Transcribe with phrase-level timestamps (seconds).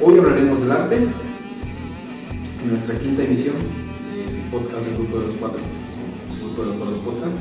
[0.00, 3.56] Hoy hablaremos del arte en nuestra quinta emisión
[4.14, 5.58] del podcast del Grupo de los Cuatro,
[6.40, 7.36] Grupo de los Cuatro Podcast.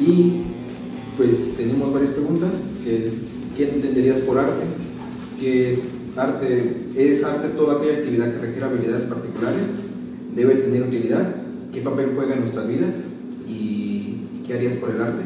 [0.00, 0.44] Y
[1.18, 2.52] pues tenemos varias preguntas,
[2.82, 4.64] que es, ¿qué entenderías por arte?
[5.38, 6.86] ¿Qué es arte?
[6.96, 9.64] ¿Es arte toda aquella actividad que requiere habilidades particulares?
[10.34, 11.36] ¿Debe tener utilidad?
[11.70, 12.94] ¿Qué papel juega en nuestras vidas?
[13.46, 15.22] ¿Y qué harías por el arte?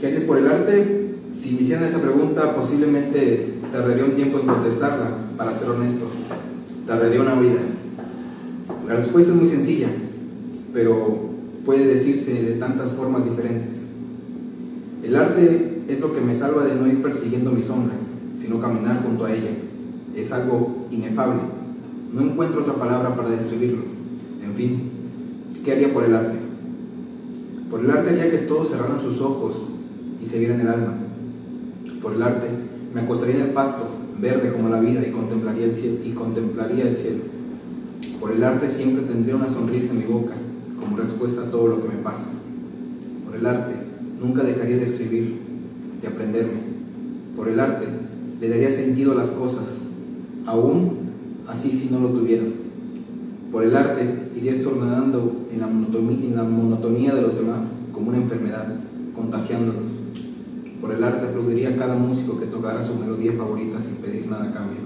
[0.00, 1.14] ¿Qué harías por el arte?
[1.30, 6.06] Si me hicieran esa pregunta, posiblemente tardaría un tiempo en contestarla, para ser honesto.
[6.86, 7.58] Tardaría una vida.
[8.86, 9.88] La respuesta es muy sencilla,
[10.72, 11.18] pero
[11.64, 13.74] puede decirse de tantas formas diferentes.
[15.02, 17.94] El arte es lo que me salva de no ir persiguiendo mi sombra,
[18.38, 19.50] sino caminar junto a ella.
[20.14, 21.40] Es algo inefable.
[22.12, 23.82] No encuentro otra palabra para describirlo.
[24.40, 24.90] En fin,
[25.64, 26.36] ¿qué haría por el arte?
[27.68, 29.64] Por el arte haría que todos cerraran sus ojos
[30.22, 30.94] y se vieran el alma.
[32.00, 32.63] Por el arte
[32.94, 33.88] me acostaría en el pasto,
[34.20, 35.96] verde como la vida, y contemplaría el cielo.
[36.04, 37.22] Y contemplaría el cielo.
[38.20, 40.34] Por el arte siempre tendría una sonrisa en mi boca,
[40.80, 42.26] como respuesta a todo lo que me pasa.
[43.26, 43.74] Por el arte
[44.22, 45.40] nunca dejaría de escribir,
[46.00, 46.74] de aprenderme.
[47.36, 47.86] Por el arte
[48.40, 49.64] le daría sentido a las cosas,
[50.46, 50.98] aún
[51.48, 52.52] así si no lo tuvieran.
[53.50, 54.52] Por el arte iría
[55.66, 58.66] monotonía, en la monotonía de los demás, como una enfermedad,
[59.14, 59.93] contagiándolos.
[60.84, 64.50] Por el arte aplaudiría a cada músico que tocara su melodía favorita sin pedir nada
[64.50, 64.80] a cambio.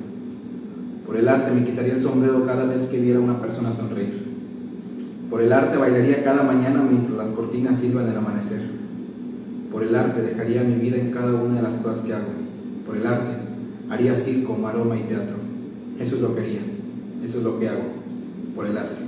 [1.04, 4.22] Por el arte me quitaría el sombrero cada vez que viera a una persona sonreír.
[5.28, 8.62] Por el arte bailaría cada mañana mientras las cortinas silban el amanecer.
[9.72, 12.30] Por el arte dejaría mi vida en cada una de las cosas que hago.
[12.86, 13.34] Por el arte
[13.90, 15.34] haría circo, maroma y teatro.
[15.98, 16.60] Eso es lo que haría.
[17.24, 17.82] Eso es lo que hago.
[18.54, 19.07] Por el arte.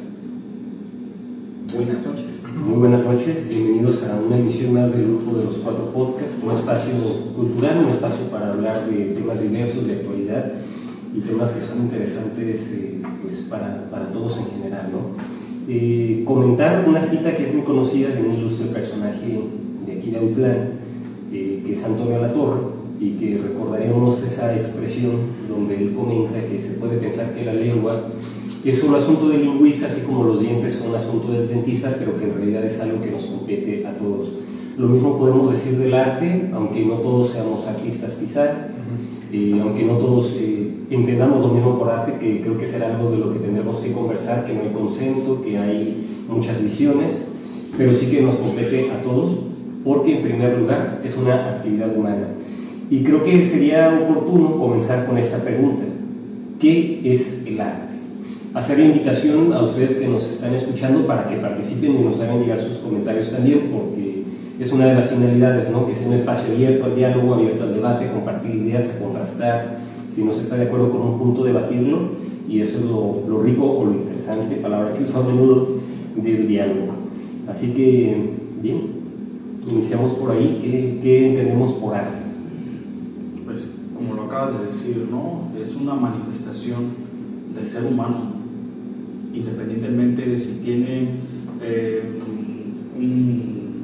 [1.74, 2.42] Buenas noches.
[2.66, 6.50] Muy buenas noches, bienvenidos a una emisión más del Grupo de los Cuatro Podcasts, un
[6.50, 6.94] espacio
[7.36, 10.52] cultural, un espacio para hablar de temas diversos de actualidad
[11.14, 14.88] y temas que son interesantes eh, pues para, para, todos en general.
[14.90, 14.98] ¿no?
[15.68, 19.40] Eh, comentar una cita que es muy conocida de un ilustre personaje
[19.86, 20.70] de aquí de Autlán,
[21.32, 22.62] eh, que es Antonio Latorre,
[22.98, 25.12] y que recordaremos esa expresión
[25.48, 28.08] donde él comenta que se puede pensar que la lengua
[28.64, 32.18] es un asunto de lingüista, así como los dientes son un asunto del dentista, pero
[32.18, 34.32] que en realidad es algo que nos compete a todos.
[34.76, 38.68] Lo mismo podemos decir del arte, aunque no todos seamos artistas quizá,
[39.32, 43.10] eh, aunque no todos eh, entendamos lo mismo por arte, que creo que será algo
[43.10, 47.22] de lo que tendremos que conversar, que no hay consenso, que hay muchas visiones,
[47.78, 49.38] pero sí que nos compete a todos,
[49.84, 52.28] porque en primer lugar es una actividad humana.
[52.90, 55.82] Y creo que sería oportuno comenzar con esta pregunta.
[56.58, 57.99] ¿Qué es el arte?
[58.54, 62.40] Hacer la invitación a ustedes que nos están escuchando para que participen y nos hagan
[62.40, 64.24] llegar sus comentarios también, porque
[64.58, 65.86] es una de las finalidades, ¿no?
[65.86, 69.78] que sea un espacio abierto al diálogo, abierto al debate, compartir ideas, a contrastar,
[70.12, 72.10] si no se está de acuerdo con un punto, debatirlo,
[72.48, 75.68] y eso es lo, lo rico o lo interesante, palabra que uso a menudo,
[76.16, 76.92] del diálogo.
[77.48, 78.80] Así que, bien,
[79.68, 82.18] iniciamos por ahí, ¿qué, qué entendemos por arte?
[83.44, 85.48] Pues, como lo acabas de decir, ¿no?
[85.60, 87.10] Es una manifestación
[87.54, 88.29] del ser humano
[89.32, 91.08] independientemente de si tiene
[91.62, 92.18] eh,
[92.96, 93.80] un,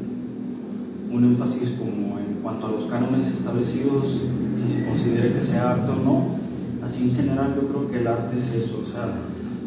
[1.13, 5.91] un, énfasis como en cuanto a los cánones establecidos, si se considera que sea arte
[5.91, 6.37] o no.
[6.85, 9.15] Así en general yo creo que el arte es eso, o sea,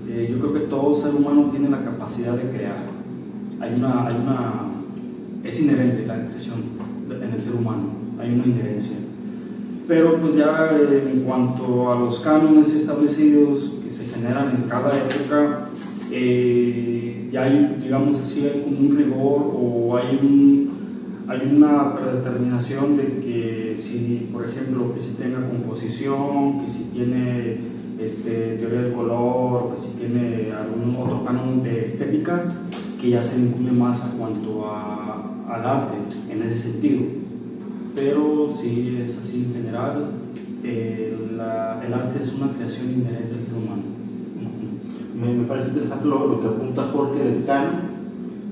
[0.08, 2.78] eh, yo creo que todo ser humano tiene la capacidad de crear.
[3.60, 4.54] Hay una, hay una,
[5.44, 6.60] es inherente la expresión
[7.12, 7.90] en el ser humano,
[8.20, 8.98] hay una inherencia.
[9.88, 14.92] Pero pues ya eh, en cuanto a los cánones establecidos que se generan en cada
[14.96, 15.69] época,
[16.12, 20.72] eh, ya hay, digamos así, hay como un rigor o hay, un,
[21.28, 27.58] hay una predeterminación de que si, por ejemplo, que si tenga composición, que si tiene
[28.00, 32.46] este, teoría del color, que si tiene algún otro canon de estética,
[33.00, 35.98] que ya se vincule más a cuanto a, al arte
[36.32, 37.04] en ese sentido.
[37.96, 40.12] Pero sí es así en general,
[40.64, 43.99] eh, el arte es una creación inherente al ser humano
[45.20, 47.82] me, me parece interesante lo, lo, que apunta Jorge del canon,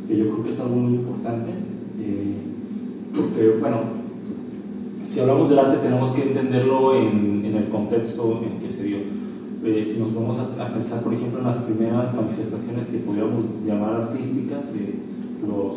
[0.07, 1.49] que yo creo que es algo muy importante,
[1.99, 2.35] eh,
[3.15, 3.77] porque, bueno,
[5.07, 8.97] si hablamos del arte tenemos que entenderlo en, en el contexto en que se dio.
[9.63, 13.43] Eh, si nos vamos a, a, pensar, por ejemplo, en las primeras manifestaciones que podríamos
[13.65, 14.71] llamar artísticas,
[15.47, 15.75] los,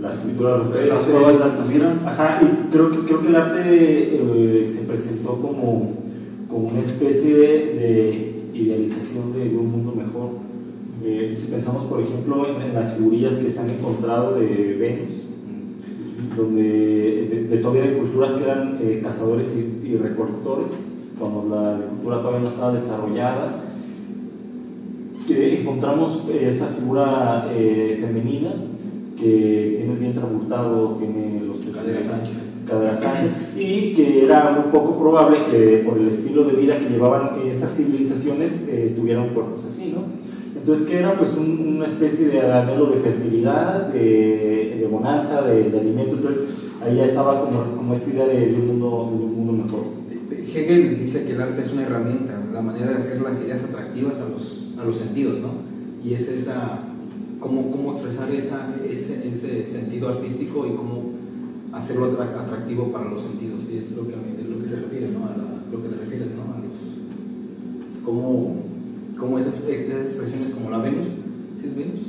[0.00, 4.64] la escritura las pruebas de Altamira, ajá, y creo que, creo que el arte eh,
[4.64, 5.92] se presentó como,
[6.48, 8.29] como una especie de, de
[8.60, 10.30] idealización de, un mundo mejor.
[11.04, 15.24] Eh, si pensamos, por ejemplo, en, las figurillas que se han encontrado de Venus,
[16.36, 16.62] donde
[17.30, 20.72] de, de todavía de culturas que eran eh, cazadores y, y, recolectores,
[21.18, 23.60] cuando la agricultura todavía no estaba desarrollada,
[25.26, 28.50] que encontramos eh, esa figura eh, femenina
[29.16, 32.49] que tiene el vientre abultado, tiene los Caderas anchas.
[32.70, 33.26] Caderas anchas,
[33.58, 37.74] y que era muy poco probable que por el estilo de vida que llevaban estas
[37.76, 40.04] civilizaciones eh, tuvieran cuerpos así, ¿no?
[40.56, 45.70] Entonces, que era pues un- una especie de anhelo de fertilidad, de, de bonanza, de,
[45.70, 46.42] de alimento, entonces
[46.84, 49.80] ahí ya estaba como, como esta idea de, de un mundo, de un mundo mejor.
[50.30, 54.16] Hegel dice que el arte es una herramienta, la manera de hacer las ideas atractivas
[54.20, 55.48] a los, a los sentidos, ¿no?
[56.04, 56.80] Y es esa,
[57.38, 61.09] cómo, cómo expresar esa, ese, ese sentido artístico y cómo
[61.72, 63.60] hacerlo atra- atractivo para los sentidos.
[63.72, 65.24] Y es lo que, a mí- es lo que se refiere, ¿no?
[65.26, 66.42] A la- lo que te refieres, ¿no?
[66.54, 68.62] A los, cómo,
[69.18, 71.06] cómo esas, esas expresiones como la Venus,
[71.60, 72.00] ¿sí es Venus?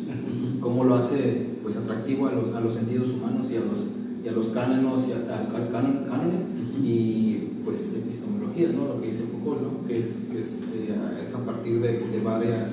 [0.61, 3.79] cómo lo hace pues atractivo a los, a los sentidos humanos y a los,
[4.23, 6.43] y a los cánones, y a, a- cánones
[6.83, 8.93] y pues epistemología, ¿no?
[8.95, 9.87] lo que dice Foucault, ¿no?
[9.87, 10.93] que es, que es, eh,
[11.27, 12.71] es a partir de, de varias,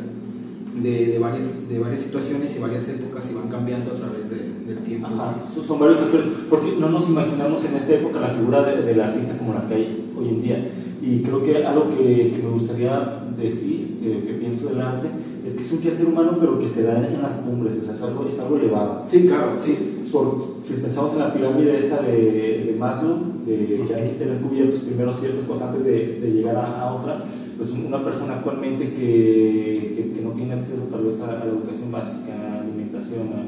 [0.82, 4.47] de, de varias, de varias situaciones y varias épocas y van cambiando a través de-
[4.68, 5.08] del tiempo.
[5.08, 9.00] Ajá, son varios factores, porque no nos imaginamos en esta época la figura de- del
[9.00, 10.68] artista como la que hay hoy en día.
[11.00, 15.08] Y creo que algo que, que me gustaría decir, que, que pienso del arte,
[15.46, 17.94] es que es un quehacer humano, pero que se da en las cumbres, o sea,
[17.94, 19.04] es algo, es algo elevado.
[19.06, 19.76] Sí, claro, sí.
[20.12, 24.40] Por, si pensamos en la pirámide esta de, de Maslow, de que hay que tener
[24.40, 27.22] cubiertos primero ciertas cosas antes de, de llegar a, a otra,
[27.56, 31.50] pues una persona actualmente que, que, que no tiene acceso tal vez a, a la
[31.50, 33.44] educación básica, a alimentación, a,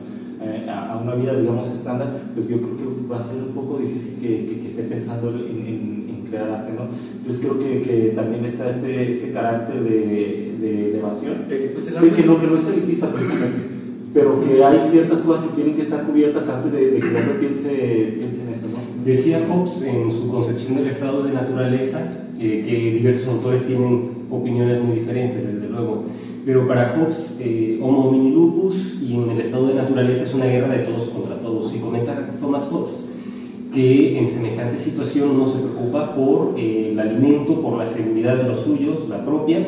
[0.68, 3.78] a- a una vida, digamos, estándar, pues yo creo que va a ser un poco
[3.78, 6.84] difícil que, que- que esté pensando en, en- en crear arte, ¿no?
[7.18, 12.12] Entonces creo que, que también está este, este carácter de, de elevación, Eh, pues el
[12.12, 13.58] que, no, que no es elitista precisamente,
[14.14, 17.16] pero que hay ciertas cosas que tienen que estar cubiertas antes de, de que el
[17.16, 19.04] hombre piense, piense en eso, ¿no?
[19.04, 22.00] Decía Hobbes en su concepción del estado de naturaleza
[22.38, 26.04] eh, que diversos autores tienen opiniones muy diferentes, desde luego.
[26.44, 30.46] Pero para Hobbes, eh, Homo homini lupus y en el estado de naturaleza es una
[30.46, 31.74] guerra de todos contra todos.
[31.74, 33.10] Y comenta Thomas Hobbes
[33.72, 38.44] que en semejante situación uno se preocupa por eh, el alimento, por la seguridad de
[38.44, 39.66] los suyos, la propia,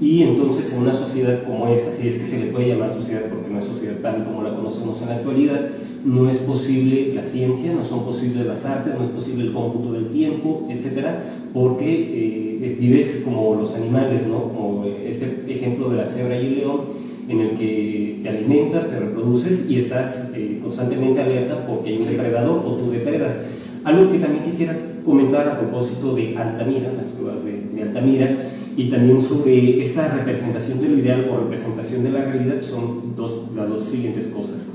[0.00, 3.22] y entonces en una sociedad como esa, si es que se le puede llamar sociedad
[3.30, 5.68] porque no es sociedad tal como la conocemos en la actualidad,
[6.04, 9.92] no es posible la ciencia, no son posibles las artes, no es posible el cómputo
[9.92, 14.52] del tiempo, etcétera, porque eh, vives como los animales, ¿no?
[14.52, 16.80] Como este ejemplo de la cebra y el león,
[17.28, 22.06] en el que te alimentas, te reproduces y estás eh, constantemente alerta porque hay un
[22.06, 23.38] depredador o tú depredas.
[23.84, 28.36] Algo que también quisiera comentar a propósito de Altamira, las pruebas de, de Altamira,
[28.76, 33.44] y también sobre esta representación de lo ideal o representación de la realidad son dos,
[33.54, 34.68] las dos siguientes cosas.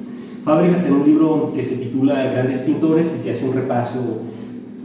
[0.43, 4.21] Fábregas en un libro que se titula Grandes Pintores y que hace un repaso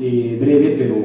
[0.00, 0.96] eh, breve pero,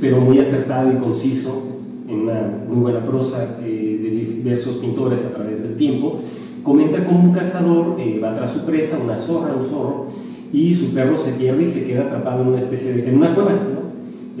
[0.00, 1.66] pero muy acertado y conciso
[2.08, 6.20] en una muy buena prosa eh, de diversos pintores a través del tiempo,
[6.62, 10.06] comenta cómo un cazador eh, va tras su presa, una zorra, un zorro,
[10.52, 13.34] y su perro se pierde y se queda atrapado en una especie de, en una
[13.34, 13.80] cueva, ¿no?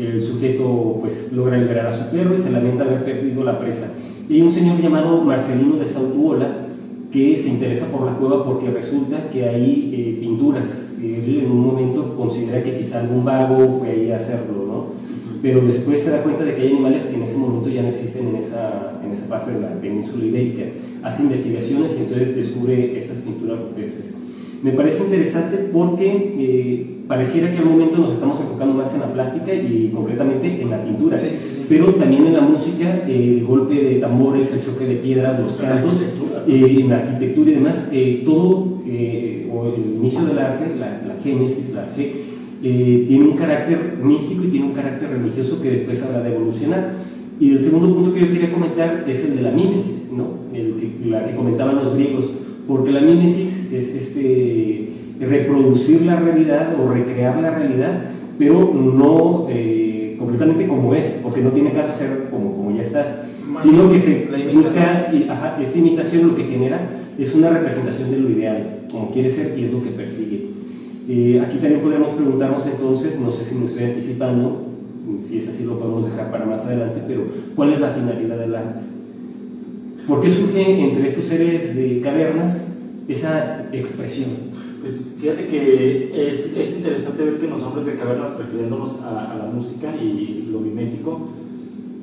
[0.02, 3.92] El sujeto pues logra liberar a su perro y se lamenta haber perdido la presa.
[4.28, 6.69] Y hay un señor llamado Marcelino de Sautuola
[7.10, 10.92] que se interesa por la cueva porque resulta que hay eh, pinturas.
[11.02, 14.86] Él en un momento considera que quizá algún vago fue ahí a hacerlo, ¿no?
[15.42, 17.88] Pero después se da cuenta de que hay animales que en ese momento ya no
[17.88, 20.64] existen en esa, en esa parte de la península ibérica.
[21.02, 24.14] Hace investigaciones y entonces descubre esas pinturas rupestres.
[24.62, 29.12] Me parece interesante porque eh, pareciera que al momento nos estamos enfocando más en la
[29.12, 31.28] plástica y concretamente en la pintura, Sí.
[31.70, 35.52] Pero también en la música, eh, el golpe de tambores, el choque de piedras, los
[35.52, 36.02] cantos,
[36.48, 41.00] eh, en la arquitectura y demás, eh, todo, eh, o el inicio del arte, la,
[41.06, 42.12] la génesis, la fe,
[42.62, 46.92] eh, tiene un carácter místico y tiene un carácter religioso que después habrá de evolucionar.
[47.38, 50.24] Y el segundo punto que yo quería comentar es el de la mímesis, ¿no?
[50.52, 52.30] El que- la que comentaban los griegos,
[52.66, 54.88] porque la mímesis es este,
[55.20, 59.89] reproducir la realidad o recrear la realidad, pero no eh,
[60.20, 63.22] completamente como es, porque no tiene caso hacer como, como ya está,
[63.60, 66.78] sino que se busca, y, ajá, esta imitación lo que genera
[67.18, 70.48] es una representación de lo ideal, como quiere ser y es lo que persigue.
[71.08, 74.66] Eh, aquí también podríamos preguntarnos entonces, no sé si me estoy anticipando,
[75.26, 77.22] si es así lo podemos dejar para más adelante, pero
[77.56, 78.80] ¿cuál es la finalidad del arte?
[80.06, 82.66] ¿Por qué surge entre esos seres de cavernas
[83.08, 84.28] esa expresión?
[84.80, 89.44] Pues fíjate que es, es interesante ver que los hombres de cavernas, refiriéndonos a, la
[89.44, 91.20] música y lo mimético,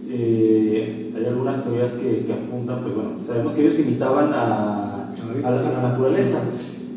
[0.09, 5.81] eh, hay algunas teorías que, apuntan, pues bueno, sabemos que ellos imitaban a, a la,
[5.81, 6.43] naturaleza.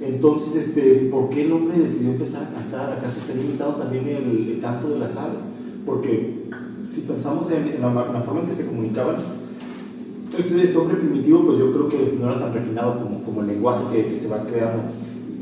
[0.03, 2.93] Entonces, este, ¿por qué el hombre decidió empezar a cantar?
[2.99, 5.45] ¿Acaso tenía imitado también el, canto de las aves?
[5.87, 6.45] Porque
[6.83, 9.17] si pensamos en, la, forma en que se comunicaban,
[10.39, 13.47] ese, ese hombre primitivo, pues yo creo que no era tan refinado como, como el
[13.47, 14.83] lenguaje que, que se va creando.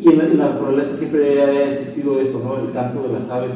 [0.01, 2.65] Y en la, en la, naturaleza siempre ha existido esto, ¿no?
[2.65, 3.53] El canto de las aves,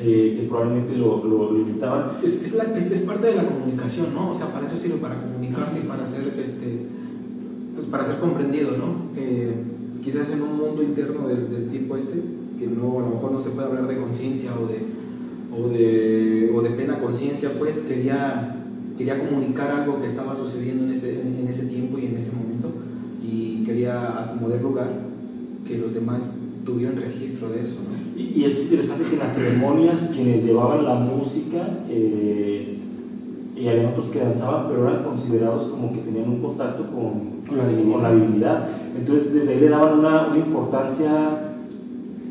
[0.00, 2.12] eh, que probablemente lo, lo, lo imitaban.
[2.22, 4.30] Es, es, la, es, es, parte de la comunicación, ¿no?
[4.30, 6.86] O sea, para eso sirve, para comunicarse y para ser, este,
[7.74, 9.10] pues para ser comprendido, ¿no?
[9.16, 9.52] Eh,
[10.04, 12.22] quizás en un mundo interno del, del, tipo este,
[12.58, 14.80] que no, a lo mejor no se puede hablar de conciencia o de,
[15.52, 18.56] o, de, o de plena conciencia, pues quería,
[18.96, 22.72] quería comunicar algo que estaba sucediendo en ese, en, ese tiempo y en ese momento
[23.22, 25.07] y quería acomodar lugar
[25.68, 26.32] que los demás
[26.64, 28.20] tuvieron registro de eso, ¿no?
[28.20, 31.58] Y, y, es interesante que en las ceremonias quienes llevaban la música,
[31.88, 32.78] eh,
[33.54, 37.58] y había otros que danzaban, pero eran considerados como que tenían un contacto con, con,
[37.58, 37.92] la, divinidad.
[37.92, 38.68] con la divinidad.
[38.96, 41.10] Entonces desde ahí le daban una, una importancia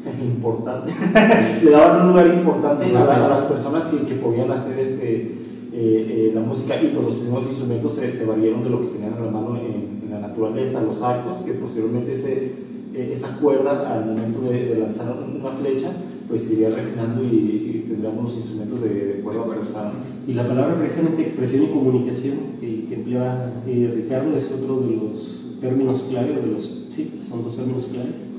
[0.24, 0.94] importante,
[1.64, 5.32] le daban un lugar importante a, a las personas que, que podían hacer este, eh,
[5.74, 9.14] eh, la música y pues los primeros instrumentos se, se variaron de lo que tenían
[9.18, 12.67] en la mano en, en la naturaleza, los arcos, que posteriormente se
[12.98, 15.92] esa cuerda al momento de, de, lanzar una flecha,
[16.28, 19.92] pues iría refinando y, y tendríamos los instrumentos de, de cuerda avanzada.
[20.28, 24.96] Y la palabra precisamente expresión y comunicación que, que emplea eh, Ricardo es otro de
[24.96, 28.30] los términos clave, de los, sí, son dos términos claves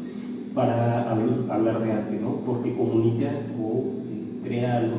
[0.55, 2.41] para hablar de arte, ¿no?
[2.45, 4.97] Porque comunica o eh, crea algo.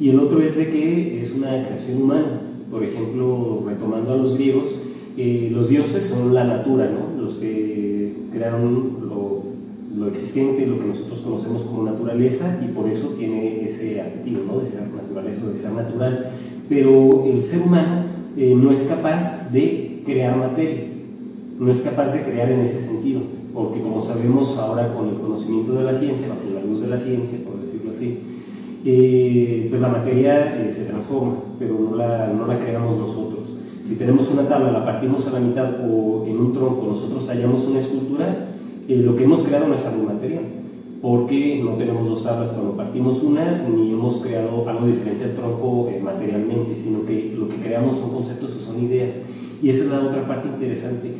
[0.00, 2.42] Y el otro es de que es una creación humana.
[2.70, 4.68] Por ejemplo, retomando a los griegos,
[5.16, 7.20] eh, los dioses son la natura, ¿no?
[7.20, 8.07] Los que
[8.38, 9.42] crearon lo,
[9.96, 14.60] lo, existente, lo que nosotros conocemos como naturaleza, y por eso tiene ese adjetivo, ¿no?
[14.60, 16.30] De ser naturaleza o de ser natural.
[16.68, 18.04] Pero el ser humano
[18.36, 20.84] eh, no es capaz de crear materia,
[21.58, 25.72] no es capaz de crear en ese sentido, porque como sabemos ahora con el conocimiento
[25.72, 28.18] de la ciencia, bajo la luz de la ciencia, por decirlo así,
[28.84, 33.57] eh, pues la materia eh, se transforma, pero no la, no la creamos nosotros.
[33.88, 37.66] Si tenemos una tabla, la partimos a la mitad o en un tronco nosotros hallamos
[37.68, 38.50] una escultura,
[38.86, 40.44] eh, lo que hemos creado no es algo material,
[41.00, 45.88] porque no tenemos dos tablas cuando partimos una, ni hemos creado algo diferente al tronco
[45.90, 49.14] eh, materialmente, sino que lo que creamos son conceptos o son ideas.
[49.62, 51.10] Y esa es la otra parte interesante,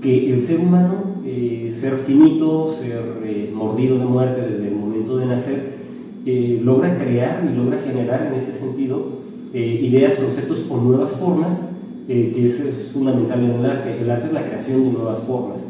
[0.00, 5.18] que el ser humano, eh, ser finito, ser eh, mordido de muerte desde el momento
[5.18, 5.76] de nacer,
[6.24, 11.75] eh, logra crear y logra generar en ese sentido ideas, conceptos o nuevas formas
[12.08, 14.00] eh, que es, es, fundamental en el arte.
[14.00, 15.68] El arte es la creación de nuevas formas,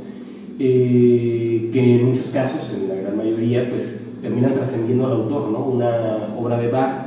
[0.58, 5.66] eh, que en muchos casos, en la gran mayoría, pues terminan trascendiendo al autor, ¿no?
[5.66, 7.06] Una obra de Bach,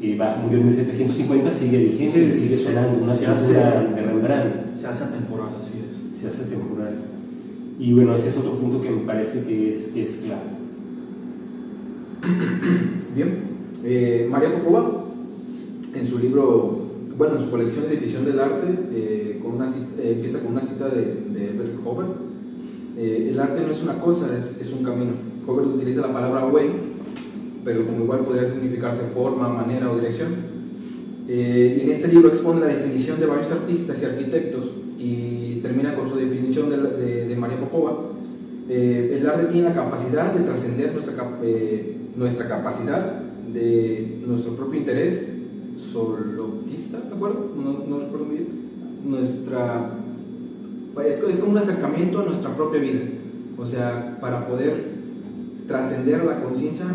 [0.00, 4.76] eh, Bach murió en 1750, sigue vigente, sí, sigue sonando, una pintura de Rembrandt.
[4.76, 6.20] Se hace atemporal, así es.
[6.20, 6.94] Se hace atemporal.
[7.78, 10.58] Y bueno, ese es otro punto que me parece que es, que es clave.
[13.14, 13.38] Bien,
[13.84, 15.04] eh, María Popova,
[15.94, 16.77] en su libro
[17.18, 20.52] bueno, en su colección de definición del arte, eh, con una cita, eh, empieza con
[20.52, 22.06] una cita de, de Hoover.
[22.96, 25.12] Eh, el arte no es una cosa, es, es, un camino.
[25.44, 26.70] Hoover utiliza la palabra way,
[27.64, 30.28] pero como igual podría significarse forma, manera o dirección.
[31.28, 34.66] y en este libro expone la definición de varios artistas y arquitectos
[34.98, 37.98] y termina con su definición de, de, de María Popova.
[38.68, 41.14] el arte tiene la capacidad de trascender nuestra,
[42.16, 43.22] nuestra capacidad,
[43.52, 45.37] de nuestro propio interés
[45.78, 47.50] solopista, ¿de acuerdo?
[47.56, 48.46] No, no recuerdo bien.
[49.04, 49.92] Nuestra.
[51.06, 53.00] Es, es como un acercamiento a nuestra propia vida.
[53.56, 54.98] O sea, para poder
[55.66, 56.86] trascender la conciencia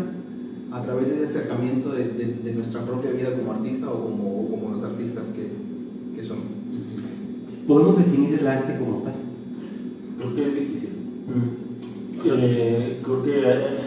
[0.72, 4.48] a través de ese acercamiento de, de, de, nuestra propia vida como artista o como,
[4.48, 6.44] como los artistas que, que somos.
[7.66, 9.14] ¿Podemos definir el arte como tal?
[10.18, 10.90] Creo que es difícil.
[11.28, 11.64] Mm.
[12.26, 13.83] Eh, creo que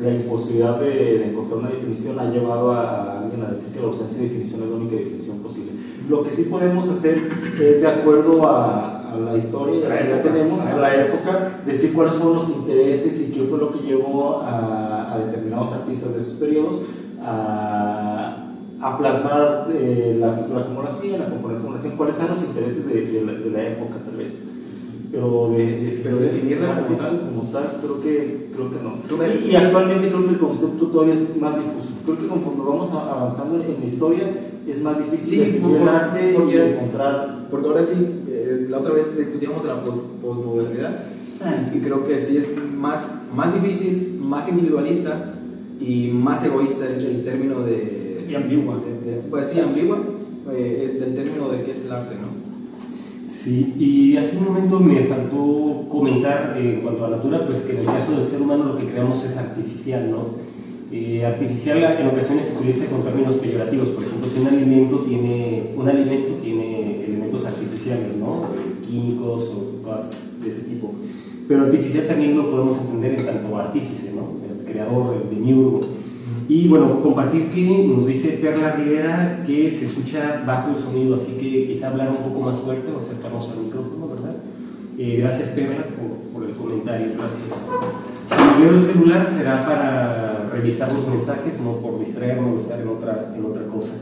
[0.00, 3.86] la imposibilidad de, de, encontrar una definición ha llevado a alguien a decir que la
[3.86, 5.72] ausencia de definición es la única definición posible.
[6.08, 7.18] Lo que sí podemos hacer
[7.60, 11.92] es, de acuerdo a, a la historia la que ya tenemos, a la época, decir
[11.92, 16.20] cuáles son los intereses y qué fue lo que llevó a, a determinados artistas de
[16.20, 16.80] esos periodos
[17.22, 22.16] a, a plasmar eh, la pintura como la hacían, a componer como la hacían, cuáles
[22.16, 24.40] eran los intereses de, de, la, de la época tal vez
[25.10, 29.26] pero, de, pero definirla como tal como tal creo que creo que no.
[29.26, 31.88] Y, y, actualmente creo que el concepto todavía es más difuso.
[32.04, 34.30] Creo que conforme vamos avanzando en la historia
[34.68, 37.94] es más difícil sí, definir por, el arte porque, y encontrar porque ahora sí
[38.28, 41.06] eh, la otra vez discutíamos de la posmodernidad
[41.42, 41.70] ah.
[41.74, 45.34] y creo que sí es más más difícil más individualista
[45.80, 48.76] y más egoísta el, el término de y ambigua.
[48.76, 49.98] de, de, pues sí ambigua
[50.52, 52.39] eh, del término de qué es el arte no
[53.42, 57.60] Sí, y hace un momento me faltó comentar eh, en cuanto a la natura, pues
[57.62, 60.26] que en el caso del ser humano lo que creamos es artificial, ¿no?
[60.92, 65.72] Eh, artificial en ocasiones se utiliza con términos peyorativos, por ejemplo, si un alimento tiene,
[65.74, 68.44] un alimento tiene elementos artificiales, ¿no?
[68.86, 70.90] químicos o cosas de ese tipo.
[71.48, 74.36] Pero artificial también lo podemos entender en tanto artífice, ¿no?
[74.50, 75.80] el creador, el demiurgo.
[76.50, 81.34] Y bueno, compartir que nos dice Perla Rivera que se escucha bajo el sonido, así
[81.34, 84.34] que quizá hablar un poco más fuerte o acercarnos al micrófono, ¿verdad?
[84.98, 87.44] Eh, gracias Perla por, por, el comentario, gracias.
[88.26, 92.88] Si veo el celular será para revisar los mensajes, no por distraernos o estar en
[92.88, 93.92] otra, en otra cosa.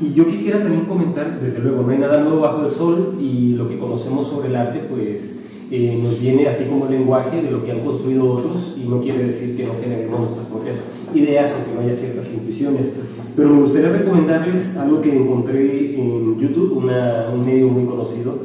[0.00, 3.50] Y yo quisiera también comentar, desde luego, no hay nada nuevo bajo el sol y
[3.50, 5.36] lo que conocemos sobre el arte, pues
[5.70, 9.00] eh, nos viene así como el lenguaje de lo que han construido otros y no
[9.00, 10.78] quiere decir que no generemos nuestras propias
[11.14, 12.90] ideas o que no haya ciertas intuiciones.
[13.34, 18.38] Pero me gustaría recomendarles algo que encontré en YouTube, una, un medio muy conocido,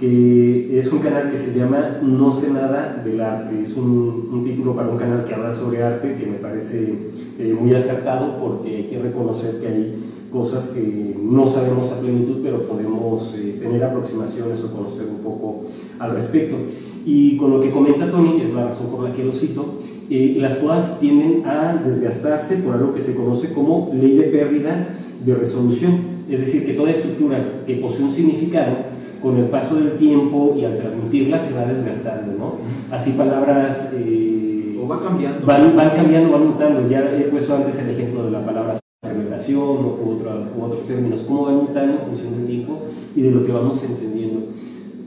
[0.00, 3.60] que es un canal que se llama No sé nada del arte.
[3.60, 6.94] Es un, un título para un canal que habla sobre arte que me parece
[7.38, 12.38] eh, muy acertado porque hay que reconocer que hay cosas que no sabemos a plenitud,
[12.42, 15.62] pero podemos eh, tener aproximaciones o conocer un poco
[15.98, 16.56] al respecto.
[17.04, 19.74] Y con lo que comenta Tony, es la razón por la que lo cito,
[20.10, 24.88] eh, las cosas tienden a desgastarse por algo que se conoce como ley de pérdida
[25.24, 26.18] de resolución.
[26.28, 28.76] Es decir, que toda estructura que posee un significado,
[29.22, 32.54] con el paso del tiempo y al transmitirla se va desgastando, ¿no?
[32.94, 33.90] Así palabras...
[33.94, 35.44] Eh, o va cambiando.
[35.44, 36.88] Van, van cambiando, van mutando.
[36.88, 41.22] Ya he puesto antes el ejemplo de la palabra celebración u, otra, u otros términos,
[41.26, 42.78] cómo van mutando en función del tiempo
[43.14, 44.46] y de lo que vamos entendiendo.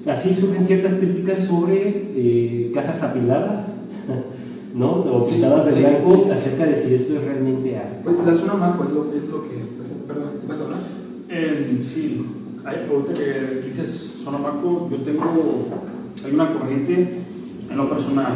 [0.05, 3.67] Así surgen ciertas críticas sobre eh, cajas apiladas,
[4.74, 4.92] ¿no?
[4.92, 6.32] O pintadas de sí, blanco sí.
[6.32, 8.00] acerca de si esto es realmente arte.
[8.04, 9.58] Pues la zona maco es lo, es lo que.
[9.78, 10.80] pues, perdón, ¿vas a hablar?
[11.30, 12.25] Eh, sí,
[12.66, 15.68] hay, ahorita que dices Sonamaco, yo tengo,
[16.24, 17.22] hay una corriente
[17.70, 18.34] en lo personal.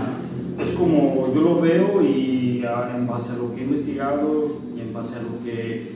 [0.60, 4.80] Es como yo lo veo y ah, en base a lo que he investigado y
[4.80, 5.96] en base a lo que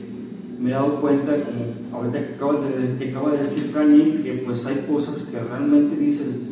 [0.60, 4.42] me he dado cuenta, como ahorita que acabas de, que acaba de decir Kanye, que
[4.44, 6.49] pues hay cosas que realmente dices, pues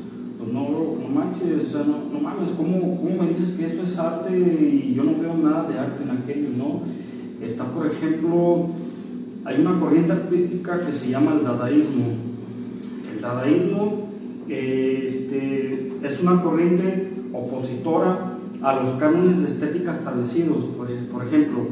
[0.53, 3.99] no, no manches, o sea, no, no mames, ¿cómo, ¿cómo me dices que eso es
[3.99, 6.83] arte y yo no veo nada de arte en aquello, no?
[7.45, 8.69] Está, por ejemplo,
[9.45, 12.07] hay una corriente artística que se llama el dadaísmo.
[13.15, 14.09] El dadaísmo
[14.49, 20.65] eh, este, es una corriente opositora a los cánones de estética establecidos.
[20.77, 21.67] Por, por ejemplo,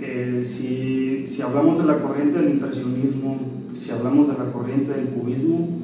[0.00, 3.38] eh, si, si, hablamos de la corriente del impresionismo,
[3.76, 5.77] si hablamos de la corriente del cubismo,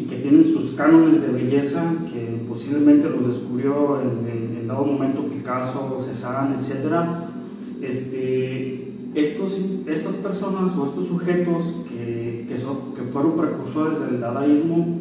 [0.00, 4.84] y que tienen sus cánones de belleza, que posiblemente los descubrió en, en, en dado
[4.84, 6.94] momento Picasso, Cézanne, etc.,
[7.82, 14.98] este, estos, estas personas o estos sujetos que, que, son, que fueron precursores del dadaísmo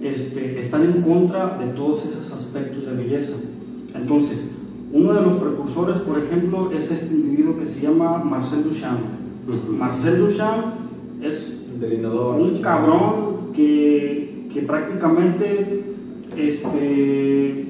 [0.00, 3.34] este, están en contra de todos esos aspectos de belleza.
[3.94, 4.56] Entonces,
[4.92, 9.00] uno de los precursores, por ejemplo, es este individuo que se llama Marcel Duchamp.
[9.46, 9.76] Uh -huh.
[9.76, 10.74] Marcel Duchamp
[11.22, 14.19] es un cabrón que,
[14.52, 15.84] que prácticamente
[16.36, 17.66] este,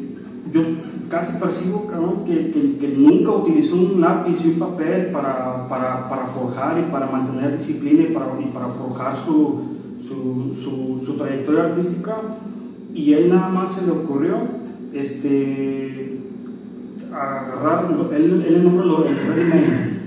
[0.52, 0.60] yo
[1.08, 1.90] casi percibo
[2.24, 7.06] que, que, nunca utilizó un lápiz y un papel para, para, para forjar y para
[7.06, 9.62] mantener disciplina y para, forjar su,
[10.00, 12.16] su, su, trayectoria artística.
[12.94, 14.36] Y él nada más se le ocurrió
[14.92, 16.18] este,
[17.12, 20.00] agarrar, él, él nombra lo el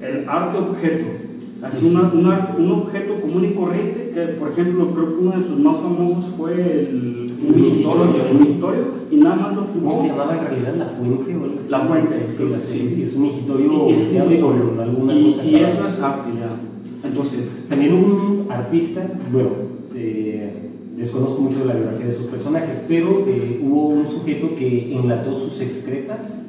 [0.00, 1.23] el arte objeto.
[1.64, 5.46] Así una, una, un objeto común y corriente que, por ejemplo, creo que uno de
[5.46, 9.92] sus más famosos fue el, un migitorio, y nada más lo filmó.
[9.92, 10.74] ¿Cómo se llamaba en realidad?
[10.76, 11.34] ¿La Fuente?
[11.34, 11.70] O así?
[11.70, 13.00] La Fuente, sí, la, sí.
[13.02, 15.44] Es un migitorio y, es un con alguna y, cosa.
[15.44, 17.08] Y eso es arte ya.
[17.08, 17.64] Entonces.
[17.68, 19.50] También un artista, bueno,
[19.94, 20.52] eh,
[20.96, 25.32] desconozco mucho de la biografía de sus personajes, pero eh, hubo un sujeto que enlató
[25.32, 26.46] sus excretas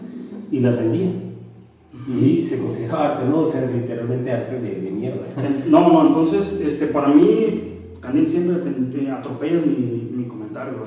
[0.51, 1.09] y las vendía
[2.07, 3.39] y se consideraba arte, ¿no?
[3.39, 5.25] O sea, literalmente arte de, de mierda.
[5.67, 10.73] No, no, entonces, este, para mí, Canil siempre te, te atropellas mi, mi comentario.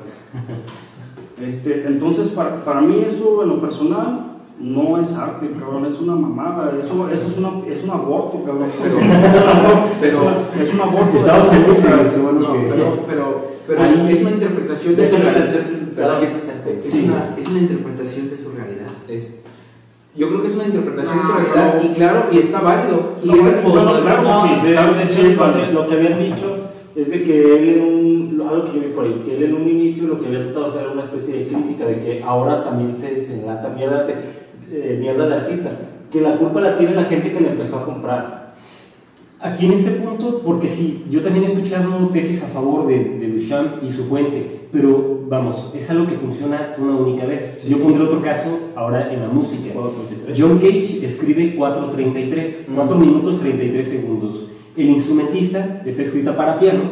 [1.40, 6.16] Este, entonces, para, para mí eso, en lo personal, no es arte, cabrón, es una
[6.16, 8.68] mamada, eso, eso es, una, es un aborto, cabrón.
[8.83, 10.18] Pero, es, un aborto, pero,
[10.61, 11.16] es, un aborto.
[11.16, 11.78] Estados Unidos
[12.35, 15.44] no, que, pero, pero, pero es, es, una interpretación de, su realidad.
[15.44, 18.88] Es, una, es una interpretación de su realidad.
[19.07, 19.42] Es,
[20.18, 23.16] yo creo que es una interpretación de su realidad y claro, y está válido.
[23.22, 25.37] Y no, es el poder no, claro, no, sí, no, claro que sí,
[25.72, 26.57] lo que habían dicho
[26.96, 29.54] es de que él en un, algo que yo vi por ahí, que él en
[29.54, 32.22] un inicio lo que había tratado de hacer era una especie de crítica de que
[32.24, 34.14] ahora también se, se enlata mierda de,
[34.72, 35.70] eh, mierda de artista,
[36.11, 38.47] que la culpa la tiene la gente que le empezó a comprar.
[39.40, 43.29] Aquí en este punto, porque sí, yo también he escuchado tesis a favor de, de
[43.29, 47.64] Duchamp y su fuente, pero vamos, es algo que funciona una única vez.
[47.68, 49.72] Yo pondré otro caso ahora en la música.
[49.74, 50.37] 4.33.
[50.37, 53.01] John Cage escribe 4.33, 4 Mm.
[53.01, 54.46] minutos 33 segundos.
[54.77, 56.83] El instrumentista está escrita para piano,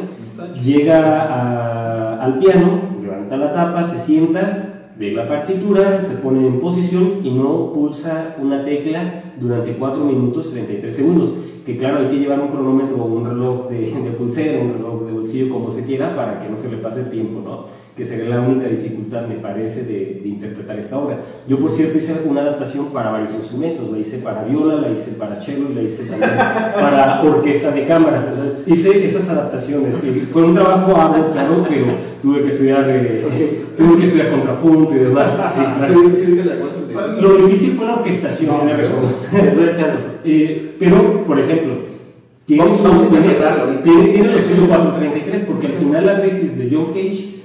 [0.63, 6.59] llega a- al piano, levanta la tapa, se sienta, ve la partitura, se pone en
[6.61, 11.29] posición y no pulsa una tecla durante 4 minutos 33 segundos.
[11.67, 15.03] Que claro, hay que llevar un cronómetro o un reloj de, de pulsera, un reloj
[15.03, 17.65] de bolsillo, como se quiera, para que no se le pase el tiempo, ¿no?
[17.93, 21.19] Que sería la única dificultad, me parece, de, de interpretar esta obra.
[21.45, 23.91] Yo, por cierto, hice una adaptación para varios instrumentos.
[23.91, 26.31] La hice para viola, la hice para cello y la hice también
[26.73, 28.33] para orquesta de cámara.
[28.65, 30.01] Hice esas adaptaciones.
[30.05, 31.85] y fue un trabajo arduo, claro, pero
[32.27, 33.25] tuve que estudiar, eh,
[33.77, 35.31] tuve que estudiar contrapunto y demás.
[35.55, 37.21] Sí, claro.
[37.21, 38.63] Lo difícil fue la orquestación, No.
[40.29, 41.73] Eh, pero, por ejemplo,
[42.45, 43.35] tiene, Vamos- su- vamos tiene-
[43.83, 47.35] tiene- tiene lo suyo 433, porque al final la tesis de John Cage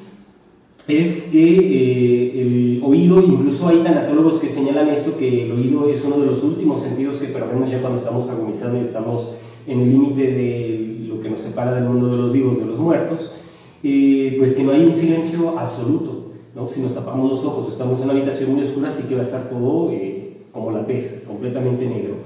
[0.89, 6.03] es que eh, el oído, incluso hay tanatólogos que señalan esto, que el oído es
[6.05, 9.29] uno de los últimos sentidos que perdemos ya cuando estamos agonizando y estamos
[9.69, 12.79] en el límite de lo que nos separa del mundo de los vivos de los
[12.79, 13.31] muertos,
[13.83, 16.33] eh, pues que no hay un silencio absoluto.
[16.55, 16.67] ¿no?
[16.67, 19.25] Si nos tapamos los ojos, estamos en una habitación muy oscura, sí que va a
[19.25, 22.17] estar todo eh, como la pez, completamente negro.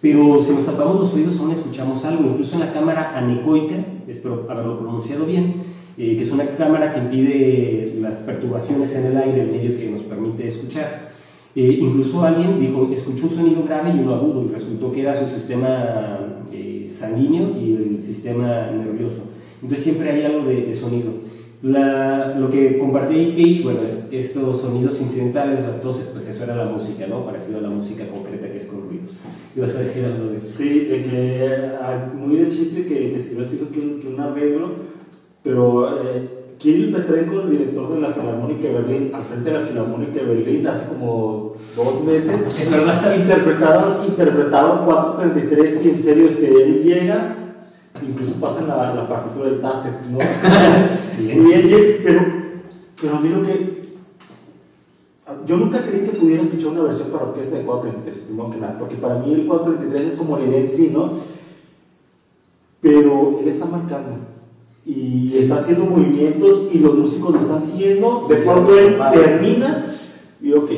[0.00, 3.76] Pero si nos tapamos los oídos aún escuchamos algo, incluso en la cámara anecoica,
[4.08, 5.54] espero haberlo pronunciado bien,
[5.96, 9.90] eh, que es una cámara que impide las perturbaciones en el aire, el medio que
[9.90, 11.12] nos permite escuchar.
[11.54, 15.14] Eh, incluso alguien dijo, escuchó un sonido grave y uno agudo, y resultó que era
[15.14, 19.18] su sistema eh, sanguíneo y el sistema nervioso.
[19.62, 21.10] Entonces siempre hay algo de, de sonido.
[21.62, 26.56] La- lo que compartí Cage, bueno, es estos sonidos incidentales, las toses, pues eso era
[26.56, 27.24] la música, ¿no?
[27.24, 29.12] Parecido a la música concreta que es con ruidos.
[29.56, 30.58] ¿Ibas a decir algo de eso?
[30.58, 31.48] Sí, de que
[31.80, 34.70] ah, muy de chiste que, que Silvestre dijo que un, que un arreglo,
[35.44, 39.64] pero eh, Kirill Petrenko, el director de la Filarmónica de Berlín, al frente de la
[39.64, 43.16] Filarmónica de Berlín, hace como dos meses, Es verdad.
[43.16, 47.36] interpretaron, interpretaron 433 y en serio este, él llega,
[48.08, 50.18] incluso pasa en la, la partitura del Tasset, ¿no?
[51.08, 52.22] Sí, Y él pero,
[53.00, 53.82] pero digo que
[55.46, 58.78] yo nunca creí que pudiera escuchar una versión para orquesta de 433, primero que nada,
[58.78, 61.10] porque para mí el 433 es como la idea en sí, ¿no?
[62.80, 64.10] Pero él está marcando
[64.84, 69.16] y está haciendo movimientos y los músicos lo están siguiendo, de pronto él Vale.
[69.16, 69.86] termina
[70.40, 70.70] y ok.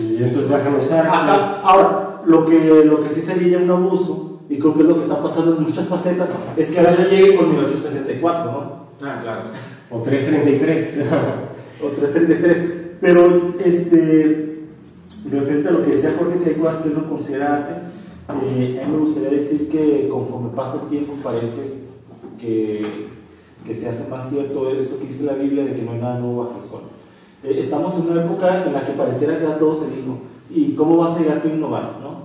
[0.00, 1.58] Y entonces bajan los arcos.
[1.62, 4.96] Ahora, lo que, lo que sí sería ya un abuso, y creo que es lo
[4.96, 8.84] que está pasando en muchas facetas, es que ahora yo llegue con mi 864, ¿no?
[9.02, 9.40] Ah, claro.
[9.90, 10.98] O 333.
[11.82, 12.74] o 333.
[13.00, 14.64] Pero, este,
[15.30, 17.74] referente a lo que decía Jorge, que hay cosas que él no considera arte,
[18.46, 21.74] eh, a mí me gustaría decir que conforme pasa el tiempo parece
[22.40, 22.82] que,
[23.66, 26.18] que se hace más cierto esto que dice la Biblia de que no hay nada
[26.18, 26.80] nuevo bajo el sol.
[27.42, 30.18] Eh, estamos en una época en la que pareciera que a todos se dijo,
[30.50, 31.98] ¿y cómo vas a llegar a innovar?
[32.02, 32.23] ¿no?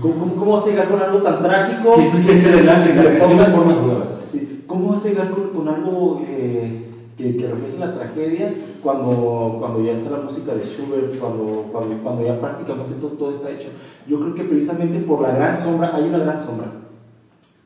[0.00, 1.94] ¿Cómo, cómo, cómo vas a llegar con algo tan trágico?
[1.96, 4.34] Sí, sí, sí, que se formas nuevas.
[4.66, 6.84] ¿Cómo vas a llegar con, con algo eh,
[7.18, 11.96] que, que refleje la tragedia cuando, cuando ya está la música de Schubert, cuando, cuando,
[12.02, 13.68] cuando ya prácticamente todo, todo está hecho?
[14.06, 16.66] Yo creo que precisamente por la gran sombra, hay una gran sombra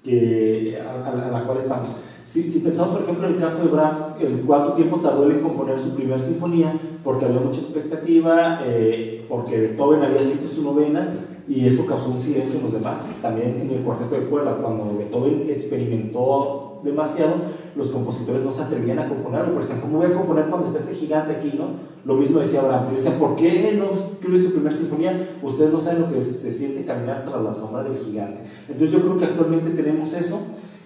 [0.03, 1.89] que, a, a la- a la cual estamos.
[2.25, 5.41] Si, si pensamos, por ejemplo, en el caso de Brahms, el cuánto tiempo tardó en
[5.41, 11.15] componer su primera sinfonía, porque había mucha expectativa, eh, porque Beethoven había escrito su novena,
[11.47, 13.05] y eso causó un silencio en los demás.
[13.21, 17.35] También en el cuarteto de cuerda, cuando Beethoven experimentó demasiado,
[17.77, 20.79] los compositores no se atrevían a componerlo, porque decían, ¿cómo voy a componer cuando está
[20.79, 21.53] este gigante aquí?
[21.57, 21.67] ¿no?
[22.05, 25.37] Lo mismo decía Brahms, y decían, ¿por qué no escribes tu primera sinfonía?
[25.43, 28.41] Ustedes no saben lo que se siente caminar tras la sombra del gigante.
[28.69, 30.41] Entonces yo creo que actualmente tenemos eso,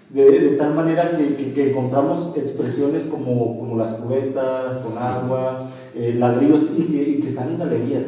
[0.09, 5.69] de, de tal manera que, que- que encontramos expresiones como, como las cubetas, con agua,
[5.93, 8.03] eh, ladrillos, y que, y que están en galerías.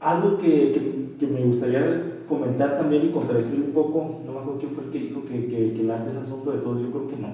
[0.00, 4.58] Algo que, que- que me gustaría comentar también y contradecir un poco, no me acuerdo
[4.60, 6.90] quién fue el que dijo que, que- que el arte es asunto de todos, yo
[6.90, 7.28] creo que no.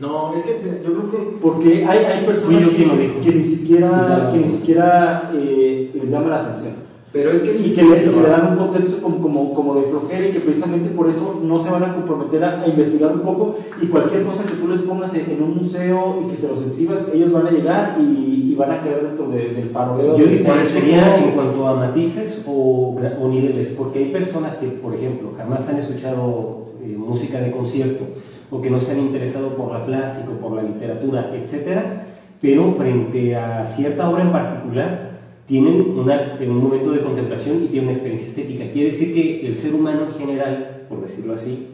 [0.00, 1.16] No, es que yo creo que.
[1.42, 4.32] Porque hay, hay personas que, ni siquiera, Sí, claro.
[4.32, 6.74] que ni siquiera eh, les llama la atención.
[7.12, 7.56] Pero es que.
[7.56, 10.32] Y que le, y que le dan un contexto como, como, como de flojera y
[10.32, 13.86] que precisamente por eso no se van a comprometer a, a investigar un poco y
[13.86, 17.32] cualquier cosa que tú les pongas en, un museo y que se los exhibas, ellos
[17.32, 20.16] van a llegar y, y van a caer dentro de- del faroleo.
[20.18, 25.30] Yo diferenciaría en cuanto a matices o, o niveles, porque hay personas que, por ejemplo,
[25.38, 28.04] jamás han escuchado eh, música de concierto
[28.50, 32.06] o que no se han interesado por la plástica, o por la literatura, etcétera,
[32.40, 35.17] pero frente a cierta obra en particular
[35.48, 38.70] tienen una, en un momento de contemplación y tienen una experiencia estética.
[38.70, 41.68] Quiere decir que el ser humano en general, por decirlo así,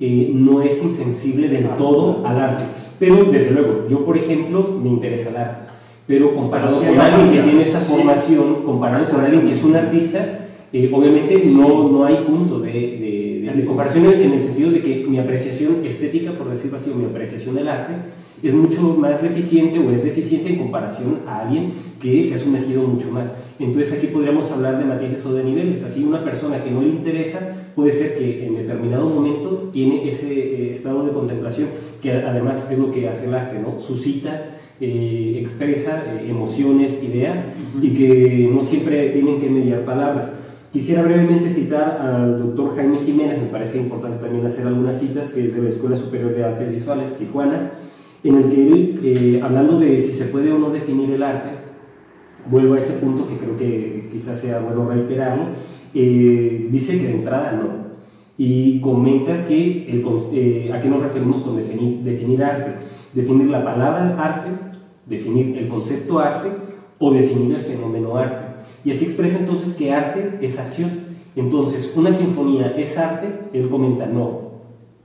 [0.00, 2.64] eh, no es insensible del todo al arte.
[2.98, 5.72] Pero desde luego, yo por ejemplo me interesa el arte,
[6.08, 7.92] pero comparado Pero sí con alguien que tiene esa sí.
[7.94, 12.72] formación, comparado con alguien que es un artista, eh, obviamente no, no hay punto de,
[12.72, 16.90] de- de- de comparación en el sentido de que mi apreciación estética, por decirlo así,
[16.90, 17.92] o mi apreciación del arte,
[18.44, 22.82] es mucho más deficiente o es deficiente en comparación a alguien que se ha sumergido
[22.82, 23.32] mucho más.
[23.58, 25.82] Entonces aquí podríamos hablar de matices o de niveles.
[25.82, 30.32] Así una persona que no le interesa puede ser que en determinado momento tiene ese
[30.32, 31.68] eh, estado de contemplación
[32.02, 33.78] que además es lo que hace el arte, ¿no?
[33.78, 37.46] Suscita, eh, expresa eh, emociones, ideas
[37.80, 40.32] y que no siempre tienen que mediar palabras.
[40.70, 45.44] Quisiera brevemente citar al doctor Jaime Jiménez, me parece importante también hacer algunas citas, que
[45.44, 47.70] es de la Escuela Superior de Artes Visuales, Tijuana,
[48.24, 51.50] en el que él, eh, hablando de si se puede o no definir el arte,
[52.50, 55.44] vuelvo a ese punto que creo que quizás sea bueno reiterarlo,
[55.92, 57.84] eh, dice que de entrada no.
[58.36, 62.72] Y comenta que el eh, a qué nos referimos con definir, definir arte.
[63.12, 64.50] Definir la palabra arte,
[65.06, 66.48] definir el concepto arte
[66.98, 68.64] o definir el fenómeno arte.
[68.84, 70.90] Y así expresa entonces que arte es acción.
[71.36, 74.54] Entonces, una sinfonía es arte, él comenta no.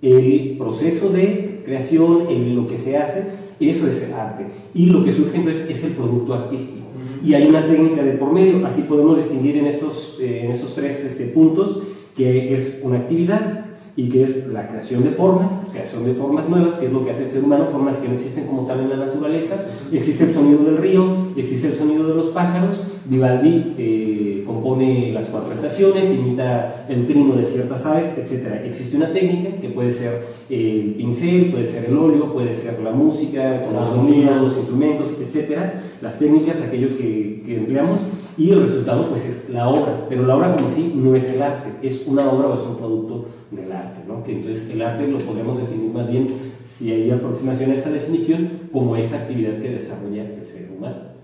[0.02, 3.24] El proceso de creación, el- lo que se hace,
[3.60, 4.46] eso es arte.
[4.74, 6.88] Y lo que surge entonces es el producto artístico.
[7.24, 10.74] Y hay una técnica de por medio, así podemos distinguir en estos, eh, en estos
[10.76, 11.80] tres este, puntos,
[12.16, 16.74] que es una actividad y que es la creación de formas, creación de formas nuevas,
[16.76, 18.90] que es lo que hace el ser humano, formas que no existen como tal en
[18.90, 19.56] la naturaleza.
[19.92, 21.04] Existe el sonido del río,
[21.36, 22.82] existe el sonido de los pájaros.
[23.10, 28.66] Vivaldi eh, compone las cuatro estaciones, imita el trino de ciertas aves, etc.
[28.66, 32.92] Existe una técnica que puede ser el pincel, puede ser el óleo, puede ser la
[32.92, 35.60] música, con los sonidos, los instrumentos, etc.
[36.02, 38.00] Las técnicas, aquello que, que empleamos,
[38.38, 40.06] y el resultado pues es la obra.
[40.08, 42.78] Pero la obra como sí no es el arte, es una obra o es un
[42.78, 44.24] producto del arte, ¿no?
[44.24, 46.28] Que entonces el arte lo podemos definir más bien,
[46.62, 51.19] si hay aproximación a esa definición, como esa actividad que desarrolla el ser humano.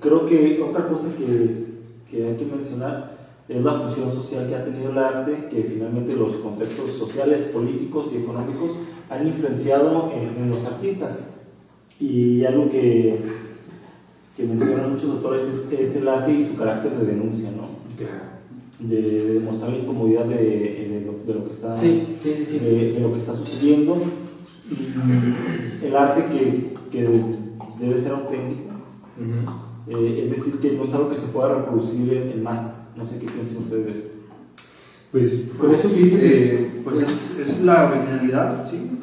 [0.00, 1.66] Creo que otra cosa que,
[2.10, 6.14] que hay que mencionar es la función social que ha tenido el arte, que finalmente
[6.14, 8.76] los contextos sociales, políticos y económicos
[9.10, 11.24] han influenciado en, en los artistas.
[11.98, 13.20] Y algo que,
[14.36, 17.80] que mencionan muchos autores es, es el arte y su carácter de denuncia, ¿no?
[18.78, 22.44] De, de demostrar la incomodidad de, de lo, de lo que está Sí, sí, sí,
[22.46, 22.58] sí.
[22.60, 23.98] de, lo que está sucediendo.
[25.82, 27.08] El arte que, que
[27.80, 28.70] debe ser auténtico,
[29.18, 29.69] Ujú.
[29.90, 32.88] Eh, es decir, que no es algo que se pueda reproducir en, en masa.
[32.96, 34.08] No sé qué piensan ustedes de esto.
[35.12, 38.98] Pues Con eso que dices, eh, pues es, es la originalidad, sí.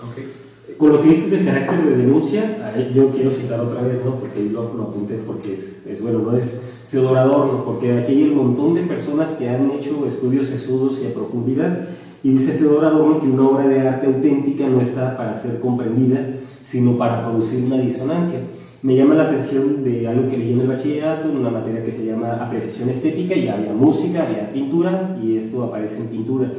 [0.00, 0.76] Ok.
[0.76, 4.14] Con lo que dices del carácter de denuncia, yo quiero citar otra vez, ¿no?
[4.16, 6.36] Porque ahí lo, lo apunté porque es, es bueno, ¿no?
[6.36, 11.00] Es Theodor Adorno, porque aquí hay un montón de personas que han hecho estudios sesudos
[11.02, 11.88] y a profundidad,
[12.22, 16.24] y dice Theodor Adorno que una obra de arte auténtica no está para ser comprendida,
[16.62, 18.40] sino para producir una disonancia.
[18.80, 21.90] Me llama la atención de algo que leí en el bachillerato, en una materia que
[21.90, 26.52] se llama apreciación estética, y había música, había pintura, y esto aparece en pintura.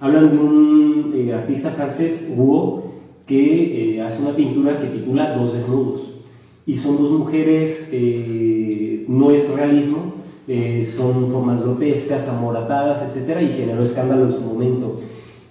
[0.00, 2.84] Hablan de un eh, artista francés, Hugo,
[3.26, 6.14] que eh, hace una pintura que titula Dos desnudos.
[6.64, 10.14] Y son dos mujeres, eh, no es realismo,
[10.46, 13.42] eh, son formas grotescas, amoratadas, etc.
[13.42, 14.98] Y generó escándalo en su momento.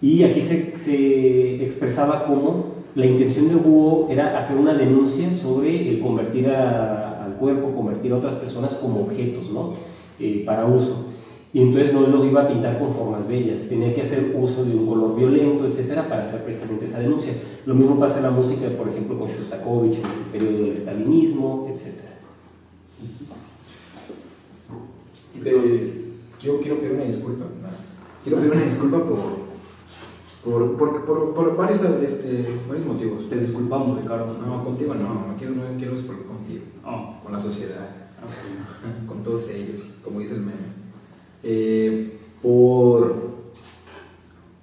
[0.01, 5.87] Y aquí se, se expresaba como la intención de Hugo era hacer una denuncia sobre
[5.87, 9.73] el convertir al cuerpo, convertir a otras personas como objetos, ¿no?
[10.19, 11.05] Eh, para uso.
[11.53, 14.73] Y entonces no lo iba a pintar con formas bellas, tenía que hacer uso de
[14.73, 17.33] un color violento, etcétera, para hacer precisamente esa denuncia.
[17.67, 21.69] Lo mismo pasa en la música, por ejemplo, con Shostakovich, en el periodo del estalinismo,
[21.71, 22.17] etcétera.
[25.45, 27.45] Eh, yo quiero pedir una disculpa.
[28.23, 29.46] Quiero pedir una disculpa por,
[30.49, 33.27] por, por, por, por varios, este, varios motivos.
[33.27, 34.37] Te disculpamos, Ricardo.
[34.37, 37.89] No, contigo no, quiero, no quiero contigo, Oh, con la sociedad,
[39.07, 40.77] con todos ellos, como dice el meme.
[41.43, 43.13] Eh, por,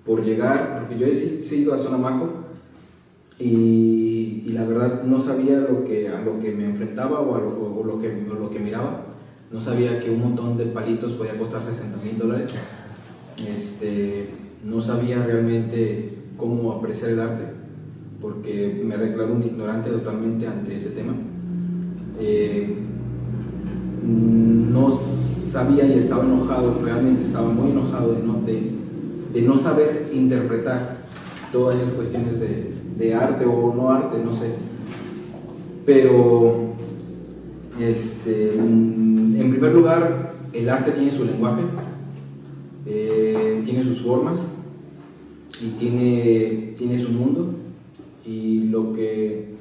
[0.06, 2.30] por llegar, porque yo he si- sí he ido a Sonamaco
[3.38, 7.40] y, y la verdad no sabía lo que, a lo que me enfrentaba o, a
[7.40, 9.02] lo, o lo que, o lo que miraba.
[9.50, 12.54] No sabía que un montón de palitos podía costar 60 mil dólares.
[13.36, 14.28] Este,
[14.64, 17.44] no sabía realmente cómo apreciar el arte,
[18.20, 21.12] porque me declaro un ignorante totalmente ante ese tema.
[22.18, 22.76] Eh,
[24.02, 30.98] no sabía y estaba enojado, realmente estaba muy enojado de no, de, no saber interpretar
[31.52, 34.50] todas esas cuestiones de, de arte o no arte, no sé.
[35.84, 36.74] Pero,
[37.78, 41.62] este, mm, en primer lugar, el arte tiene su lenguaje.
[42.86, 44.38] Eh, tiene sus formas
[45.64, 47.54] y tiene, tiene su mundo.
[48.26, 49.54] Y lo que,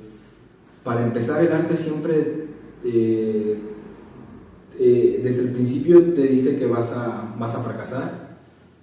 [0.83, 2.47] para empezar, el arte siempre,
[2.83, 3.57] eh,
[4.79, 8.37] eh, desde el principio te dice que vas a, vas a fracasar,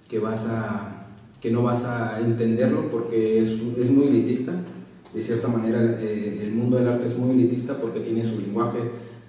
[0.09, 1.07] que, vas a,
[1.39, 4.53] que no vas a entenderlo porque es, es muy elitista.
[5.13, 8.79] De cierta manera, eh, el mundo del arte es muy elitista porque tiene su lenguaje,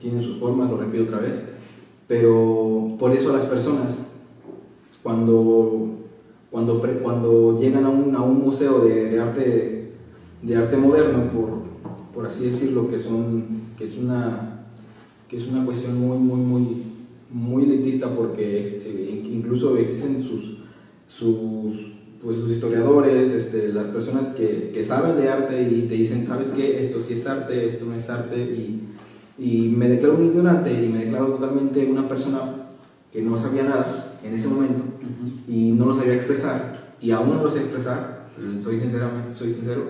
[0.00, 1.34] tiene sus formas, lo repito otra vez.
[2.06, 3.96] Pero por eso las personas,
[5.02, 5.91] cuando,
[6.52, 9.92] cuando, cuando llegan a un, a un museo de, de, arte,
[10.42, 11.62] de arte moderno, por,
[12.12, 13.44] por así decirlo, que, son,
[13.78, 14.66] que, es una,
[15.28, 16.82] que es una cuestión muy, muy, muy,
[17.30, 20.58] muy elitista porque eh, incluso existen sus,
[21.08, 26.26] sus, pues, sus historiadores, este, las personas que, que, saben de arte y te dicen,
[26.26, 26.84] ¿sabes qué?
[26.84, 28.88] Esto sí es arte, esto no es arte y,
[29.38, 32.66] y me declaro un ignorante y me declaro totalmente una persona
[33.10, 35.54] que no sabía nada en ese momento uh -huh.
[35.54, 38.28] y no lo sabía expresar y aún no lo sé expresar,
[38.62, 39.82] soy, sinceramente, soy sincero,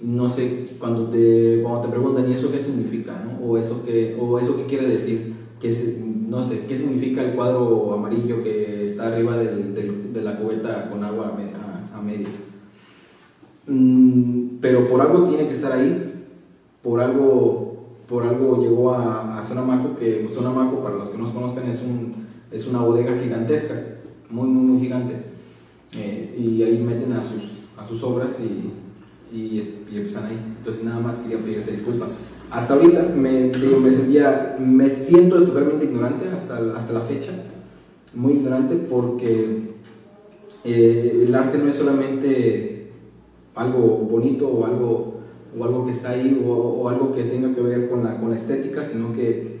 [0.00, 3.24] no sé, cuando te, cuando te preguntan, ¿y eso qué significa?
[3.24, 3.44] ¿no?
[3.44, 5.34] O, eso qué, ¿O eso qué quiere decir?
[5.58, 10.36] ¿Qué, no sé, ¿qué significa el cuadro amarillo que está arriba del, del, de la
[10.36, 12.30] cubeta con agua a, a, a medias?
[13.66, 16.12] Mm, pero por algo tiene que estar ahí,
[16.82, 21.70] por algo, por algo llegó a, a Sonamaco, que Sonamaco, para los que no conozcan,
[21.70, 23.93] es, un, es una bodega gigantesca,
[24.34, 25.14] muy, muy, muy gigante.
[25.96, 29.60] Eh, y ahí meten a sus, a sus obras y, y,
[29.92, 30.38] y empiezan ahí.
[30.58, 32.06] Entonces nada más quería pedir esa disculpa.
[32.50, 37.30] Hasta ahorita me, me sentía, me siento totalmente ignorante hasta, hasta la fecha,
[38.12, 39.74] muy ignorante porque
[40.64, 42.90] eh, el arte no es solamente
[43.54, 45.20] algo bonito o algo,
[45.58, 48.30] o algo que está ahí o, o, algo que tenga que ver con la, con
[48.30, 49.60] la estética, sino que,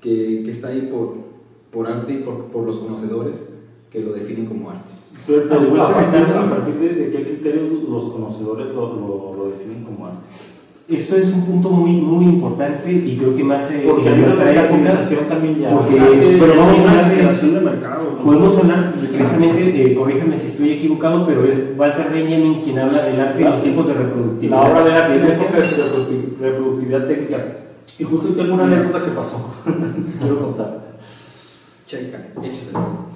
[0.00, 1.14] que, que está ahí por,
[1.70, 3.53] por arte y por, por los conocedores
[3.94, 4.90] que lo definen como arte.
[5.24, 9.50] Pero, pero a, partir, a partir de, de, qué criterios los conocedores lo, lo, lo,
[9.50, 10.18] definen como arte.
[10.88, 14.52] Esto es un punto muy, muy importante y creo que más eh, porque en nuestra
[14.52, 15.70] época también ya.
[15.70, 15.96] Porque,
[16.38, 18.16] pero vamos a hablar de de mercado.
[18.18, 18.22] ¿no?
[18.24, 23.20] Podemos hablar precisamente, eh, corríjame si estoy equivocado, pero es Walter Benjamin quien habla del
[23.20, 24.56] arte y los tipos de reproductividad.
[24.56, 27.46] La obra de arte en época de reproductividad técnica.
[27.98, 29.54] Y justo tengo una anécdota que pasó.
[30.18, 30.84] Quiero contar.
[31.86, 33.13] Checa, échale.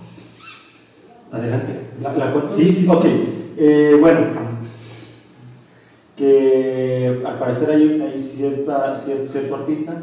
[1.31, 1.73] Adelante.
[2.03, 2.53] ¿La, la cuento?
[2.55, 2.89] Sí, sí, sí.
[2.89, 3.05] Ok.
[3.57, 4.21] Eh, bueno,
[6.17, 10.03] que al parecer hay, hay cierta, cierto, cierto artista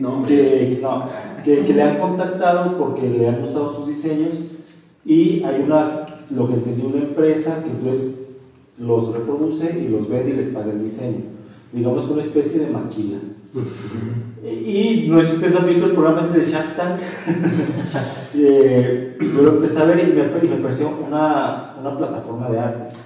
[0.00, 1.04] no, que, no,
[1.44, 4.36] que, que, le han contactado porque le han gustado sus diseños
[5.04, 8.20] y hay una, lo que entendí, una empresa que entonces
[8.78, 11.31] los reproduce y los vende y les paga el diseño.
[11.72, 13.18] Digamos una especie de maquila.
[14.44, 17.00] Y no sé si ustedes han visto el programa este de Shark Tank.
[18.34, 22.58] eh, yo lo empecé a ver y me, y me pareció una, una, plataforma de
[22.58, 22.98] arte.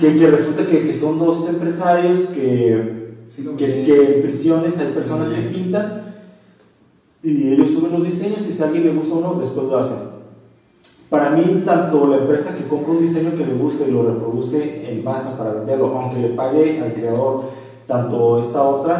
[0.00, 4.88] Que, que resulta que, que, son dos empresarios que, sí, que, que, en prisiones hay
[4.88, 6.02] personas que pintan
[7.22, 10.14] y ellos suben los diseños y si a alguien le gusta uno, después lo hacen.
[11.08, 14.90] Para mí, tanto la empresa que compra un diseño que le gusta y lo reproduce
[14.90, 17.44] en masa para venderlo, aunque le pague al creador,
[17.86, 18.98] tanto esta otra,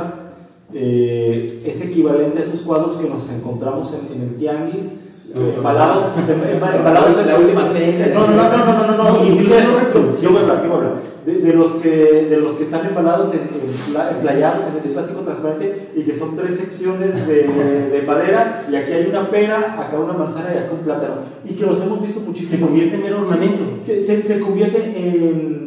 [0.73, 5.01] eh, es equivalente a esos cuadros que nos encontramos en, en el tianguis,
[5.35, 8.13] eh, embalados, embalados la, la última serie.
[8.15, 10.69] No, no, no, no, no, no, no, no incluso eso, yo voy a hablar, yo
[10.69, 11.15] voy a hablar.
[11.25, 11.89] De, de, los que,
[12.29, 16.37] de los que están embalados en, en, playados en ese plástico transparente y que son
[16.37, 20.73] tres secciones de, de, madera y aquí hay una pera, acá una manzana y acá
[20.73, 22.67] un plátano y que los hemos visto muchísimo.
[22.67, 23.65] Se convierte en ornamento.
[23.81, 25.64] Se, se, se convierte en,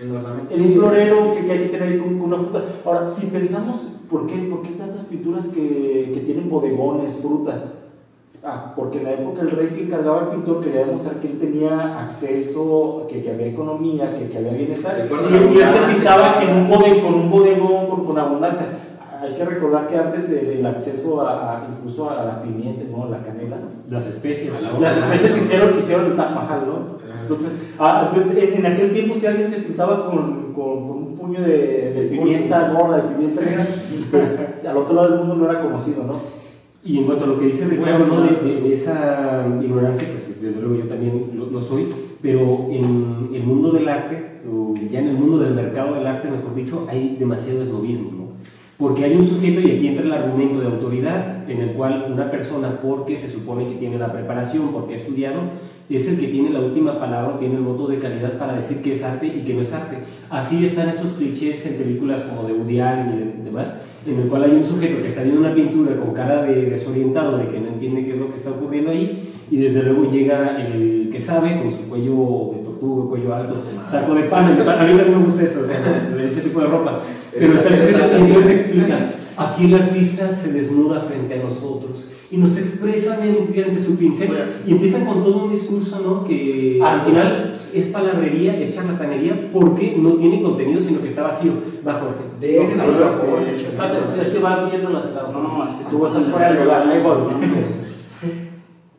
[0.00, 2.62] en, un florero que, que, hay que tener con, con, una fruta.
[2.84, 7.74] Ahora, si pensamos, ¿por qué, por qué tantas pinturas que, que tienen bodegones, fruta?
[8.42, 11.38] Ah, porque en la época el rey que encargaba al pintor quería demostrar que él
[11.38, 14.96] tenía acceso, que, que había economía, que, que había bienestar.
[14.98, 18.66] Y, y, él se pintaba en un bodegón, con un bodegón con, con, abundancia.
[19.20, 23.10] Hay que recordar que antes el acceso a, a incluso a la pimienta, ¿no?
[23.10, 23.58] la canela,
[23.90, 27.09] las especies, las especies hicieron, hicieron el Taj Mahal, ¿no?
[27.30, 31.16] Entonces, ah, entonces en, en, aquel tiempo si alguien se pintaba con, con, con un
[31.16, 33.68] puño de, de pimienta gorda, de pimienta negra,
[34.10, 34.36] pues
[34.66, 36.12] al otro lado del mundo no era conocido, ¿no?
[36.82, 38.22] Y en cuanto a lo que dice Ricardo, ¿no?
[38.22, 41.88] de, de, de, esa ignorancia, pues desde luego yo también lo, lo, soy,
[42.20, 46.30] pero en el mundo del arte, o ya en el mundo del mercado del arte,
[46.30, 48.28] mejor dicho, hay demasiado esnovismo, ¿no?
[48.78, 52.30] Porque hay un sujeto, y aquí entra el argumento de autoridad, en el cual una
[52.30, 55.40] persona, porque se supone que tiene la preparación, porque ha estudiado,
[55.96, 58.94] es el que tiene la última palabra, tiene el voto de calidad para decir que
[58.94, 59.98] es arte y que no es arte.
[60.28, 64.28] Así están esos clichés en películas como de Woody Allen y de, demás, en el
[64.28, 67.58] cual hay un sujeto que está viendo una pintura con cara de desorientado, de que
[67.58, 71.18] no entiende qué es lo que está ocurriendo ahí, y desde luego llega el que
[71.18, 75.24] sabe con su cuello de tortuga, cuello alto, saco de pan, a mí no me
[75.24, 77.00] gusta eso, o sea, ese tipo de ropa,
[77.36, 82.36] pero está escrito y entonces explica, aquí el artista se desnuda frente a nosotros y
[82.36, 84.30] nos expresa mediante su pincel
[84.64, 86.22] y empieza con todo un discurso ¿no?
[86.24, 91.52] que al final es palabrería, es charlatanería porque no tiene contenido sino que está vacío.
[91.86, 92.20] Va Jorge.
[92.38, 96.14] De No, no, no, Es que va viendo las No, no, es que tú vas
[96.14, 96.86] fuera del lugar.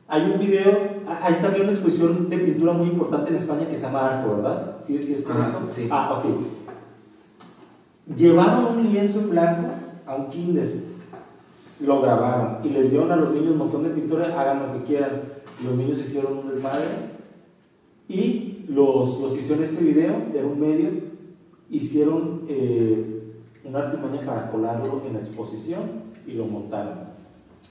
[0.07, 0.89] Hay un video,
[1.23, 4.75] hay también una exposición de pintura muy importante en España que se llama Arco, ¿verdad?
[4.85, 5.57] ¿Sí, sí es correcto?
[5.57, 5.87] Ajá, sí.
[5.89, 6.25] Ah, ok.
[8.17, 9.69] Llevaron un lienzo en blanco
[10.05, 10.90] a un kinder
[11.81, 14.85] lo grabaron y les dieron a los niños un montón de pintura, hagan lo que
[14.85, 15.23] quieran.
[15.63, 16.85] Los niños hicieron un desmadre
[18.07, 20.89] y los, los que hicieron este video, de un medio,
[21.69, 25.81] hicieron eh, una artimaña para colarlo en la exposición
[26.27, 27.11] y lo montaron.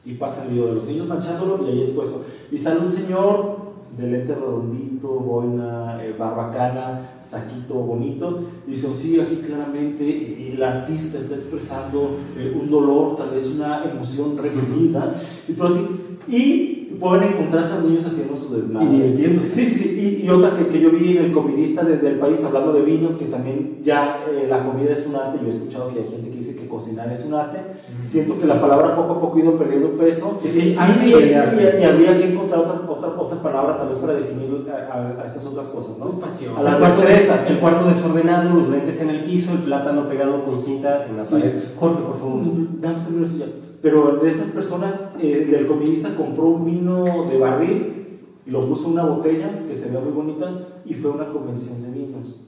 [0.04, 2.24] Y pasa el video de los niños manchándolo y ahí expuesto.
[2.50, 3.69] Y sale un señor
[4.00, 11.18] de lente redondito, boina, eh, barbacana, saquito bonito, y dicen, sí, aquí claramente el artista
[11.18, 15.14] está expresando eh, un dolor, tal vez una emoción reprimida,
[15.48, 18.86] y y pueden encontrarse a niños haciendo su desmadre.
[18.86, 19.48] Y divirtiéndose.
[19.48, 22.18] Sí, sí, sí, y, y otra que, que yo vi en el comidista de- del
[22.18, 25.50] país hablando de vinos, que también ya eh, la comida es un arte, yo he
[25.50, 27.58] escuchado que hay gente que dice que cocinar es un arte,
[28.02, 30.74] siento que la palabra poco a poco ha ido perdiendo peso, Es que y, y-
[30.74, 35.26] y habría que encontrar otra, otra, otra palabra tal vez para definir a, a- a
[35.26, 36.04] estas otras cosas, ¿no?
[36.06, 36.10] ¿no?
[36.20, 36.56] pasión.
[36.56, 37.50] A las El cuarto, destrezas.
[37.50, 41.24] el cuarto desordenado, los lentes en el piso, el plátano pegado con cinta en la
[41.24, 41.34] Sí.
[41.34, 41.52] pared.
[41.78, 42.42] Jorge, por favor.
[42.80, 43.46] Dame este libro, ya.
[43.82, 48.86] Pero de esas personas, eh, el comidista compró un vino de barril y lo puso
[48.86, 52.46] en una botella que se veía muy bonita y fue a una convención de vinos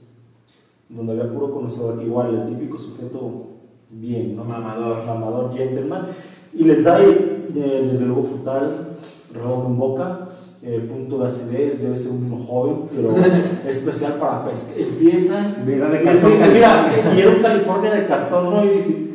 [0.89, 3.47] donde había puro conocedor, igual el típico sujeto
[3.89, 4.43] bien, ¿no?
[4.43, 5.05] Mamador.
[5.05, 6.07] Mamador, gentleman.
[6.53, 8.89] Y les da eh, desde luego, frutal,
[9.33, 10.27] redondo en boca,
[10.61, 13.15] eh, punto de acidez, debe ser un vino joven, pero
[13.67, 14.73] especial para pesca.
[14.77, 16.91] Empieza Vera de y después dice, cartón.
[16.93, 18.65] mira, y era un California de cartón, ¿no?
[18.65, 19.12] Y dice,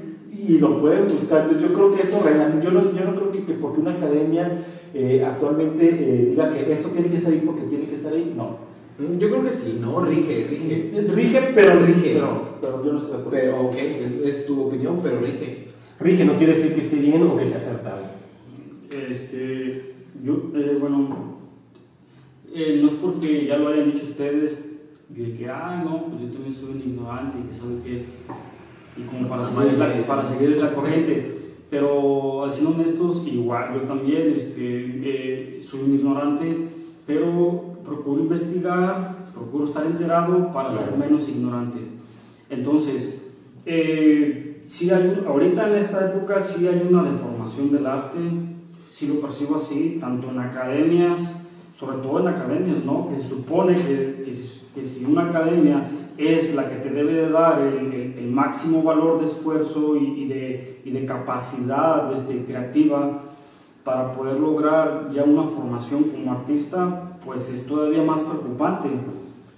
[0.48, 1.42] y lo pueden buscar.
[1.42, 2.20] Entonces yo creo que eso,
[2.62, 4.50] yo no, yo no creo que, que porque una academia
[4.94, 8.32] eh, actualmente eh, diga que esto tiene que estar ahí porque tiene que estar ahí,
[8.34, 8.56] no.
[8.98, 10.00] Mm, Yo creo que sí, ¿no?
[10.00, 11.06] Rige, rige.
[11.14, 12.14] Rige, pero Rige.
[12.14, 13.38] Pero, pero yo no estoy de acuerdo.
[13.38, 15.68] Pero, ok, es, es tu opinión, pero rige.
[16.00, 18.04] Rige no quiere decir que esté bien o que sea acertado.
[18.90, 19.94] Este,
[20.24, 21.36] yo, eh, bueno,
[22.54, 24.78] eh, no es porque ya lo hayan dicho ustedes,
[25.10, 28.04] de que, ah, no, pues yo también soy un ignorante y que sabe que,
[28.98, 31.36] y como para seguir, la, para seguir la corriente.
[31.70, 36.68] Pero ser honestos, igual, yo también este, eh, soy un ignorante,
[37.06, 41.78] pero procuro investigar, procuro estar enterado para ser menos ignorante.
[42.48, 43.26] Entonces,
[43.66, 48.18] eh, sí hay, ahorita en esta época sí hay una deformación del arte,
[48.88, 53.10] sí lo percibo así, tanto en academias, sobre todo en academias, ¿no?
[53.10, 54.34] Que se supone que, que,
[54.74, 55.86] que si una academia
[56.18, 60.90] es la que te debe de dar el, máximo valor de esfuerzo y, de, y
[60.90, 63.22] de capacidad este, creativa
[63.82, 68.88] para poder lograr ya una formación como artista, pues es todavía más preocupante.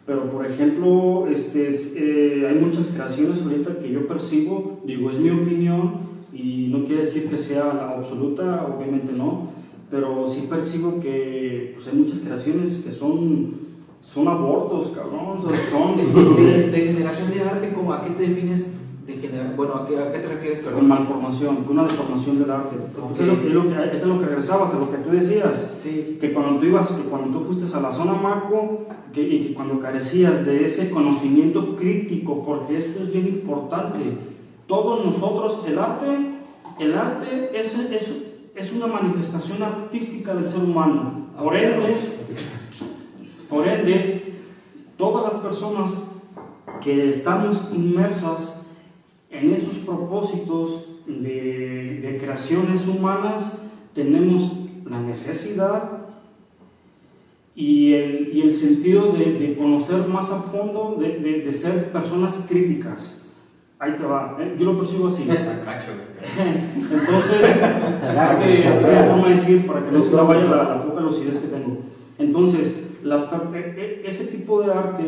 [0.07, 5.19] Pero, por ejemplo, este, es, eh, hay muchas creaciones ahorita que yo percibo, digo, es
[5.19, 5.95] mi opinión
[6.33, 9.51] y no quiere decir que sea la absoluta, obviamente no,
[9.91, 13.55] pero sí percibo que pues, hay muchas creaciones que son,
[14.13, 15.97] son abortos, cabrón, o sea, son...
[16.37, 18.67] De, de generación de arte, ¿cómo, ¿a qué te defines
[19.07, 19.57] de generación?
[19.57, 20.89] Bueno, ¿a qué, a qué te refieres, con perdón?
[20.89, 22.77] malformación, con una deformación del arte.
[22.77, 23.13] Ok.
[23.15, 25.75] Eso, es lo, que- eso es lo que regresabas, a lo que tú decías.
[25.83, 26.19] Sí.
[26.21, 29.55] que cuando tú ibas, que cuando tú fuiste a la zona Marco, que, y que
[29.55, 33.99] cuando carecías de ese conocimiento crítico, porque eso es bien importante.
[34.67, 36.07] Todos nosotros, el arte,
[36.79, 38.23] el arte es, es,
[38.55, 41.27] es una manifestación artística del ser humano.
[41.43, 41.97] Por ende,
[43.51, 44.35] por ende,
[44.97, 46.05] todas las personas
[46.83, 48.63] que estamos inmersas
[49.31, 53.59] en esos propósitos de, de creaciones humanas,
[53.95, 54.53] tenemos
[54.89, 55.91] la necesidad
[57.55, 61.91] y el, y el sentido de, de conocer más a fondo, de, de- de ser
[61.93, 63.27] personas críticas.
[63.79, 64.57] Ahí te va, ¿eh?
[64.59, 65.25] yo lo percibo así.
[65.65, 65.91] Cacho.
[66.77, 70.83] Entonces, es que es una forma de decir para que no se vaya la, la
[70.85, 71.79] poca lucidez que tengo.
[72.19, 75.05] Entonces, las e- e- ese tipo de arte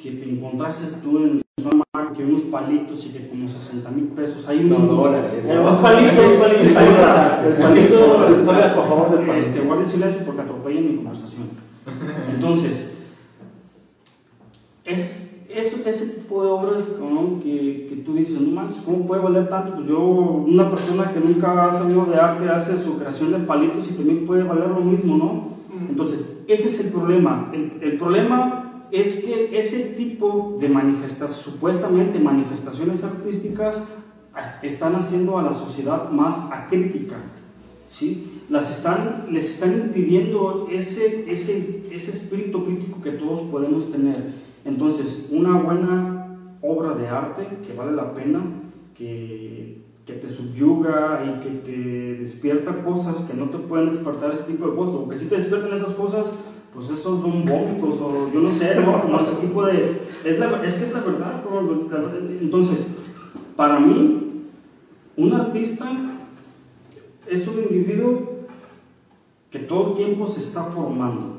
[0.00, 1.82] que te encontraste tú en zona
[2.16, 4.70] que unos palitos y que como 60 mil pesos, hay un...
[4.70, 5.30] No, dólares.
[5.46, 6.62] Eh, un palito, un palito.
[6.68, 9.46] El palito, sale a favor del palito.
[9.46, 11.44] Este, guarde silencio porque atropellan mi conversación.
[12.34, 12.98] Entonces,
[14.84, 17.40] es, es- ese tipo de obras ¿no?
[17.42, 19.74] que, que tú dices, no manches, ¿cómo puede valer tanto?
[19.74, 23.90] Pues yo, una persona que nunca ha sabido de arte, hace su creación de palitos
[23.90, 25.52] y también puede valer lo mismo, ¿no?
[25.88, 27.50] Entonces, ese es el problema.
[27.52, 33.82] El, el problema es que ese tipo de manifestaciones, supuestamente manifestaciones artísticas,
[34.34, 37.16] as- están haciendo a la sociedad más acrítica.
[37.88, 38.42] ¿sí?
[38.48, 44.16] Las están, les están impidiendo ese, ese, ese espíritu crítico que todos podemos tener.
[44.64, 48.40] Entonces, una buena obra de arte que vale la pena,
[48.94, 54.42] que, que te subyuga y que te despierta cosas que no te pueden despertar ese
[54.44, 56.26] tipo de cosas, o que si te despiertan esas cosas,
[56.74, 59.00] pues esos son vómitos, o yo no sé, ¿no?
[59.02, 60.00] Como ese tipo de...
[60.24, 61.88] Es, la- es que es la verdad, bro.
[62.40, 62.86] Entonces,
[63.56, 64.42] para mí,
[65.16, 65.86] un artista
[67.28, 68.30] es un individuo
[69.50, 71.36] que todo el tiempo se está formando,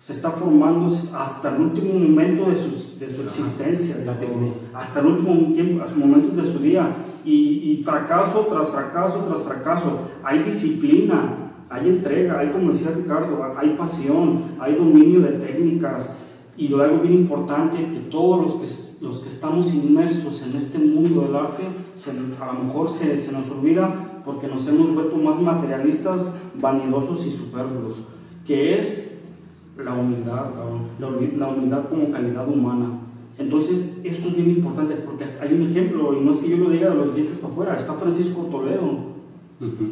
[0.00, 3.96] se está formando hasta el último momento de, sus- de su existencia,
[4.74, 9.24] hasta el último tiempo, a sus momentos de su día, y, y fracaso tras fracaso
[9.28, 15.32] tras fracaso, hay disciplina, hay entrega, hay, como decía Ricardo, hay pasión, hay dominio de
[15.32, 16.16] técnicas,
[16.56, 21.22] y algo bien importante, que todos los que, los que estamos inmersos en este mundo
[21.22, 21.62] del arte,
[21.94, 27.26] se- a lo mejor se, se nos olvida porque nos hemos vuelto más materialistas, vanidosos
[27.26, 28.00] y superfluos,
[28.46, 29.18] que es
[29.82, 30.46] la humildad,
[30.98, 32.98] la humildad como calidad humana.
[33.40, 36.70] Entonces, esto es bien importante porque hay un ejemplo, y no es que yo lo
[36.70, 39.10] diga de los dientes para afuera, está Francisco Toledo.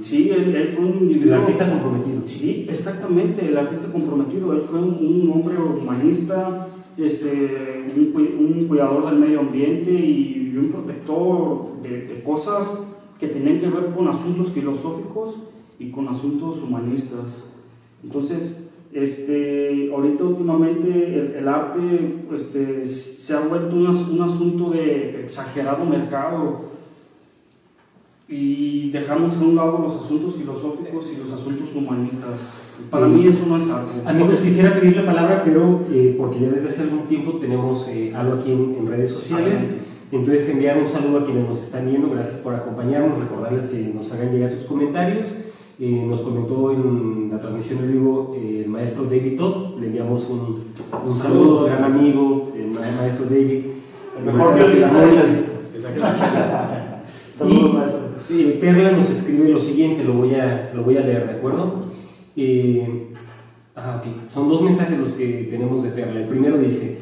[0.01, 1.36] Sí, él, él fue un El individuo.
[1.36, 2.20] artista comprometido.
[2.24, 4.53] Sí, exactamente, el artista comprometido.
[4.53, 11.82] Él fue un, un hombre humanista, este, un cuidador del medio ambiente y un protector
[11.82, 12.84] de, de cosas
[13.20, 15.36] que tenían que ver con asuntos filosóficos
[15.78, 17.44] y con asuntos humanistas.
[18.03, 21.80] Entonces, este, ahorita últimamente el, el arte
[22.34, 26.68] este, se ha vuelto un, un asunto de exagerado mercado
[28.28, 32.61] y dejamos a un lado los asuntos filosóficos y los asuntos humanistas.
[32.91, 33.12] Para Sí.
[33.12, 33.93] mí eso no es arte.
[34.05, 38.12] Amigos, quisiera pedir la palabra, pero eh, porque ya desde hace algún tiempo tenemos eh,
[38.14, 39.61] algo aquí en, en redes sociales.
[40.12, 42.09] Entonces, enviar un saludo a quienes nos están viendo.
[42.11, 43.18] Gracias por acompañarnos.
[43.18, 45.26] Recordarles que nos hagan llegar sus comentarios.
[45.81, 49.79] Eh, nos comentó en la transmisión en vivo eh, el maestro David Todd.
[49.79, 50.57] Le enviamos un,
[51.09, 53.61] un saludo, gran amigo, el ma- maestro David.
[54.18, 55.53] El mejor violista de la lista.
[57.33, 58.01] Saludos, maestro.
[58.31, 61.85] eh, Perla nos escribe lo siguiente, lo voy a, lo voy a leer, ¿de acuerdo?
[63.76, 64.29] Ah, ok.
[64.31, 66.20] Son dos mensajes los que tenemos de Perla.
[66.20, 66.99] El primero dice,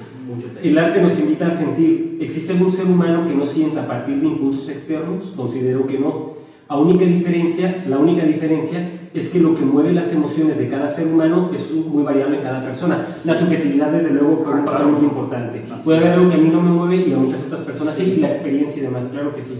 [0.62, 2.18] el arte nos invita a sentir.
[2.20, 5.33] ¿Existe algún ser humano que no sienta a partir de impulsos externos?
[5.35, 6.36] Considero que no.
[6.69, 10.89] La única diferencia, la única diferencia es que lo que mueve las emociones de cada
[10.89, 13.07] ser humano es muy variable en cada persona.
[13.25, 15.62] La subjetividad, desde luego, fue un papel muy importante.
[15.85, 18.14] Puede haber algo que a mí no me mueve y a muchas otras personas sí,
[18.17, 19.55] y la experiencia y demás, claro que sí.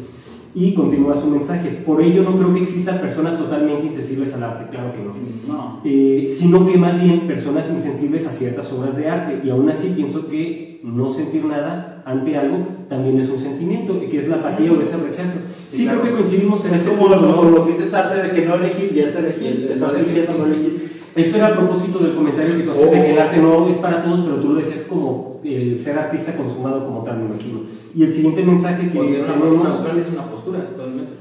[0.53, 1.83] Y continúa su mensaje.
[1.85, 5.15] Por ello no creo que existan personas totalmente insensibles al arte, claro que no.
[5.47, 5.81] No.
[5.85, 9.47] Eh, sino que más bien personas insensibles a ciertas obras de arte.
[9.47, 14.19] Y aún así pienso que no sentir nada ante algo también es un sentimiento, que
[14.19, 15.39] es la apatía o ese rechazo.
[15.69, 16.01] Sí, claro.
[16.01, 17.37] creo que coincidimos en Es ese como punto, lo, ¿no?
[17.37, 19.47] como lo que dices arte de que no elegir ya es elegir.
[19.67, 20.87] El- Estás el- eligiendo no elegir.
[21.17, 23.77] Esto era a propósito del comentario que tú haces de que el arte no es
[23.77, 27.61] para todos, pero tú lo decías como el ser artista consumado como tal, me imagino.
[27.95, 31.13] Y el siguiente mensaje que Porque una tenemos postura es una postura, totalmente.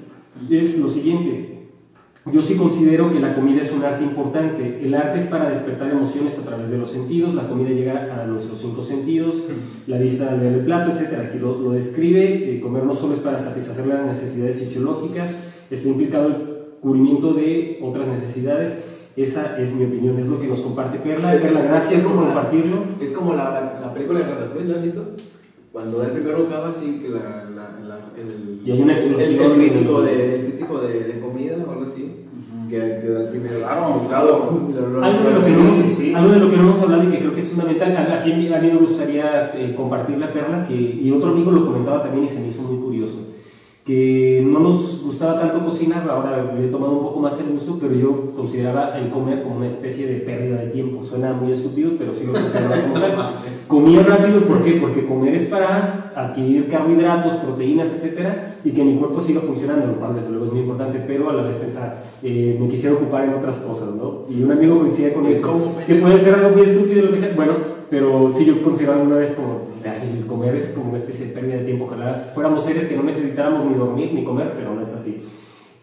[0.50, 1.55] es lo siguiente.
[2.32, 4.80] Yo sí considero que la comida es un arte importante.
[4.84, 7.36] El arte es para despertar emociones a través de los sentidos.
[7.36, 9.44] La comida llega a nuestros cinco sentidos,
[9.86, 11.20] la vista al ver el plato, etc.
[11.28, 12.56] Aquí lo, lo describe.
[12.56, 15.36] Eh, comer no solo es para satisfacer las necesidades fisiológicas,
[15.70, 16.36] está implicado el
[16.82, 18.80] cubrimiento de otras necesidades.
[19.16, 21.32] Esa es mi opinión, es lo que nos comparte Perla.
[21.34, 22.84] Perla, gracias por compartirlo.
[23.00, 25.12] Es como la, la, la película de Ratatouille, ¿la has visto?
[25.72, 29.52] Cuando da el primer bocado así que la, la- el, Y hay una el, explosión.
[29.52, 32.12] el crítico, de, el crítico de, de comida o algo así,
[32.70, 33.52] que, que da el primer
[34.08, 34.42] Claro,
[35.04, 36.14] Algo de, lo que no hemos, sí, sí.
[36.58, 39.74] no hablado y que creo que es fundamental, a- aquí a mí me gustaría eh,
[39.78, 42.80] compartir la perla, que, y otro amigo lo comentaba también y se me hizo muy
[42.84, 43.18] curioso,
[43.86, 47.78] que no nos gustaba tanto cocinar, ahora le he tomado un poco más el gusto,
[47.80, 51.04] pero yo consideraba el comer como una especie de pérdida de tiempo.
[51.04, 53.14] Suena muy estúpido, pero sí lo consideraba como tal.
[53.68, 54.74] Comía rápido, ¿por qué?
[54.74, 60.00] Porque comer es para adquirir carbohidratos, proteínas, etcétera, y que mi cuerpo siga funcionando, lo
[60.00, 63.26] cual desde luego es muy importante, pero a la vez pensar, eh, me quisiera ocupar
[63.26, 64.22] en otras cosas, ¿no?
[64.30, 67.20] Y un amigo coincide con ¿Y eso, que puede ser algo muy estúpido, lo que
[67.20, 67.54] sea, bueno,
[67.90, 71.34] pero sí yo considero alguna vez como, "Ay, el comer es como una especie de
[71.34, 74.82] pérdida de tiempo, ojalá fuéramos seres que no necesitáramos ni dormir ni comer, pero no
[74.82, 75.18] es así.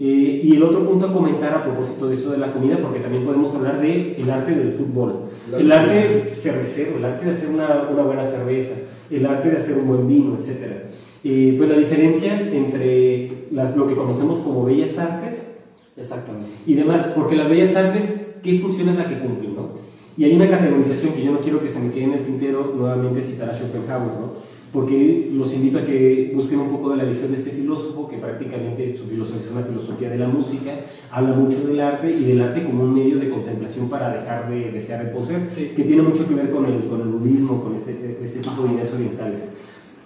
[0.00, 2.98] Eh, y el otro punto a comentar a propósito de eso de la comida, porque
[2.98, 5.26] también podemos hablar de el arte del fútbol,
[5.57, 8.74] el arte cervecero, el arte de hacer una, una buena cerveza,
[9.11, 10.88] el arte de hacer un buen vino, etc.
[11.22, 15.53] Eh, pues la diferencia entre las, lo que conocemos como bellas artes
[15.96, 16.50] Exactamente.
[16.66, 19.55] y demás, porque las bellas artes, ¿qué función es la que cumplen?
[19.55, 19.68] No?
[20.16, 22.74] Y hay una categorización que yo no quiero que se me quede en el tintero
[22.76, 24.52] nuevamente citar a Schopenhauer, ¿no?
[24.72, 28.16] porque los invito a que busquen un poco de la visión de este filósofo, que
[28.16, 30.72] prácticamente su filosofía es una filosofía de la música,
[31.10, 34.72] habla mucho del arte y del arte como un medio de contemplación para dejar de
[34.72, 38.38] desear reposer, que tiene mucho que ver con el, con el budismo, con ese, ese
[38.38, 39.48] tipo de ideas orientales.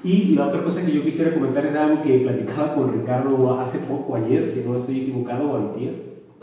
[0.03, 3.79] Y la otra cosa que yo quisiera comentar era algo que platicaba con Ricardo hace
[3.79, 5.95] poco, ayer, si no estoy equivocado, o antier.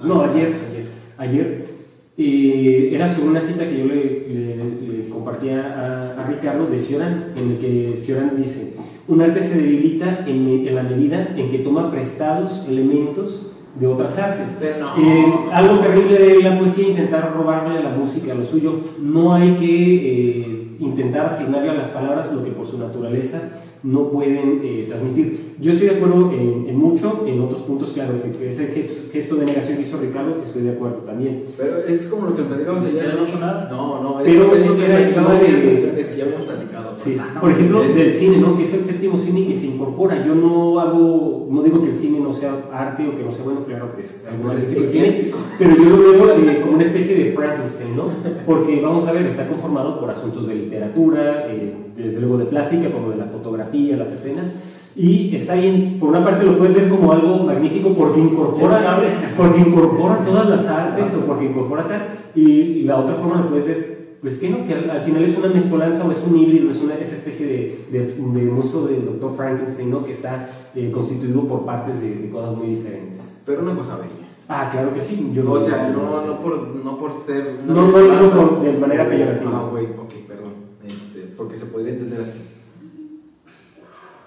[0.01, 0.55] No, ayer.
[0.69, 0.87] Ayer.
[1.17, 1.72] ayer
[2.17, 7.57] eh, era sobre una cita que yo le, compartía a, Ricardo de Cioran, en el
[7.57, 8.75] que Cioran dice,
[9.07, 14.59] un arte se debilita en, la medida en que toma prestados elementos de otras artes.
[14.61, 18.79] Eh, algo terrible de la poesía intentar robarle a la música lo suyo.
[18.99, 23.51] No hay que eh, intentar asignarle a las palabras lo que por su naturaleza
[23.83, 25.55] no pueden eh, transmitir.
[25.59, 29.83] Yo estoy de acuerdo en, mucho, en otros puntos, claro, ese gesto de negación que
[29.83, 31.43] hizo Ricardo, estoy de acuerdo también.
[31.57, 33.13] Pero es como lo que platicamos ayer.
[33.13, 33.67] ¿No nada?
[33.69, 36.62] No, no, pero es, lo que era es que ya hemos platicado.
[37.03, 37.17] Sí.
[37.39, 38.57] Por ejemplo, del cine, ¿no?
[38.57, 40.25] Que es el séptimo cine que se incorpora.
[40.25, 43.43] Yo no hago, no digo que el cine no sea arte o que no sea
[43.45, 46.83] bueno, claro que es alguna vez que cine, pero yo lo veo eh, como una
[46.83, 48.09] especie de Frankenstein, ¿no?
[48.45, 52.89] Porque vamos a ver, está conformado por asuntos de literatura, eh, desde luego de plástica,
[52.89, 54.47] como de la fotografía, las escenas.
[54.95, 59.01] Y está bien, por una parte lo puedes ver como algo magnífico porque incorpora,
[59.35, 63.65] porque incorpora todas las artes o porque incorpora tal, y, la otra forma lo puedes
[63.65, 63.92] ver,
[64.23, 66.95] pues que no, que al, final es una mezcolanza o es un híbrido, es una,
[66.95, 70.05] esa especie de, de, de uso del doctor Frankenstein, ¿no?
[70.05, 73.43] que está eh, constituido por partes de, cosas muy diferentes.
[73.45, 74.29] Pero una cosa bella.
[74.47, 75.29] Ah, claro que sí.
[75.33, 77.59] Yo o sea, no, no, por, no por ser...
[77.67, 79.51] No, no, no, de manera peyorativa.
[79.53, 80.53] Ah, güey, ok, perdón.
[80.85, 82.39] Este, porque se podría entender así.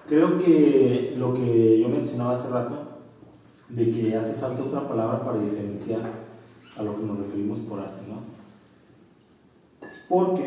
[0.07, 2.99] Creo que lo que yo mencionaba hace rato,
[3.69, 6.01] de que hace falta otra palabra para diferenciar
[6.77, 8.26] a lo que nos referimos por arte, ¿no?
[10.09, 10.43] Porque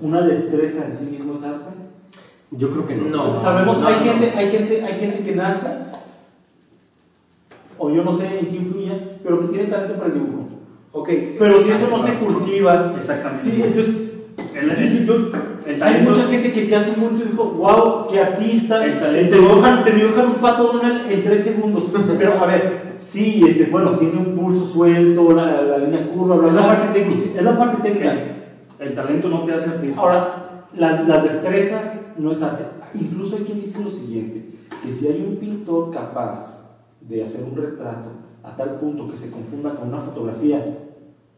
[0.00, 1.72] una destreza en sí mismo es arte.
[2.50, 3.08] Yo creo que no.
[3.08, 5.66] no Sabemos, hay, Gente, hay, gente, hay gente que nace,
[7.78, 10.46] o yo no sé en qué influye, pero que tiene talento para el dibujo.
[10.92, 11.36] Okay.
[11.38, 13.44] Pero si eso no se cultiva, exactamente.
[13.44, 14.05] Sí, entonces
[14.56, 20.26] hay mucha gente que, que hace y dijo, wow, qué artista, te, dibujan, te dibujan
[20.26, 21.84] un pato Donald en tres segundos.
[22.18, 26.54] Pero a ver, sí, este, bueno, tiene un pulso suelto, la, la línea curva, Es
[26.54, 27.38] la parte técnica.
[27.38, 28.14] Es la parte técnica.
[28.78, 30.00] El, talento no te hace artista.
[30.00, 32.64] Ahora, las destrezas no es arte.
[32.94, 34.50] Incluso hay quien dice lo siguiente,
[34.82, 36.64] que si hay un pintor capaz
[37.00, 38.10] de hacer un retrato
[38.42, 40.85] a tal punto que se confunda con una fotografía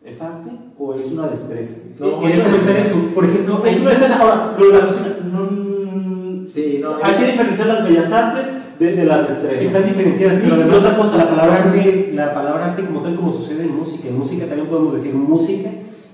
[0.05, 1.77] ¿Es arte o es una destreza?
[1.99, 2.91] No, es una destreza.
[3.15, 4.21] Por ejemplo, es una destreza.
[4.21, 8.47] Ahora, lo de la música, no, sí, no, hay que diferenciar las bellas artes
[8.79, 9.65] de, de las destrezas.
[9.65, 13.33] Están diferenciadas, pero además otra cosa, la palabra, arte, la palabra arte como tal como
[13.33, 14.09] sucede en música.
[14.09, 15.71] En música también podemos decir música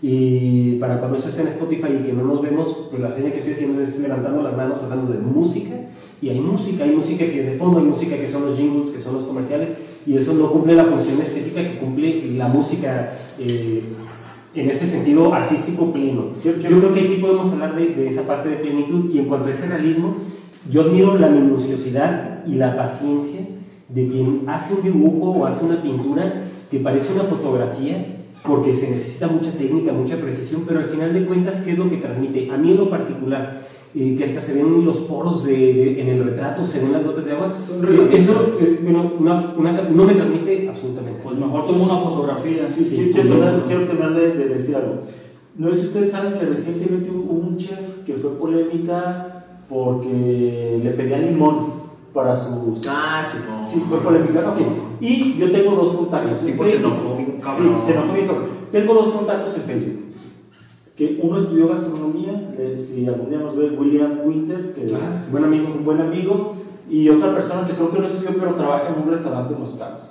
[0.06, 3.32] y para cuando eso está en Spotify y que no nos vemos, pues la señal
[3.32, 5.74] que estoy haciendo es levantando las manos hablando de música.
[6.20, 8.88] Y hay música, hay música que es de fondo, hay música que son los jingles,
[8.88, 9.70] que son los comerciales,
[10.06, 13.82] y eso no cumple la función estética que cumple la música eh,
[14.54, 16.28] en ese sentido artístico pleno.
[16.44, 19.52] Yo, creo que aquí podemos hablar de, esa parte de plenitud y en cuanto a
[19.52, 20.16] ese realismo,
[20.70, 23.40] yo admiro la minuciosidad y la paciencia
[23.88, 28.06] de quien hace un dibujo o hace una pintura que parece una fotografía
[28.46, 31.88] porque se necesita mucha técnica, mucha precisión, pero al final de cuentas, ¿qué es lo
[31.88, 32.50] que transmite?
[32.50, 33.62] A mí en lo particular,
[33.96, 37.26] eh, que hasta se ven los poros de, en el retrato, se ven las gotas
[37.26, 37.54] de agua.
[38.12, 41.20] Eso eh, bueno, una, una, no me transmite absolutamente.
[41.22, 42.66] Pues mejor tomo una fotografía.
[42.66, 43.36] Sí, sí, quiero,
[43.68, 45.02] quiero, terminar de, decir algo.
[45.56, 50.90] No sé si ustedes saben que recientemente hubo un chef que fue polémica porque le
[50.90, 52.84] pedía limón para sus.
[52.88, 53.64] Ah, sí, no.
[53.64, 54.50] Sí, fue polémica.
[54.50, 54.58] Ok.
[55.00, 56.40] Y yo tengo dos contactos.
[56.40, 56.66] En Facebook.
[56.66, 57.76] Se enojó bien cabrón.
[57.78, 58.44] Sí, se enojó bien cabrón.
[58.72, 60.04] Tengo dos contactos en Facebook
[60.96, 65.74] que uno estudió gastronomía, si algún día nos ve William Winter, que ah, buen amigo.
[65.76, 66.54] un buen amigo,
[66.88, 69.74] y otra persona que creo que no estudió, pero trabaja en un restaurante en Los
[69.74, 70.10] Cabos.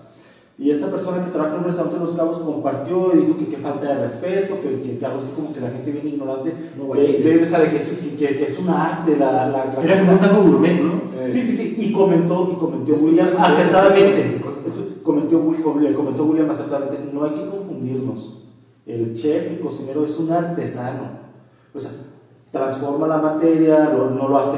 [0.59, 3.47] Y esta persona que trabaja en un restaurante en Los Cabos compartió y dijo que
[3.47, 6.93] qué falta de respeto, que, que, algo así como que la gente viene ignorante, no,
[6.93, 9.47] de, de, que, es, que, que, es una arte la...
[9.49, 11.01] la, Era como un taco gourmet, ¿no?
[11.05, 14.41] Sí, sí, sí, y comentó, y comentó William acertadamente,
[15.01, 15.41] comentó,
[15.95, 18.42] comentó William acertadamente, no hay que confundirnos
[18.85, 21.23] el chef, el cocinero es un artesano.
[21.73, 21.91] O sea,
[22.51, 24.57] transforma la materia, no lo hace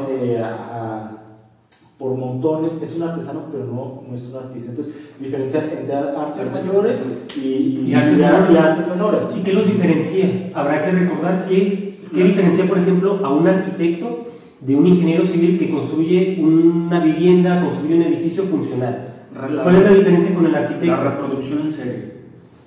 [1.97, 4.71] por montones, es un artesano, pero no, no es un artista.
[4.71, 6.99] Entonces, diferenciar entre artes mayores
[7.37, 9.21] y, artes, menores.
[9.35, 10.51] ¿Y qué los diferencia?
[10.53, 14.25] Habrá que recordar que, ¿qué diferencia, por ejemplo, a un arquitecto
[14.59, 19.13] de un ingeniero civil que construye una vivienda, construye un edificio funcional?
[19.33, 20.87] ¿Cuál es la diferencia con el arquitecto?
[20.87, 22.14] La reproducción en serie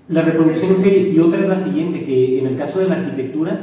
[0.08, 1.10] La reproducción en serie.
[1.10, 3.60] Y otra es la siguiente, que en el caso de la arquitectura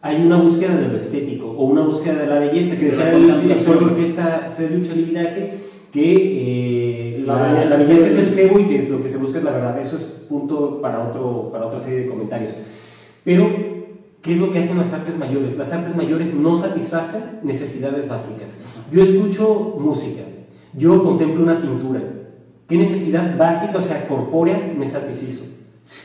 [0.00, 3.42] hay una búsqueda de lo estético o una búsqueda de la belleza, que decía el
[3.42, 5.58] director de orquesta Sergio Lividaje,
[5.92, 9.38] que eh, la, la, belleza es el cebo y que es lo que se busca
[9.38, 9.78] es la verdad.
[9.80, 12.52] Eso es punto para, otro, para otra serie de comentarios.
[13.22, 13.48] Pero,
[14.22, 15.56] ¿qué es lo que hacen las artes mayores?
[15.56, 18.56] Las artes mayores no satisfacen necesidades básicas.
[18.90, 20.22] Yo escucho música,
[20.74, 22.00] yo contemplo una pintura.
[22.66, 25.51] ¿Qué necesidad básica, o sea, corpórea, me satisfizo?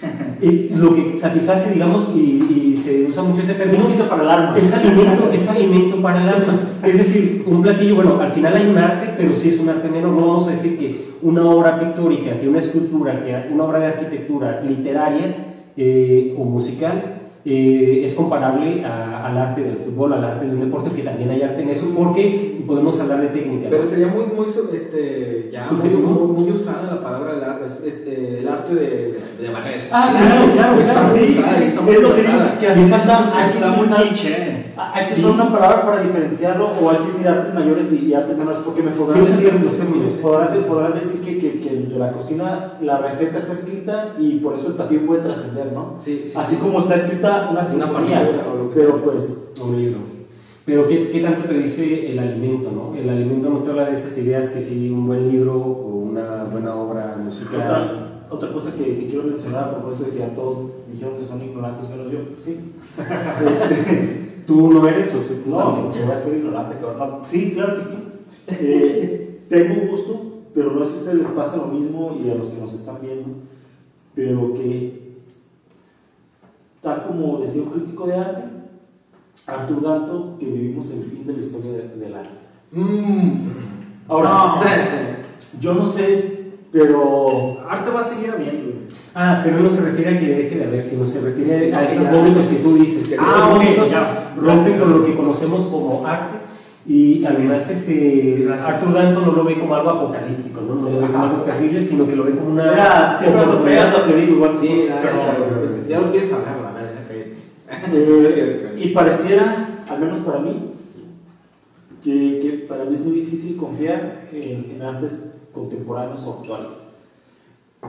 [0.41, 3.83] Y lo que satisface, digamos, y, se usa mucho ese término.
[4.09, 4.57] para el alma.
[4.57, 6.59] Es alimento, es alimento para el alma.
[6.83, 9.89] Es decir, un platillo, bueno, al final hay un arte, pero sí es un arte
[9.89, 10.13] menor.
[10.13, 13.87] No vamos a decir que una obra pictórica, que una escultura, que una obra de
[13.87, 15.35] arquitectura literaria
[15.75, 20.95] eh, o musical eh, es comparable al arte del fútbol, al arte de un deporte,
[20.95, 23.67] que también hay arte en eso, porque podemos hablar de técnica.
[23.69, 29.19] Pero sería muy, muy, este, ya muy, muy, usada la palabra este, el arte de,
[29.41, 29.89] de, barrer.
[29.91, 31.15] Ah, claro, claro, claro.
[31.15, 34.73] Sí, es lo que digo, que así está, está muy cliché.
[34.77, 38.37] Hay que usar una palabra para diferenciarlo, o hay que decir artes mayores y, artes
[38.37, 42.99] menores, porque me podrán decir, podrán, podrán decir que, que, que, de la cocina la
[42.99, 45.95] receta está escrita y por eso el platillo puede trascender, ¿no?
[46.01, 48.29] Sí, Así como está escrita una sinfonía,
[48.75, 49.51] pero pues...
[49.59, 50.16] Un libro.
[50.67, 52.93] Pero ¿qué, ¿qué, tanto te dice el alimento, no?
[52.93, 56.43] El alimento no te habla de esas ideas que si un buen libro o una
[56.43, 57.61] buena obra musical...
[57.61, 61.25] Otra, otra cosa que, que, quiero mencionar a propósito de que ya todos dijeron que
[61.25, 62.73] son ignorantes menos yo, sí.
[64.45, 65.41] ¿Tú no eres o sí?
[65.45, 67.19] No, que voy a ser ignorante, cabrón.
[67.23, 67.95] Sí, claro que sí.
[68.49, 70.21] Eh, tengo un gusto,
[70.53, 72.73] pero no sé si a ustedes les pasa lo mismo y a los que nos
[72.73, 73.29] están viendo,
[74.13, 75.13] pero que,
[76.81, 78.56] tal como decía un crítico de arte,
[79.47, 82.47] Arthur Danto, que vivimos el fin de la historia del arte.
[82.71, 83.47] Mm.
[84.09, 84.55] Ahora,
[85.61, 88.73] yo no sé, pero arte va a seguir habiendo.
[89.15, 92.11] Ah, pero no se refiere a que deje de haber, sino se refiere a esos
[92.11, 93.07] momentos que tú dices.
[93.07, 93.89] Que ah, momentos
[94.35, 96.37] rompen con lo que conocemos como arte.
[96.85, 101.07] Y además, este, Arthur Danton no lo ve como algo apocalíptico, no, no lo ve
[101.07, 102.75] como algo terrible, sino que lo ve como una.
[102.75, 104.57] Ya, siempre lo que digo, igual.
[104.61, 104.87] Sí,
[105.89, 106.56] ya lo quieres hablar.
[107.93, 110.71] Eh, y pareciera, al menos para mí,
[112.03, 116.73] que, que, para mí es muy difícil confiar en, en artes contemporáneos o actuales.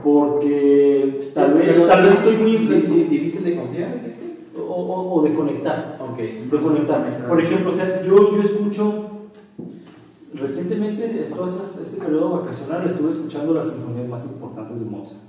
[0.03, 3.95] Porque tal vez, tal vez estoy muy difícil de confiar
[4.67, 5.97] o, o, de conectar.
[6.11, 6.47] Okay.
[6.49, 9.09] de conectar por ejemplo o sea, yo, yo escucho
[10.33, 15.28] recientemente todo este periodo vacacional estuve escuchando las sinfonías más importantes de Mozart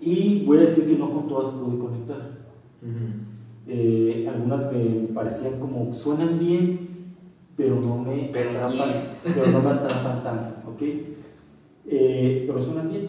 [0.00, 2.38] y voy a decir que no con todas pude conectar
[3.66, 6.88] eh, algunas me parecían como suenan bien
[7.56, 8.88] pero no me pero atrapan
[9.22, 10.82] pero no me atrapan tanto ¿ok?
[11.88, 13.08] eh, pero suenan bien.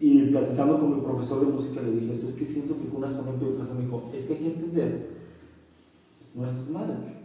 [0.00, 3.04] Y platicando con mi profesor de música le dije, es que siento que fue un
[3.04, 5.10] y otra me dijo, es que hay que entender,
[6.34, 7.16] no estás mal,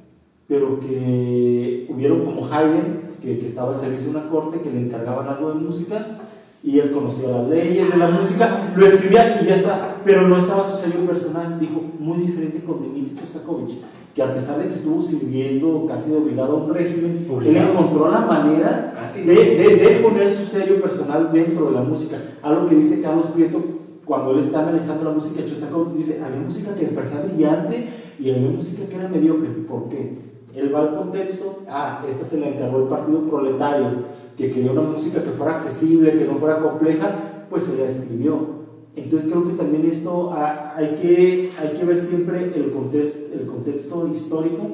[0.45, 4.81] pero que hubieron como Haydn, que, que estaba al servicio de una corte, que le
[4.81, 6.19] encargaban algo de música,
[6.65, 10.37] y él conocía las leyes de la música, lo escribía y ya está, pero no
[10.37, 13.77] estaba su sello personal, dijo, muy diferente con Dmitri Shostakovich
[14.15, 18.09] que a pesar de que estuvo sirviendo casi de obligado a un régimen, él encontró
[18.09, 22.17] la manera de, de, poner su sello personal dentro de la música.
[22.41, 23.61] Algo que dice Carlos Prieto
[24.05, 28.31] cuando él está analizando la música de Shostakovich, dice, había música que parecía brillante y
[28.31, 29.49] había música que era mediocre.
[29.67, 30.17] ¿Por qué?
[30.55, 34.05] Él va al contexto, ah, esta se la encargó el partido proletario,
[34.37, 38.55] que quería una música que fuera accesible, que no fuera compleja, pues se la escribió.
[38.95, 44.07] Entonces creo que también esto hay que, hay que ver siempre el contexto, el contexto
[44.13, 44.67] histórico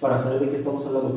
[0.00, 1.16] para saber de qué estamos hablando.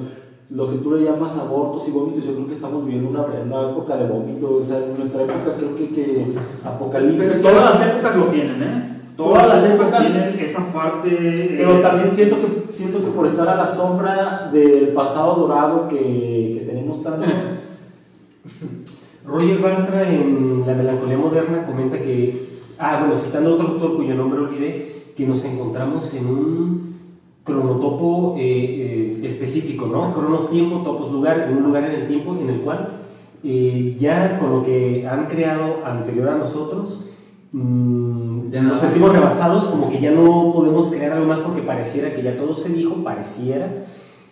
[0.50, 3.72] Lo que tú le llamas abortos y vómitos, yo creo que estamos viviendo una, una
[3.72, 6.34] época de vómitos, o sea, en nuestra época creo que, que
[6.64, 7.42] apocalipsis.
[7.42, 8.93] Todas las épocas lo tienen, ¿eh?
[9.16, 11.56] Todas, las épocas tienen esa parte.
[11.58, 16.58] Pero también siento que, siento que por estar a la sombra del pasado dorado que,
[16.58, 17.28] que tenemos tanto.
[19.26, 24.40] Roger Bartra en La melancolía moderna comenta que, ah, bueno, citando otro autor cuyo nombre
[24.42, 26.94] olvidé, que nos encontramos en un
[27.44, 30.14] cronotopo eh, eh, específico, ¿no?
[30.14, 33.02] Cronos tiempo, topos lugar, en un lugar en el tiempo en el cual
[33.44, 37.02] eh, ya con lo que han creado anterior a nosotros,
[37.54, 42.22] mmm, nos sentimos rebasados, como que ya no podemos crear algo más porque pareciera que
[42.22, 43.86] ya todo se dijo, pareciera,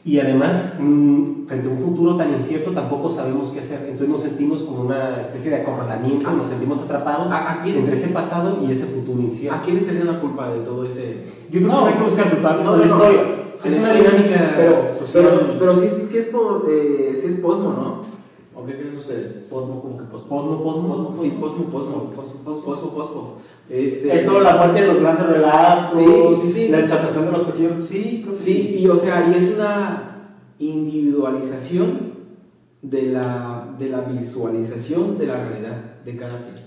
[0.03, 3.81] y además, mm, frente a un futuro tan incierto, tampoco sabemos qué hacer.
[3.81, 7.31] Entonces nos sentimos como una especie de acorralamiento, nos sentimos atratados
[7.63, 9.59] entre ese pasado y ese futuro incierto.
[9.59, 11.27] ¿A quién sería la culpa de todo ese...?
[11.51, 12.65] Yo creo que no hay que buscar culpables.
[12.65, 13.21] No, la historia.
[13.63, 14.75] Es una dinámica pero,
[15.13, 18.01] Pero, pero sí, sí, es, por, eh, sí es posmo, ¿no?
[18.61, 19.33] ¿O qué creen ustedes?
[19.49, 20.27] Posmo, como que posmo.
[20.29, 21.15] Posmo, posmo.
[21.21, 22.11] Sí, posmo, posmo.
[22.45, 23.33] Posmo, posmo.
[23.69, 26.05] Este, Eso, la parte de los grandes relatos, Sí,
[26.41, 26.67] sí, sí.
[26.67, 27.85] la exaltación de los pequeños.
[27.85, 30.27] Sí, creo que Sí, y o sea, y es una
[30.59, 32.11] individualización
[32.81, 36.65] de la, de la visualización de la realidad de cada quien.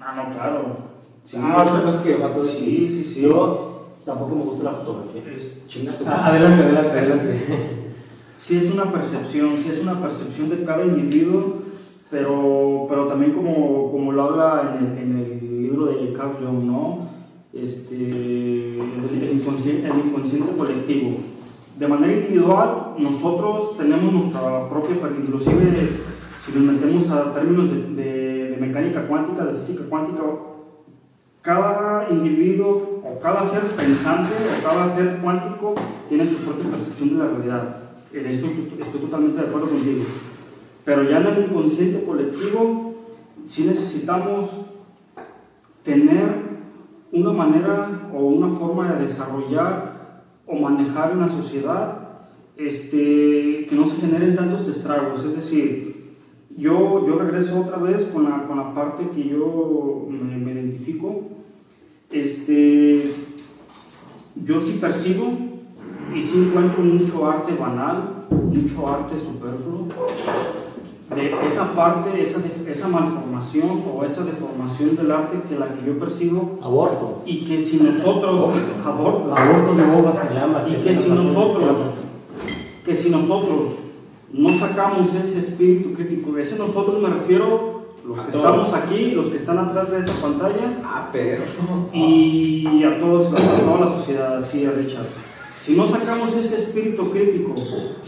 [0.00, 0.76] Ah, no, claro.
[1.24, 3.20] Sí, ah, otra cosa que mató sí, sí, sí.
[3.22, 5.22] Yo tampoco me gusta la fotografía.
[5.32, 5.58] Es-
[6.06, 7.78] Ah, adelante, adelante, adelante.
[8.42, 11.58] sí es una percepción, sí es una percepción de cada individuo,
[12.10, 16.64] pero, pero también como, como lo habla en el, en el libro de Carl Jung,
[16.64, 17.08] ¿no?
[17.52, 17.94] Este,
[18.80, 21.18] el, el inconsciente, el inconsciente colectivo.
[21.78, 25.72] De manera individual, nosotros tenemos nuestra propia, pero inclusive
[26.44, 30.22] si nos metemos a términos de, de- de mecánica cuántica, de física cuántica,
[31.40, 35.74] cada individuo o cada ser pensante o cada ser cuántico
[36.08, 37.76] tiene su propia percepción de la realidad.
[38.12, 38.46] En esto
[38.80, 40.04] estoy totalmente de acuerdo contigo.
[40.84, 42.94] Pero ya en el inconsciente colectivo
[43.44, 44.50] sí necesitamos
[45.82, 46.52] tener
[47.10, 51.98] una manera o una forma de desarrollar o manejar en la sociedad
[52.56, 55.24] este, que no se generen tantos estragos.
[55.24, 56.16] Es decir,
[56.56, 61.22] yo, yo regreso otra vez con la, con la parte que yo me, me identifico.
[62.10, 63.10] Este,
[64.44, 65.51] yo sí percibo
[66.14, 69.86] y sí encuentro mucho arte banal, mucho arte superfluo.
[71.14, 75.84] De esa parte, esa, de- esa malformación o esa deformación del arte que la que
[75.86, 77.22] yo percibo Aborto.
[77.26, 78.54] y que si nosotros,
[78.84, 80.60] aborto, Aborto de boba se llama.
[80.66, 81.76] y que si nosotros,
[82.86, 83.72] que si nosotros
[84.32, 88.44] no sacamos ese espíritu crítico, ese nosotros me refiero los A que todos.
[88.46, 91.44] estamos aquí, los que están atrás de esa pantalla Ah, perro.
[91.92, 95.04] y a todos, a toda la sociedad, así a Richard.
[95.62, 97.54] Si no sacamos ese espíritu crítico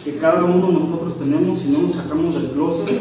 [0.04, 3.00] que cada uno de nosotros tenemos, si no lo sacamos del closet,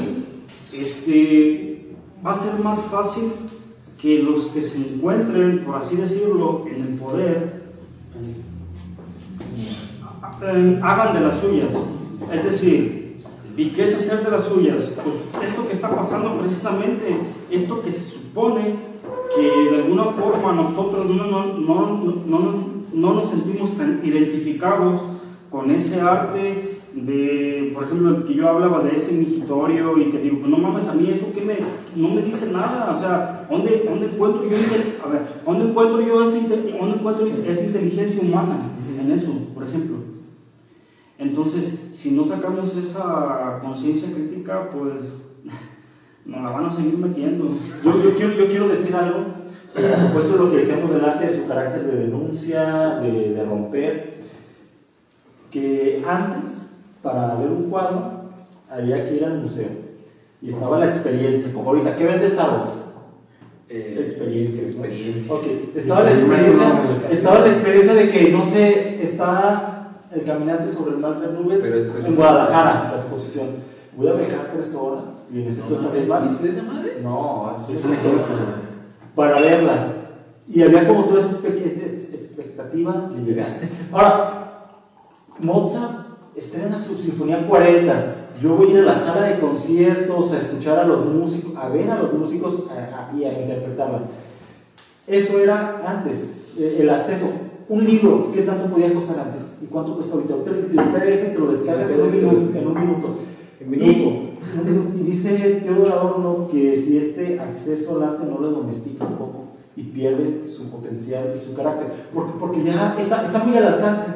[0.71, 1.87] este,
[2.23, 3.31] va a ser más fácil
[3.99, 7.63] que los que se encuentren, por así decirlo, en el poder,
[10.43, 11.73] eh, hagan de las suyas.
[12.31, 13.17] Es decir,
[13.57, 14.93] ¿y qué es hacer de las suyas?
[15.03, 15.15] Pues
[15.49, 17.17] esto que está pasando precisamente,
[17.49, 18.75] esto que se supone
[19.35, 25.01] que de alguna forma nosotros no, no, no, no, no nos sentimos tan identificados
[25.49, 30.37] con ese arte de, por ejemplo, que yo hablaba de ese mingitorio y que digo,
[30.39, 31.57] pues no mames, a mí eso que me,
[31.95, 34.55] no me dice nada, o sea, ¿dónde, dónde encuentro yo,
[35.05, 38.57] a ver, ¿dónde encuentro yo inte- dónde encuentro esa inteligencia humana
[38.99, 39.97] en eso, por ejemplo?
[41.17, 45.13] Entonces, si no sacamos esa conciencia crítica, pues
[46.25, 47.49] nos la van a seguir metiendo.
[47.83, 49.25] Yo, yo quiero, yo quiero decir algo,
[49.73, 53.43] pues eso es lo que decíamos del arte, de su carácter de denuncia, de, de
[53.45, 54.13] romper,
[55.51, 56.69] que antes,
[57.01, 58.23] para ver un cuadro,
[58.69, 59.67] había que ir al museo.
[60.41, 62.73] Y estaba la experiencia, como ahorita, ¿qué vende Star Wars?
[63.69, 64.63] Eh, experiencia.
[64.67, 65.33] experiencia.
[65.33, 65.43] Ok,
[65.75, 66.67] estaba la experiencia,
[67.09, 71.63] estaba la experiencia de que, no sé, está el caminante sobre el mar de nubes
[71.63, 73.47] es- en es- Guadalajara, la exposición.
[73.95, 76.99] Voy a viajar tres horas y No esta mames, misma- ¿viste esa madre?
[77.03, 78.23] No, es, Es un ejemplo.
[79.15, 79.93] Para verla.
[80.47, 83.47] Y había como toda esa expectativa de llegar.
[83.91, 84.67] Ahora,
[85.39, 85.91] Mozart
[86.35, 88.15] estrena su Sinfonía 40.
[88.41, 91.69] Yo voy a ir a la sala de conciertos a escuchar a los músicos, a
[91.69, 94.01] ver a los músicos a- a- y a interpretarla.
[95.07, 97.27] Eso era antes, eh, el acceso.
[97.69, 99.57] Un libro, ¿qué tanto podía costar antes?
[99.61, 100.33] ¿Y cuánto cuesta ahorita?
[100.33, 100.43] El
[100.89, 102.59] PDF te lo descargas en un minuto.
[102.59, 104.22] En un minuto.
[104.55, 109.17] Y, y dice Teodoro Adorno que si este acceso al arte no lo domestica un
[109.17, 109.43] poco
[109.75, 114.07] y pierde su potencial y su carácter, porque, porque ya está, está muy al alcance.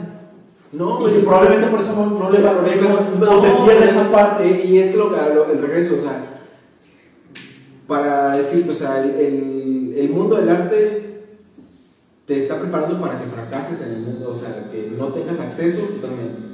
[0.73, 3.89] No, y pues que probablemente por eso no, no le valoremos Pero- o se pierde
[3.89, 4.47] esa parte.
[4.49, 6.25] eh, Y es que lo, que- el regreso, o sea,
[7.88, 11.23] para decirte, o sea, el, el, el mundo del arte
[12.25, 15.79] te está preparando para que fracases en el mundo, o sea, que no tengas acceso
[15.83, 16.46] totalmente.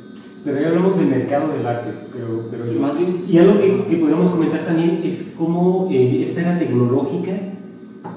[0.43, 3.85] Pero ya hablamos del mercado del arte, pero, pero yo- Más bien, Y algo que,
[3.89, 7.31] que podríamos comentar también es cómo eh, esta era tecnológica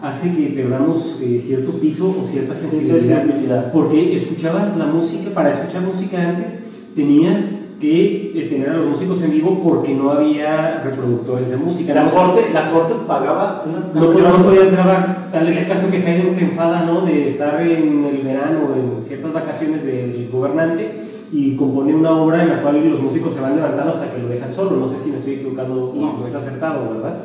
[0.03, 3.23] hace que perdamos eh, cierto piso o cierta sensibilidad.
[3.23, 3.73] sensibilidad.
[3.73, 6.65] Porque escuchabas la música, para escuchar música antes
[6.97, 11.95] tenías que eh, tener a los músicos en vivo porque no había reproductores de música.
[11.95, 15.29] La No- corte, la corte pagaba una, no, una- no podías grabar.
[15.31, 17.03] Tal es el caso que Haydn se enfada, ¿no?
[17.03, 22.43] De estar en el verano o en ciertas vacaciones del gobernante y compone una obra
[22.43, 24.77] en la cual los músicos se van levantando hasta que lo dejan solo.
[24.77, 27.19] No sé si me estoy equivocando, no, no es acertado, ¿verdad?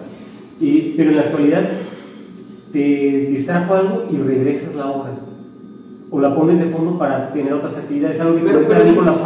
[0.59, 1.63] Y- pero en la actualidad
[2.71, 2.79] te
[3.29, 5.11] distrajo algo y regresas la obra.
[6.09, 8.19] O la pones de fondo para tener otras actividades.
[8.19, 9.17] Algo que Pero- pero, pero con las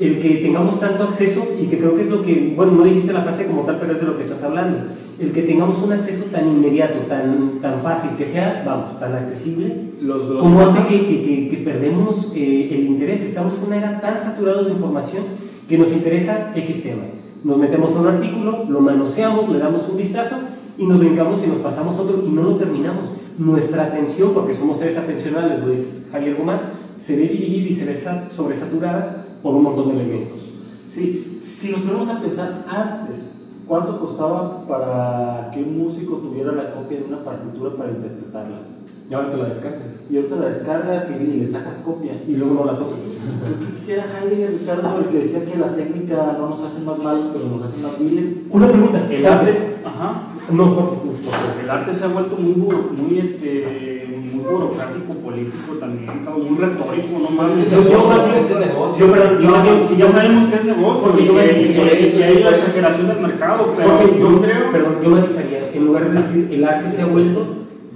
[0.00, 3.12] el que tengamos tanto acceso y que creo que es lo que, bueno, no dijiste
[3.12, 4.78] la frase como tal, pero es de lo que estás hablando,
[5.18, 9.90] el que tengamos un acceso tan inmediato, tan, tan fácil, que sea, vamos, tan accesible,
[10.00, 13.76] Los, los como hace que, que, que, que perdemos eh, el interés, estamos en una
[13.78, 15.24] era tan saturados de información
[15.68, 17.02] que nos interesa X tema.
[17.42, 20.36] Nos metemos a un artículo, lo manoseamos, le damos un vistazo
[20.78, 23.14] y nos brincamos y nos pasamos otro y no lo terminamos.
[23.38, 26.60] Nuestra atención, porque somos seres atencionales, lo dice Javier Guzmán,
[26.98, 30.40] se ve dividida y se ve sa- sobresaturada por un montón de elementos.
[30.86, 36.74] Sí, si nos ponemos a pensar antes, ¿cuánto costaba para que un músico tuviera la
[36.74, 38.58] copia de una partitura para interpretarla?
[39.10, 39.86] Y ahora te la descargas.
[40.10, 42.12] Y ahorita la descargas y, le sacas copia.
[42.26, 42.98] Y luego no la tocas.
[43.42, 46.98] Creo que era Heidegger Ricardo el que decía que la técnica no nos hace más
[46.98, 48.36] malos, pero nos hace más viles.
[48.50, 49.06] Una pregunta.
[49.10, 50.22] El arte, ajá,
[50.52, 50.96] No, Jorge,
[51.62, 57.18] el arte se ha vuelto muy, muy, este, muy burocrático, político también, cabrón, muy retórico,
[57.20, 57.54] no más.
[57.70, 62.22] Yo, yo yo, perdón, yo bien, si ya sabemos que es negocio, Porque yo y,
[62.22, 66.22] hay la exageración del mercado, pero yo yo creo perdón, yo matizaría, en lugar de
[66.22, 67.46] decir el arte se ha vuelto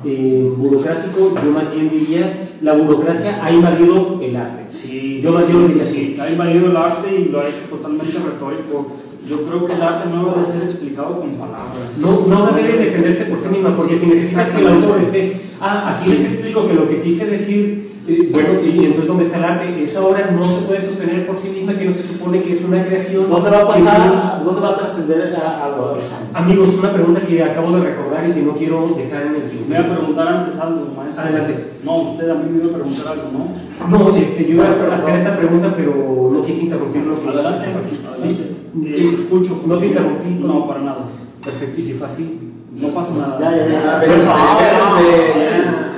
[0.04, 4.64] eh, burocrático, yo más bien diría la burocracia ha invadido el arte.
[4.68, 7.64] Sí, Yo más bien lo diría sí, ha invadido el arte y lo ha hecho
[7.70, 8.92] totalmente retórico.
[9.28, 11.96] Yo creo que el arte no debe de ser explicado con palabras.
[11.98, 15.40] No, no debe de defenderse por sí misma, porque si necesitas que el autor esté,
[15.60, 19.38] ah, aquí les explico que lo que quise decir, eh, bueno, y entonces ¿dónde está
[19.38, 19.84] el arte?
[19.84, 22.64] Esa obra no se puede sostener por sí misma, que no se supone que es
[22.64, 23.30] una creación.
[23.30, 24.42] ¿Dónde va a que pasar?
[24.44, 26.30] ¿Dónde va a trascender a, a los otros años?
[26.34, 29.68] Amigos, una pregunta que acabo de recordar y que no quiero dejar en el tiempo.
[29.68, 31.22] Me voy a preguntar antes algo, maestro.
[31.24, 31.64] Adelante.
[31.84, 33.88] No, usted a mí me iba a preguntar algo, ¿no?
[33.98, 37.66] No, este, yo iba a hacer esta pregunta, pero no quise interrumpir lo que Adelante,
[37.66, 38.06] Sí.
[38.08, 38.52] adelante.
[38.84, 39.62] Eh, escucho.
[39.66, 40.30] No te interrumpí.
[40.40, 41.04] No, para nada.
[41.44, 42.38] Perfecto, y si fue así.
[42.74, 43.38] No pasa nada.
[43.40, 43.96] Ya, ya, ya.
[43.96, 45.88] Ah, bésense, bésense, ya.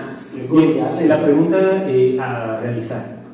[0.54, 3.24] Bien, la pregunta eh, a realizar.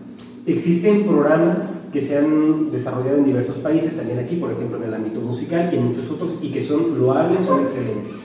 [0.47, 4.95] Existen programas que se han desarrollado en diversos países, también aquí, por ejemplo, en el
[4.95, 8.17] ámbito musical y en muchos otros, y que son loables, son excelentes.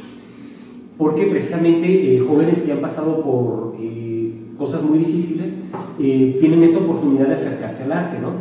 [0.97, 5.53] Porque precisamente eh, jóvenes que han pasado por eh, cosas muy difíciles
[5.99, 8.33] eh, tienen esa oportunidad de acercarse al arte, ¿no?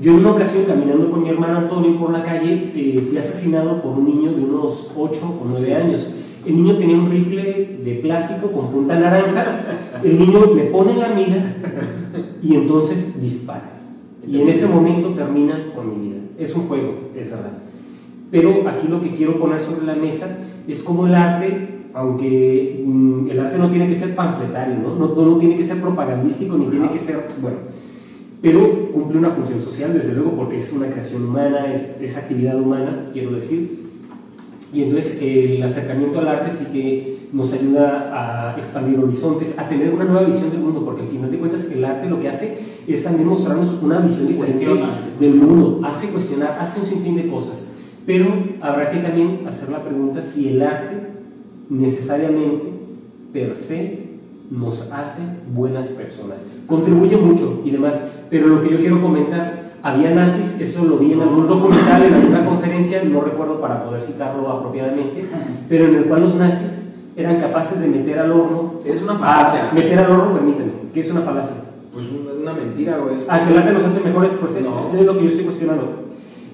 [0.00, 3.80] Yo en una ocasión, caminando con mi hermano Antonio por la calle, eh, fui asesinado
[3.82, 6.08] por un niño de unos 8 o 9 años.
[6.44, 9.60] El niño tenía un rifle de plástico con punta naranja.
[10.02, 11.56] El niño me pone la mira
[12.42, 13.70] y entonces dispara.
[14.26, 16.20] Y en ese momento termina con mi vida.
[16.38, 17.52] Es un juego, es verdad.
[18.30, 23.30] Pero aquí lo que quiero poner sobre la mesa es como el arte, aunque mm,
[23.30, 24.94] el arte no tiene que ser panfletario, ¿no?
[24.96, 27.58] No, no tiene que ser propagandístico ni tiene que ser, bueno,
[28.40, 32.58] pero cumple una función social, desde luego, porque es una creación humana, es, es actividad
[32.58, 33.81] humana, quiero decir.
[34.72, 39.68] Y entonces eh, el acercamiento al arte sí que nos ayuda a expandir horizontes, a
[39.68, 42.28] tener una nueva visión del mundo, porque al final de cuentas el arte lo que
[42.28, 44.66] hace es también mostrarnos una visión diferente
[45.20, 47.66] del mundo, hace cuestionar, hace un sinfín de cosas.
[48.06, 50.94] Pero habrá que también hacer la pregunta si el arte
[51.68, 52.72] necesariamente,
[53.32, 54.02] per se,
[54.50, 55.22] nos hace
[55.54, 56.44] buenas personas.
[56.66, 57.94] Contribuye mucho y demás,
[58.28, 62.14] pero lo que yo quiero comentar, había nazis, eso lo vi en algún documental, en
[62.14, 65.24] alguna conferencia, no recuerdo para poder citarlo apropiadamente,
[65.68, 66.82] pero en el cual los nazis
[67.16, 69.70] eran capaces de meter al horno, Es una a falacia.
[69.74, 71.56] meter al horno, permíteme, que es una falacia.
[71.92, 72.06] Pues
[72.40, 73.16] una, mentira, güey.
[73.28, 74.98] Ah, que nos hace mejores, pues No.
[74.98, 76.02] es lo que yo estoy cuestionando.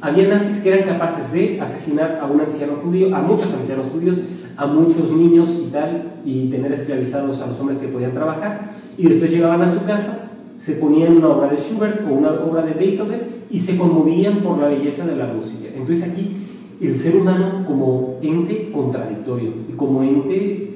[0.01, 4.19] Había nazis que eran capaces de asesinar a un anciano judío, a muchos ancianos judíos,
[4.57, 9.09] a muchos niños y tal, y tener esclavizados a los hombres que podían trabajar, y
[9.09, 10.28] después llegaban a su casa,
[10.59, 14.59] se ponían una obra de Schubert o una obra de Beethoven y se conmovían por
[14.59, 15.69] la belleza de la música.
[15.75, 16.37] Entonces aquí
[16.81, 20.75] el ser humano como ente contradictorio y como ente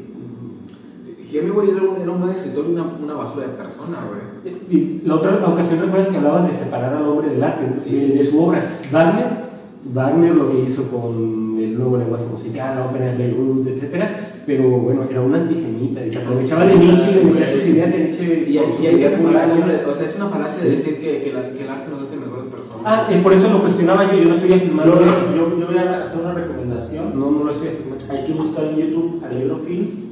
[1.33, 4.55] Hemingway era un, era un escritor y una, una basura de persona, güey.
[4.71, 7.95] Y la otra ocasión recuerdas que hablabas de separar al hombre del arte, Sí.
[7.95, 8.79] de, de su obra.
[8.91, 9.53] Wagner,
[9.95, 14.05] Wagner lo que hizo con el nuevo lenguaje musical, la ópera de Beirut, etc.
[14.45, 17.93] Pero bueno, era un antisemita y se aprovechaba de Nietzsche y le metía sus ideas
[17.95, 18.45] en Nietzsche.
[18.49, 20.95] Y, y hay que ideas separar muy- siempre, o sea, es una falacia de decir
[21.01, 22.83] que, que, la- que el arte nos hace mejores personas.
[22.85, 25.79] Ah, eh, por eso lo cuestionaba yo, yo no estoy afirmando Yo, yo, yo voy
[25.79, 27.19] a hacer una recomendación.
[27.19, 28.05] No, no lo estoy afirmando.
[28.11, 30.09] Hay que buscar en YouTube Alegro Films.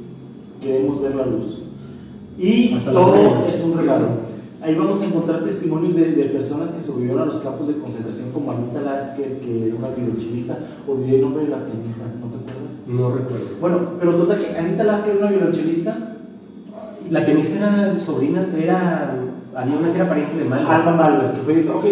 [0.61, 1.63] Queremos ver la luz.
[2.37, 3.15] Y Hasta todo
[3.45, 4.31] es un regalo.
[4.61, 8.29] Ahí vamos a encontrar testimonios de, de personas que sobrevivieron a los campos de concentración,
[8.31, 10.57] como Anita Lasker, que era una violonchelista.
[10.87, 12.40] Olvidé el nombre de la pianista, ¿no te acuerdas?
[12.87, 13.45] No recuerdo.
[13.59, 15.97] Bueno, pero total que Anita Lasker era una violonchelista.
[17.09, 19.15] La pianista era sobrina, era.
[19.55, 20.65] Había una que era pariente de Mal.
[20.65, 21.69] Alma Mahler, que fue.
[21.69, 21.85] Ok,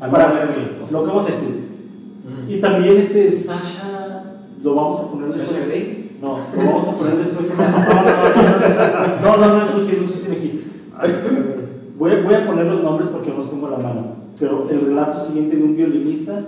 [0.00, 0.92] Alma para Mahler era mi esposa.
[0.92, 1.48] lo que vamos a decir.
[1.48, 2.52] Ujú.
[2.52, 4.22] Y también este Sasha,
[4.62, 5.48] lo vamos a poner después.
[5.48, 6.16] ¿Sasha Grey?
[6.20, 7.52] No, lo vamos a poner después.
[7.58, 7.64] No,
[9.36, 10.64] no, no, no, no, no, eso sí, eso sí, aquí.
[11.98, 14.06] voy, a, voy a poner los nombres porque no los tengo a la mano,
[14.38, 16.40] pero el relato siguiente de un violinista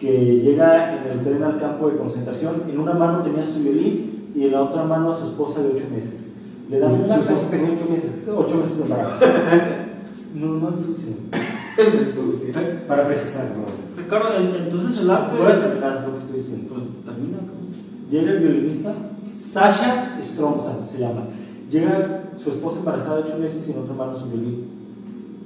[0.00, 4.30] que llega en el tren al campo de concentración, en una mano tenía su violín
[4.34, 6.32] y en la otra mano a su esposa de ocho meses.
[6.70, 8.10] Le dan Su esposa tenía ocho meses.
[8.34, 9.14] ocho meses de embarazo.
[10.34, 11.16] No, no ensucien.
[12.88, 14.02] Para precisar, ¿no?
[14.02, 15.36] Ricardo, en- entonces el arte.
[15.36, 16.74] Voy a terminar lo que estoy diciendo.
[16.74, 17.38] Pues termina.
[18.10, 18.92] Llega el violinista,
[19.40, 21.22] Sasha Stromsan se llama.
[21.70, 24.64] Llega su esposa embarazada de 8 meses y en otra mano su violín.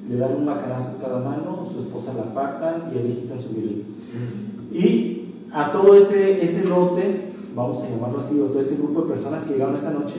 [0.09, 3.51] Le dan un macanazo en cada mano, su esposa la apartan y le quitan su
[3.51, 3.85] violín.
[4.73, 9.09] Y a todo ese, ese lote, vamos a llamarlo así, o todo ese grupo de
[9.09, 10.17] personas que llegaron esa noche,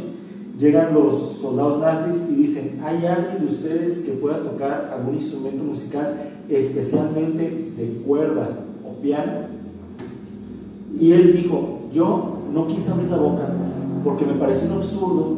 [0.57, 5.63] llegan los soldados nazis y dicen, ¿hay alguien de ustedes que pueda tocar algún instrumento
[5.63, 6.15] musical,
[6.49, 8.49] especialmente de cuerda
[8.85, 9.47] o piano?
[10.99, 13.49] Y él dijo, yo no quise abrir la boca
[14.03, 15.37] porque me pareció un absurdo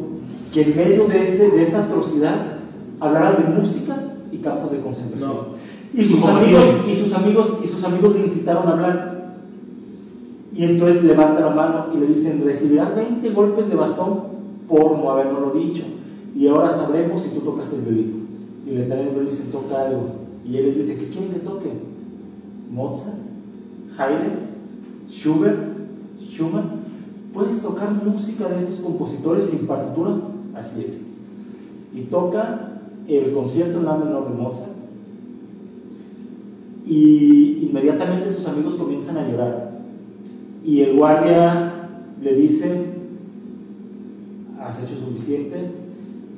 [0.52, 2.36] que en medio de, este, de esta atrocidad
[3.00, 3.96] hablaran de música
[4.30, 5.58] y campos de concentración.
[5.98, 9.32] Y sus, amigos, y, sus amigos, y sus amigos le incitaron a hablar.
[10.54, 14.20] Y entonces levanta la mano y le dicen, recibirás 20 golpes de bastón
[14.68, 15.82] por no habernoslo dicho.
[16.36, 18.28] Y ahora sabremos si tú tocas el violín.
[18.64, 20.04] Y le traen el violín y se toca algo.
[20.48, 21.72] Y él les dice, ¿qué quieren que toque?
[22.70, 23.16] Mozart,
[23.98, 25.58] Haydn, Schubert,
[26.20, 26.78] Schumann.
[27.34, 30.12] ¿Puedes tocar música de esos compositores sin partitura?
[30.54, 31.06] Así es.
[31.92, 32.78] Y toca
[33.08, 34.77] el concierto en la menor de Mozart.
[36.88, 39.72] Y inmediatamente sus amigos comienzan a llorar.
[40.64, 41.88] Y el guardia
[42.22, 42.86] le dice,
[44.60, 45.70] has hecho suficiente,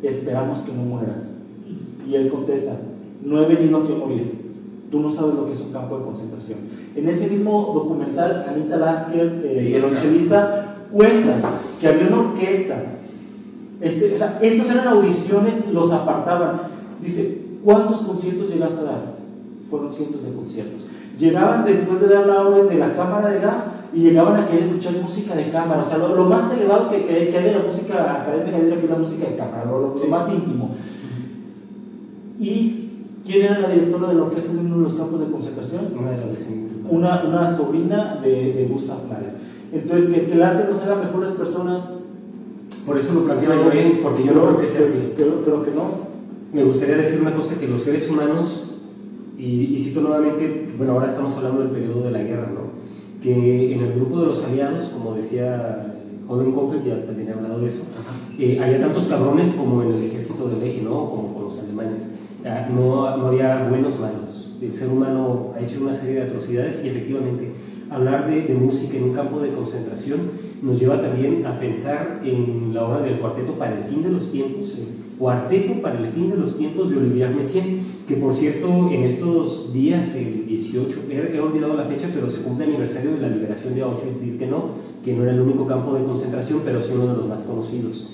[0.03, 1.35] esperamos que no mueras.
[2.09, 2.77] Y él contesta,
[3.25, 4.33] no he venido aquí a morir,
[4.91, 6.59] tú no sabes lo que es un campo de concentración.
[6.97, 11.37] En ese mismo documental, Anita Lasker, eh, violonchelista, cuenta
[11.81, 12.83] que había una orquesta.
[13.81, 16.63] Este, o sea, estas eran audiciones, los apartaban.
[17.03, 19.20] Dice, ¿cuántos conciertos llegaste a dar?
[19.71, 20.83] Fueron cientos de conciertos.
[21.19, 24.65] Llegaban después de dar la orden de la cámara de gas y llegaban a querer
[24.65, 25.83] escuchar música de cámara.
[25.83, 28.73] O sea, lo, lo más elevado que, que, que hay de la música académica es
[28.79, 30.71] que es la música de cámara, lo, lo- lo más íntimo.
[32.39, 32.89] ¿Y
[33.27, 35.81] quién era la directora de la orquesta de uno de los campos de concentración?
[35.99, 36.79] Una de las descendientes.
[36.89, 39.35] una, una sobrina de, de Gustav Mahler.
[39.73, 41.85] Entonces, que, que el arte nos haga mejores personas.
[42.87, 45.13] Por eso lo planteo yo bien, porque yo no creo que sea así.
[45.17, 46.09] Creo, creo que no.
[46.53, 48.70] Me gustaría decir una cosa, que los seres humanos,
[49.41, 52.71] y, y cito nuevamente, bueno, ahora estamos hablando del periodo de la guerra, ¿no?
[53.23, 55.95] Que en el grupo de los aliados, como decía
[56.29, 57.83] Holden Kofeld, ya también he hablado de eso,
[58.39, 61.11] eh, había tantos cabrones como en el ejército del eje, ¿no?
[61.11, 62.03] Como con los alemanes.
[62.45, 64.57] Ah, No, no había buenos malos.
[64.63, 67.51] El ser humano ha hecho una serie de atrocidades y efectivamente
[67.91, 70.21] hablar de, de música en un campo de concentración
[70.63, 74.31] nos lleva también a pensar en la obra del cuarteto para el fin de los
[74.31, 74.79] tiempos.
[75.19, 77.81] Cuarteto para el fin de los tiempos de Olivier Messiaen,
[78.11, 82.43] que por cierto en estos días, el 18, he, he olvidado la fecha, pero se
[82.43, 84.63] cumple el aniversario de la liberación de Auschwitz-Birkenau,
[85.05, 88.09] que no era el único campo de concentración, pero sí uno de los más conocidos.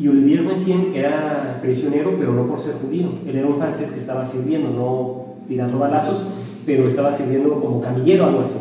[0.00, 3.08] Y Olivier Messiaen era prisionero, pero no por ser judío.
[3.26, 6.24] Él era un francés que estaba sirviendo, no tirando balazos,
[6.64, 8.54] pero estaba sirviendo como camillero, algo así.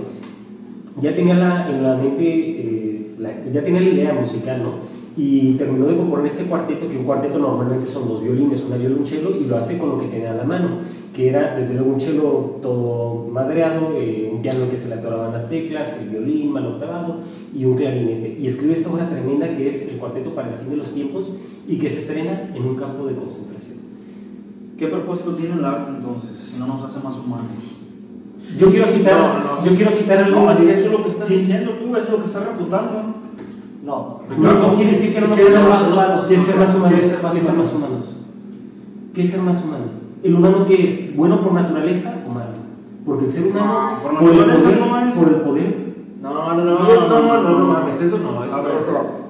[0.99, 4.90] Ya tenía la, en la mente, eh, la- ya tenía la idea musical, ¿no?
[5.17, 9.31] Y terminó de componer este cuarteto, que un cuarteto normalmente son dos violines, una violonchelo,
[9.37, 10.69] y lo hace con lo que tenía a la mano,
[11.13, 15.33] que era desde luego un cello todo madreado, eh, un piano que se le atoraban
[15.33, 17.17] las teclas, el violín mal octavado
[17.53, 18.37] y un clarinete.
[18.39, 21.25] Y escribe esta obra tremenda que es el cuarteto para el fin de los tiempos
[21.67, 23.75] y que se estrena en un campo de concentración.
[24.79, 27.49] ¿Qué propósito tiene el arte entonces, si no nos hace más humanos?
[28.57, 29.13] Yo quiero citar,
[29.43, 29.65] No, no.
[29.69, 30.41] yo quiero citar algo.
[30.41, 31.35] No, es que eso es lo que estás Sí.
[31.35, 33.20] diciendo tú, eso es lo que estás refutando.
[33.83, 34.21] No.
[34.37, 36.25] No, no quiere decir que no nos Quiere ser más humanos.
[36.27, 36.91] Quiere ser más humanos.
[36.99, 38.05] Quiere ser más ¿Qué es ser más humanos?
[39.13, 39.85] ¿Qué es ser más humano?
[40.23, 41.15] ¿El humano qué es?
[41.15, 42.51] ¿Bueno por naturaleza o malo?
[43.05, 46.33] Porque el ser humano, No, por por, el poder, no es- por el poder, No,
[46.55, 48.43] no, no, no, no, no, no mames, eso no.
[48.43, 48.73] Eso A ver.
[48.91, 49.21] no.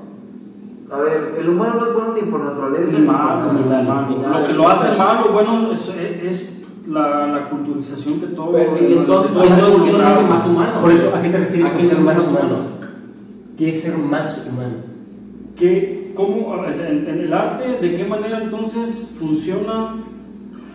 [0.94, 4.08] A ver, el humano no es bueno ni por naturaleza ni malo, ni malo, malo.
[4.10, 4.40] ni nada.
[4.40, 5.88] Lo que lo hace malo, bueno, es,
[6.22, 8.52] es la, la culturización que todo.
[8.52, 10.74] Pero, y entonces, entonces, ¿qué nos hace más humanos?
[10.82, 12.81] Por eso, ¿a qué te refieres ¿A con ser más humano?
[13.62, 14.74] ¿Qué es ser más humano?
[15.56, 19.98] ¿Qué, cómo, en, en el arte, de qué manera entonces funciona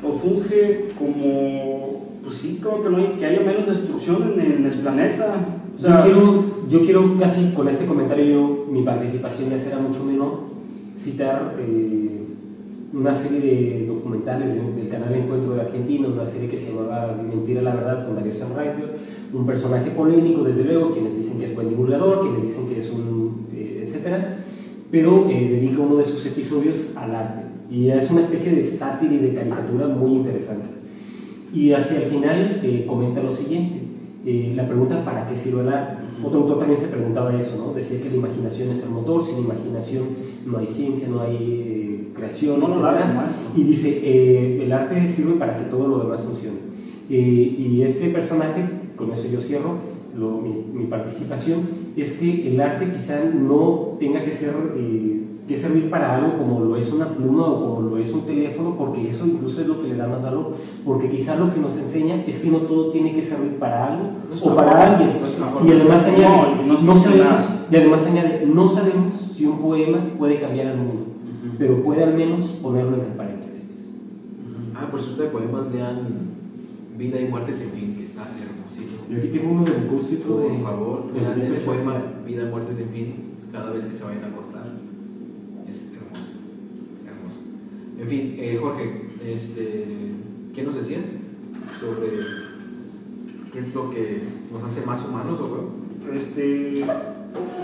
[0.04, 4.66] o funge como, pues sí, como que, no hay- que haya menos destrucción en, en
[4.66, 5.34] el planeta?
[5.76, 9.78] O sea, yo, quiero, yo quiero casi con este comentario, yo, mi participación ya será
[9.80, 10.42] mucho menor,
[10.96, 12.20] citar eh,
[12.94, 17.16] una serie de documentales de- del canal Encuentro de Argentina, una serie que se llamaba
[17.20, 18.92] Mentira la Verdad con Darío Sanreisberg,
[19.32, 22.90] un personaje polémico, desde luego, quienes dicen que es buen divulgador, quienes dicen que es
[22.90, 24.38] un, eh, etcétera,
[24.90, 27.42] pero eh, dedica uno de sus episodios al arte.
[27.70, 30.66] Y es una especie de sátira y de caricatura muy interesante.
[31.52, 33.80] Y hacia el final eh, comenta lo siguiente,
[34.24, 36.02] eh, la pregunta ¿para qué sirve el arte?
[36.24, 37.72] Otro autor también se preguntaba eso, ¿no?
[37.72, 40.04] Decía que la imaginación es el motor, sin imaginación
[40.46, 43.12] no hay ciencia, no hay eh, creación, No, no, etcétera.
[43.14, 43.42] maestro.
[43.54, 46.56] Y dice, eh, el arte sirve para que todo lo demás funcione.
[47.08, 48.64] Y este personaje,
[48.96, 49.74] con eso yo cierro
[50.16, 51.60] lo- mi, mi participación,
[51.96, 54.54] es que el arte quizá no tenga que ser...
[54.76, 58.22] eh, que servir para algo como lo es una pluma o como lo es un
[58.22, 61.60] teléfono, porque eso incluso es lo que le da más valor, porque quizá lo que
[61.60, 64.84] nos enseña es que no todo tiene que servir para algo No o para forma,
[64.96, 65.10] alguien.
[65.62, 67.40] no Y además añade, No, sabemos,
[67.70, 71.04] y además añade, no sabemos si un poema puede cambiar al mundo,
[71.60, 73.62] pero puede al menos ponerlo entre paréntesis.
[74.74, 75.96] Ah, por cierto, de poemas lean
[76.98, 78.22] Vida y Muerte sin fin, que está
[79.10, 80.62] Yo aquí tengo uno del Cúspito Por de...
[80.62, 81.94] favor, Felipe ese poema
[82.26, 83.14] Vida Muerte sin fin
[83.52, 84.66] cada vez que se vayan a acostar.
[85.70, 86.32] Es hermoso,
[87.06, 87.40] hermoso.
[88.00, 89.86] En fin, eh, Jorge, este,
[90.54, 91.02] ¿qué nos decías
[91.80, 92.08] sobre
[93.52, 94.22] qué es lo que
[94.52, 96.16] nos hace más humanos o qué?
[96.16, 96.84] Este,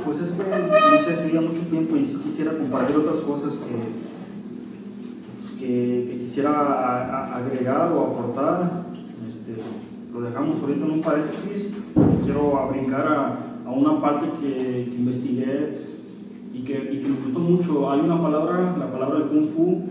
[0.05, 3.75] pues es que, no sé, sería mucho tiempo y si quisiera compartir otras cosas que,
[5.59, 8.85] que, que quisiera a- a- agregar o aportar.
[9.29, 9.53] Este,
[10.13, 11.75] lo dejamos ahorita en un paréntesis.
[12.25, 15.79] Quiero brincar a, a una parte que, que investigué
[16.53, 17.91] y que, y que me gustó mucho.
[17.91, 19.83] Hay una palabra, la palabra del Kung Fu,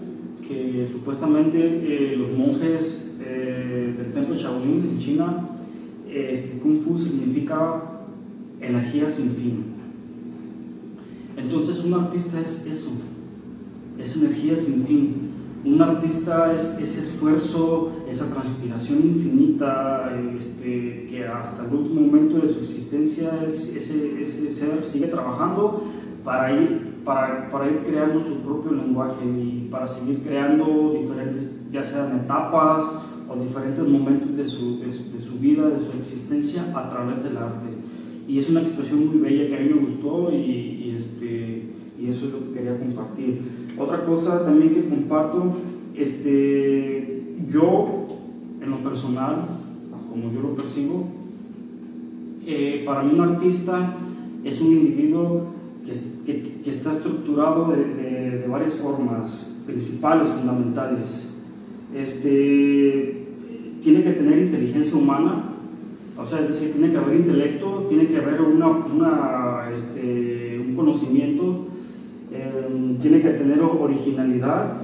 [0.48, 5.50] que supuestamente eh, los monjes eh, del templo Shaolin en China,
[6.10, 7.82] este, Kung Fu significa
[8.62, 9.64] energía sin fin.
[11.36, 12.92] Entonces un artista es eso,
[13.98, 15.31] es energía sin fin.
[15.64, 22.52] Un artista es ese esfuerzo, esa transpiración infinita, este, que hasta el último momento de
[22.52, 25.84] su existencia es, ese, ser sigue trabajando
[26.24, 32.22] para ir, para, ir creando su propio lenguaje y para seguir creando diferentes, ya sean
[32.24, 32.84] etapas
[33.30, 37.68] o diferentes momentos de su, de su, vida, de su existencia a través del arte.
[38.28, 41.72] Y es una expresión muy bella que a mí me gustó y este,
[42.02, 43.42] y eso es lo que quería compartir.
[43.78, 45.56] Otra cosa también que comparto,
[45.96, 48.08] este, yo
[48.62, 49.46] en lo personal,
[50.10, 51.08] como yo lo percibo,
[52.46, 53.96] eh, para mí un artista
[54.44, 55.46] es un individuo
[56.26, 61.30] que, que, está estructurado de, de, varias formas principales, fundamentales.
[61.96, 63.28] Este,
[63.82, 65.46] tiene que tener inteligencia humana,
[66.18, 71.68] o sea, es decir, tiene que haber intelecto, tiene que haber una, este, un conocimiento,
[73.02, 74.82] tiene que tener originalidad.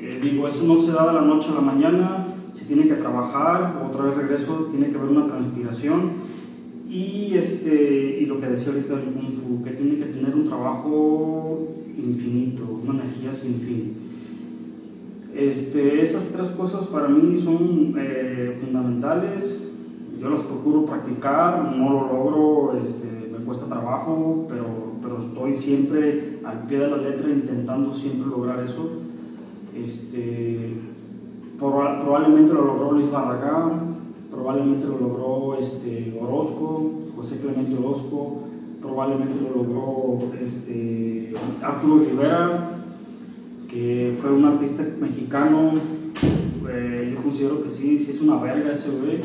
[0.00, 2.94] Eh, digo, eso no se da de la noche a la mañana, se tiene que
[2.94, 6.28] trabajar, otra vez regreso, tiene que haber una transpiración.
[6.88, 10.44] Y, este, y lo que decía ahorita el Kung Fu, que tiene que tener un
[10.48, 13.92] trabajo infinito, una energía sin fin.
[15.36, 19.68] Este, esas tres cosas para mí son eh, fundamentales
[20.20, 24.66] yo las procuro practicar, no lo logro, este, me cuesta trabajo, pero,
[25.08, 28.90] pero estoy siempre al pie de la letra intentando siempre lograr eso.
[29.74, 30.74] Este,
[31.58, 33.96] proba- probablemente lo logró Luis Barragán,
[34.30, 38.42] probablemente lo logró este, Orozco, José Clemente Orozco,
[38.82, 41.32] probablemente lo logró este,
[41.62, 42.70] Arturo Rivera,
[43.66, 45.72] que fue un artista mexicano,
[46.70, 49.20] eh, yo considero que sí, sí es una verga ese güey.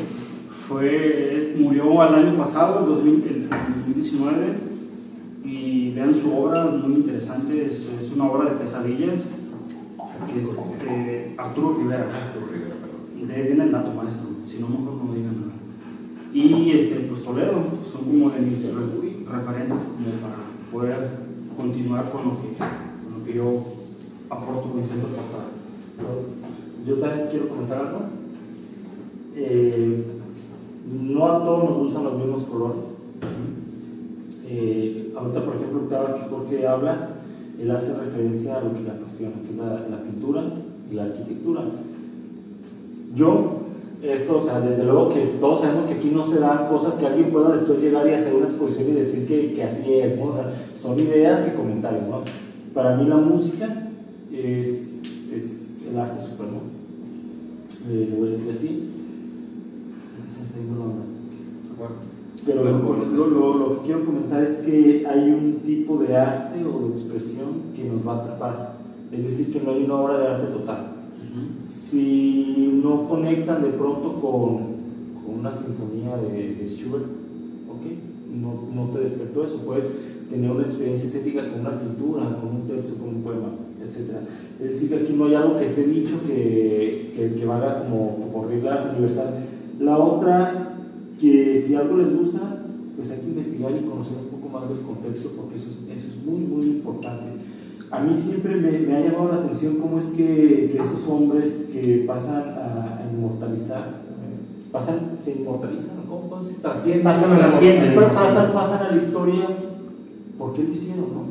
[0.66, 4.73] Fue, murió al año pasado, en 2000 en 2019,
[5.44, 9.24] y vean su obra, muy interesante, es, es una obra de pesadillas,
[10.32, 10.58] que es
[10.88, 12.04] eh, Arturo Rivera.
[12.04, 13.28] Arturo Rivera, perdón.
[13.28, 15.52] De ahí viene el dato maestro, si no mejor no digan nada.
[16.32, 17.52] Y este, pues Toledo,
[17.90, 20.36] son como de mis re- referentes como para
[20.72, 21.10] poder
[21.56, 23.64] continuar con lo que, con lo que yo
[24.30, 25.44] aporto, o intento aportar.
[26.86, 28.00] Yo también quiero comentar algo.
[29.36, 30.04] Eh,
[30.92, 32.84] no a todos nos gustan los mismos colores.
[34.46, 37.10] Eh, ahorita, por ejemplo, cada que Jorge habla,
[37.60, 40.44] él hace referencia a lo que le apasiona, que es la, pintura
[40.90, 41.62] y la arquitectura.
[43.14, 43.60] Yo,
[44.02, 47.06] esto, o sea, desde luego que todos sabemos que aquí no se dan cosas que
[47.06, 50.26] alguien pueda después llegar y hacer una exposición y decir que, que así es, ¿no?
[50.26, 52.22] O sea, son ideas y comentarios, ¿no?
[52.74, 53.88] Para mí la música
[54.32, 55.02] es,
[55.32, 56.60] es el arte supremo.
[57.90, 58.90] Eh, lo voy a decir así.
[60.28, 60.60] Se
[62.46, 62.70] Pero lo,
[63.06, 66.92] lo- lo- lo que quiero comentar es que hay un tipo de arte o de
[66.92, 68.74] expresión que nos va a atrapar.
[69.12, 70.90] Es decir, que no hay una obra de arte total.
[71.70, 77.04] Si no conectan de pronto con, con una sinfonía de, de Schubert,
[77.68, 77.82] ¿ok?
[78.40, 79.58] No, no te despertó eso.
[79.64, 79.88] Puedes,
[80.30, 83.48] tener una experiencia estética con una pintura, con un texto, con un poema,
[83.82, 84.16] etc.
[84.60, 88.16] Es decir, que aquí no hay algo que esté dicho que, que, que valga como,
[88.32, 89.34] como regla universal.
[89.80, 90.73] La otra,
[91.18, 92.64] que si algo les gusta,
[92.96, 96.06] pues hay que investigar y conocer un poco más del contexto, porque eso es, eso
[96.08, 97.40] es muy, muy importante.
[97.90, 101.68] A mí siempre me, me, ha llamado la atención cómo es que, que esos hombres
[101.72, 106.60] que pasan a, a inmortalizar, eh, pasan, se inmortalizan, ¿cómo puedo decir?
[106.60, 109.46] Trascienden, Pasan a la pasan, pasan, pasan a la historia,
[110.38, 111.24] ¿por qué lo hicieron, no?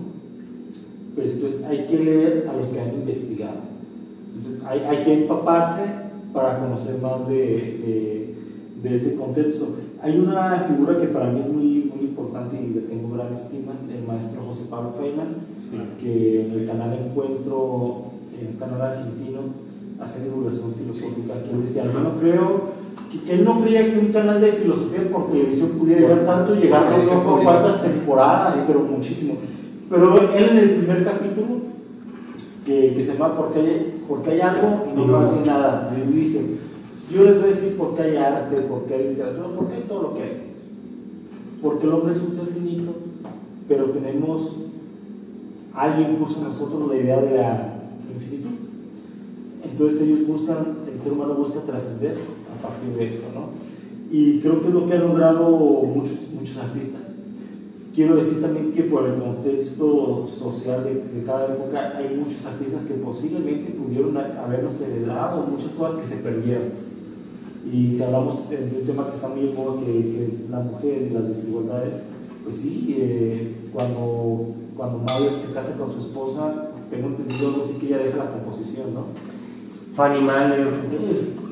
[1.15, 3.73] Pues entonces hay que leer a los que han investigado.
[4.35, 5.81] Entonces hay, hay que empaparse
[6.33, 8.22] para conocer más de, de,
[8.83, 9.77] de ese contexto.
[10.01, 13.71] Hay una figura que para mí es muy, muy importante y le tengo gran estima,
[13.89, 15.35] el maestro José Pablo Feynman,
[15.99, 19.39] que en el canal Encuentro, en el canal argentino,
[20.01, 22.83] hace divulgación filosófica, que él decía, yo no creo,
[23.29, 27.23] él no creía que un canal de filosofía por televisión pudiera llegar tanto, llegar no
[27.23, 29.35] por cuántas temporadas, pero muchísimo.
[29.89, 31.63] Pero él en el primer capítulo,
[32.65, 35.93] que, que se llama ¿Por qué hay, porque hay algo y no, no hace nada?
[35.95, 36.57] Él dice,
[37.13, 39.75] yo les voy a decir por qué hay arte, por qué hay literatura, por qué
[39.75, 40.53] hay todo lo que hay.
[41.61, 42.91] Porque el hombre es un ser finito,
[43.67, 44.55] pero tenemos,
[45.73, 47.73] alguien puso en nosotros la idea de la
[48.13, 48.49] infinitud.
[49.63, 50.57] Entonces ellos buscan,
[50.91, 53.49] el ser humano busca trascender a partir de esto, ¿no?
[54.11, 55.49] Y creo que es lo que han logrado
[55.83, 57.01] muchos, muchos artistas.
[57.95, 62.85] Quiero decir también que por el contexto social de, de, cada época hay muchos artistas
[62.85, 66.92] que posiblemente pudieron habernos heredado muchas cosas que se perdieron.
[67.71, 70.59] Y si hablamos de un tema que está muy en moda, que, que, es la
[70.59, 72.03] mujer y las desigualdades,
[72.43, 77.75] pues sí, eh, cuando, cuando Mabel se casa con su esposa, tengo entendido algo así
[77.75, 79.05] que ella deja la composición, ¿no?
[79.93, 80.67] Fanny Mahler.
[80.67, 81.43] Eh,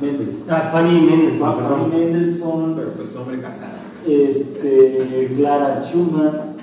[0.00, 0.50] Mendelssohn.
[0.50, 1.56] Ah, Fanny Mendelssohn.
[1.56, 2.74] Fanny Mendelssohn.
[2.76, 3.78] Pero pues hombre casada.
[4.06, 6.56] Este, Clara Schumann,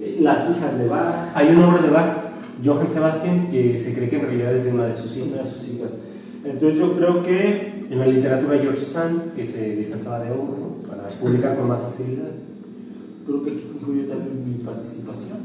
[0.00, 1.30] eh, Las hijas de Bach.
[1.34, 2.16] Hay una obra de Bach,
[2.64, 5.28] Johann Sebastian, que se cree que en realidad es de una de sus hijas.
[5.28, 5.90] Una de sus hijas.
[6.44, 7.71] Entonces yo creo que...
[7.92, 10.88] En la literatura George Sand, que se disfrazaba de hombre, ¿no?
[10.88, 12.30] para publicar con más facilidad.
[13.26, 15.40] Creo que aquí concluye también mi participación.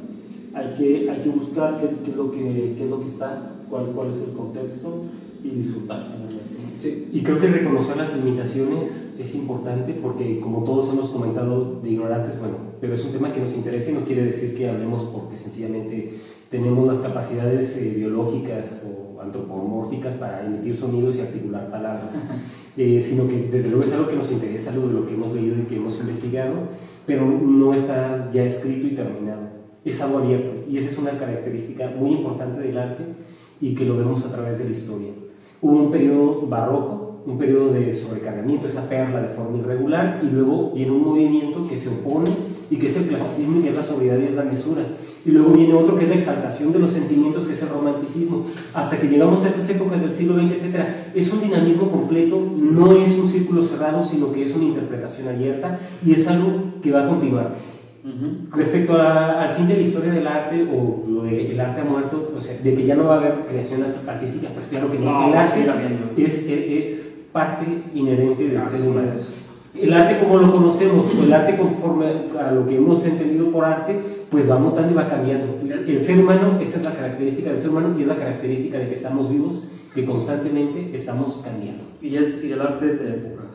[0.53, 3.51] Hay que, hay que buscar qué, qué, es lo que, qué es lo que está,
[3.69, 5.03] cuál, cuál es el contexto
[5.43, 6.07] y disfrutar.
[6.79, 7.09] Sí.
[7.11, 12.39] Y creo que reconocer las limitaciones es importante porque como todos hemos comentado de ignorantes,
[12.39, 15.35] bueno, pero es un tema que nos interesa y no quiere decir que hablemos porque
[15.35, 16.13] sencillamente
[16.49, 22.13] tenemos las capacidades eh, biológicas o antropomórficas para emitir sonidos y articular palabras,
[22.77, 25.33] eh, sino que desde luego es algo que nos interesa, algo de lo que hemos
[25.33, 26.53] leído y que hemos investigado,
[27.05, 29.43] pero no está ya escrito y terminado,
[29.85, 33.03] es algo abierto y esa es una característica muy importante del arte
[33.61, 35.11] y que lo vemos a través de la historia.
[35.61, 40.71] Hubo un periodo barroco, un periodo de sobrecargamiento, esa perla de forma irregular, y luego
[40.71, 42.29] viene un movimiento que se opone
[42.69, 44.83] y que es el clasicismo, que es la sobriedad y es la mesura.
[45.27, 48.45] Y luego viene otro que es la exaltación de los sentimientos, que es el romanticismo,
[48.73, 50.85] hasta que llegamos a estas épocas del siglo XX, etc.
[51.13, 55.79] Es un dinamismo completo, no es un círculo cerrado, sino que es una interpretación abierta
[56.05, 57.55] y es algo que va a continuar.
[58.05, 58.55] Uh -huh.
[58.55, 61.83] Respecto a, al fin de la historia del arte o lo de el arte ha
[61.83, 64.97] muerto, o sea, de que ya no va a haber creación artística, pues claro que
[64.97, 65.11] no.
[65.11, 65.59] No, el arte
[66.15, 69.11] sí, es, es, es, parte inherente del ser humano.
[69.75, 72.05] El arte como lo conocemos, o el arte conforme
[72.39, 75.59] a lo que hemos entendido por arte, pues va mutando y va cambiando.
[75.87, 78.87] El ser humano, esa es la característica del ser humano y es la característica de
[78.87, 81.83] que estamos vivos, que constantemente estamos cambiando.
[82.01, 83.47] Y, es, y el arte es de épocas.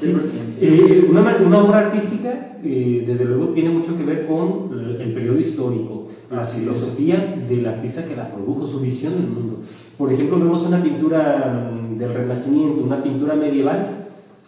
[0.00, 0.14] Sí.
[0.60, 5.12] Eh, una, una, obra artística, eh, desde luego, tiene mucho que ver con el, el
[5.12, 7.48] periodo histórico, la Así filosofía es.
[7.50, 9.58] del artista que la produjo, su visión del mundo.
[9.98, 14.06] Por ejemplo, vemos una pintura mm, del Renacimiento, una pintura medieval,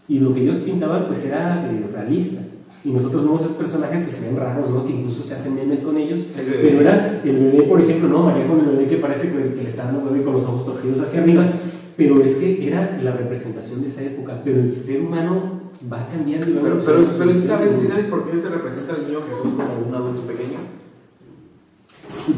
[0.08, 2.42] y lo que ellos pintaban pues era eh, realista.
[2.86, 4.84] Y nosotros vemos esos personajes que se ven raros, ¿no?
[4.84, 6.20] que incluso se hacen memes con ellos.
[6.36, 8.22] Pero era el bebé, por ejemplo, ¿no?
[8.22, 10.66] María con el bebé que parece que, que le está dando bebé con los ojos
[10.66, 11.52] torcidos hacia arriba
[11.96, 16.48] pero es que era la representación de esa época, pero el ser humano va cambiando
[16.48, 19.54] y va Pero, pero, pero si sabes, sabes por qué se representa al niño Jesús
[19.54, 20.58] como un adulto pequeño.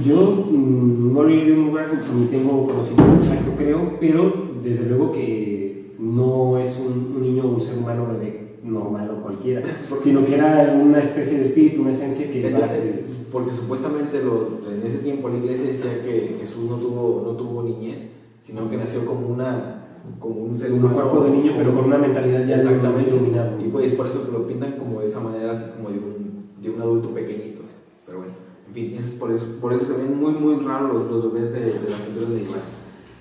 [0.05, 4.51] Yo mmm, no lo he leído en un lugar ni tengo conocimiento exacto, creo, pero
[4.63, 8.38] desde luego que no es un, un niño o un ser humano bebé
[8.73, 9.63] normal o cualquiera,
[9.99, 12.47] sino que era una especie de espíritu, una esencia que...
[12.47, 17.23] Eh, eh, porque supuestamente lo, en ese tiempo la iglesia decía que Jesús no tuvo,
[17.25, 17.99] no tuvo niñez,
[18.41, 19.75] sino que nació como una
[20.19, 20.89] como un ser humano.
[20.89, 23.59] Un cuerpo de niño, pero con una mentalidad ya exactamente iluminada.
[23.61, 26.71] Y pues por eso lo pintan como de esa manera, así como de un, de
[26.71, 27.63] un adulto pequeñito.
[28.07, 28.33] Pero bueno,
[28.69, 31.53] en fin, es por, eso, por eso se ven muy, muy raros los, los bebés
[31.53, 32.78] de, de las pinturas medievales.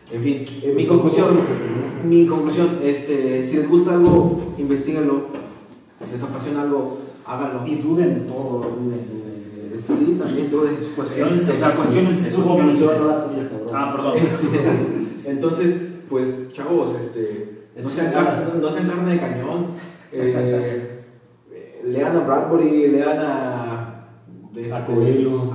[0.09, 1.37] En fin, eh, mi conclusión,
[2.03, 5.25] mi conclusión, este, si les gusta algo, investiguenlo.
[6.05, 7.67] Si les apasiona algo, háganlo.
[7.67, 9.27] Y duden todo, duden, duden.
[9.79, 10.91] Sí, también todo eso.
[10.95, 12.91] Cuestiones, o sea, cuestiones Su conclusión.
[13.73, 14.17] Ah, perdón.
[14.17, 14.59] Este,
[15.29, 18.13] entonces, pues, chavos, este, no sean,
[18.61, 19.65] no sean carne de cañón.
[20.13, 21.01] Eh,
[21.85, 24.09] lean a Bradbury, lean a.
[24.55, 25.51] este, A Coelho.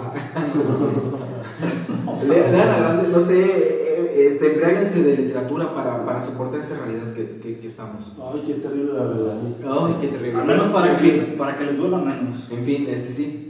[2.28, 3.81] lean a grandes, no sé,
[4.27, 8.05] este, embriáguense de literatura para, para soportar esa realidad que, que, que estamos.
[8.19, 9.35] Ay, qué terrible la verdad.
[9.66, 10.40] Ay, qué terrible.
[10.40, 12.51] Al menos para En que, fin, para que les duela menos.
[12.51, 13.49] En fin, este sí.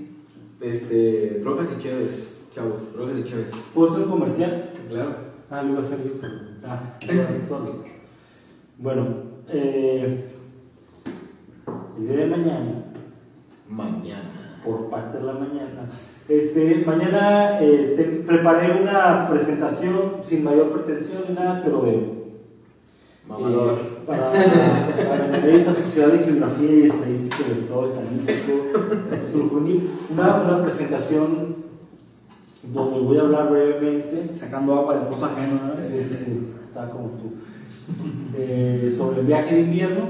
[0.60, 3.46] Este, drogas y chéves, chavos, drogas y chéves.
[3.74, 4.70] ¿Puedo ser comercial?
[4.88, 5.10] Claro.
[5.50, 6.34] Ah, lo iba a hacer yo, pero.
[6.64, 6.98] Ah,
[7.48, 7.66] bueno,
[8.78, 9.06] bueno
[9.48, 10.24] eh,
[11.98, 12.84] el día de mañana,
[13.68, 14.60] Mañana.
[14.64, 15.88] por parte de la mañana,
[16.28, 22.22] este, mañana eh, te- preparé una presentación sin mayor pretensión ni nada, pero de
[23.28, 23.72] Mamador.
[23.72, 23.76] Eh,
[24.06, 28.52] para, para la Sociedad de Geografía y Estadística del Estado de Jalisco,
[30.12, 31.56] una, una presentación
[32.72, 35.80] donde voy a hablar brevemente Sacando agua de pozo ajeno, ¿no?
[35.80, 37.32] Sí, sí, sí, está como tú.
[38.36, 40.08] Eh, sobre el viaje de invierno,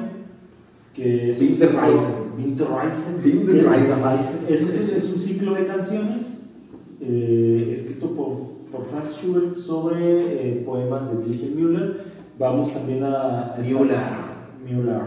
[0.94, 2.32] que es Winterreisen.
[2.36, 3.14] Winterreisen.
[3.24, 4.04] Winterreisen.
[4.48, 6.38] Es, es, es un ciclo de canciones
[7.00, 8.28] eh, escrito por,
[8.70, 9.98] por Franz Schubert sobre
[10.58, 12.04] eh, poemas de Wilhelm Müller.
[12.38, 13.98] Vamos también a, Müller.
[14.64, 15.00] Müller.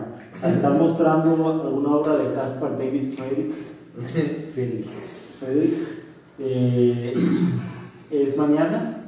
[0.43, 1.29] A estar mostrando
[1.63, 3.03] alguna obra de Caspar David
[4.53, 4.87] Friedrich.
[5.39, 5.73] Friedrich.
[6.39, 7.13] Eh,
[8.11, 9.03] es mañana.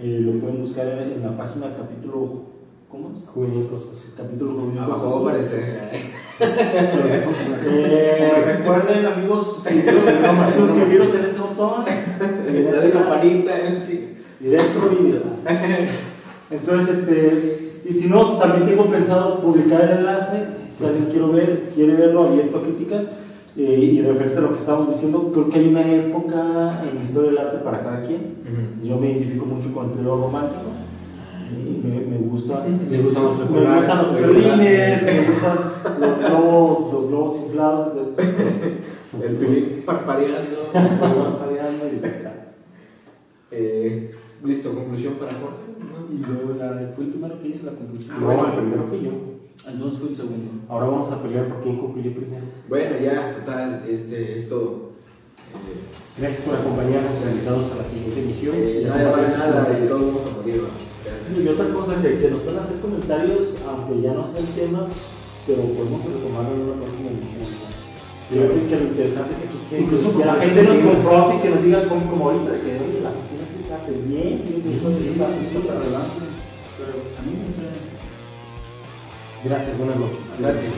[0.00, 2.52] Eh, lo pueden buscar en, en la página capítulo.
[2.90, 3.28] ¿Cómo es?
[3.28, 3.68] Juvenil.
[4.16, 5.52] Capítulo juvenil Abajo va a Cosas.
[5.52, 5.90] aparecer.
[7.64, 10.04] Eh, recuerden, amigos, suscribiros,
[10.56, 11.84] suscribiros en este botón.
[11.86, 13.52] y en Dale este campanita,
[14.40, 15.22] y dentro video.
[16.50, 20.46] Entonces, este, y si no, también tengo pensado publicar el enlace,
[20.76, 23.04] si alguien quiere, ver, quiere verlo abierto a críticas,
[23.56, 27.02] eh, y referente a lo que estábamos diciendo, creo que hay una época en la
[27.02, 28.34] historia del arte para cada quien.
[28.82, 30.91] Yo me identifico mucho con el periodo romántico, y
[31.52, 32.66] me, me gusta.
[32.66, 35.58] Le gusta mucho Me gustan los violines, me gustan
[36.00, 38.14] los globos, los globos inflados, entonces,
[39.22, 40.70] El pilín parpadeando.
[40.72, 42.54] parpadeando y ya está.
[43.50, 44.14] Eh,
[44.44, 45.70] Listo, conclusión para Jorge.
[46.20, 48.16] Yo la, fui el primero que hice la conclusión.
[48.20, 49.12] Bueno, el primero fui yo.
[49.70, 50.50] Entonces fui el segundo.
[50.68, 52.44] Ahora vamos a pelear por quién concluyó primero.
[52.68, 54.92] Bueno, ya, total, este es todo.
[56.18, 58.54] Gracias por acompañarnos, invitados a la siguiente emisión.
[58.56, 60.62] eh, nada más nada, y todos vamos a morir.
[61.34, 64.86] Y otra cosa, que, que nos pueden hacer comentarios, aunque ya no sea el tema,
[65.46, 67.46] pero podemos retomarlo en una próxima emisión.
[68.30, 71.40] Yo creo que lo interesante es que, que, Incluso que la gente nos confronte y
[71.40, 74.62] que nos diga como, como ahorita, que oye, la cocina sí está pues, bien, bien,
[74.64, 75.76] bien, Eso sí, está súper.
[76.78, 77.68] Pero a mí me sé.
[79.44, 80.18] Gracias, buenas noches.
[80.38, 80.72] Gracias.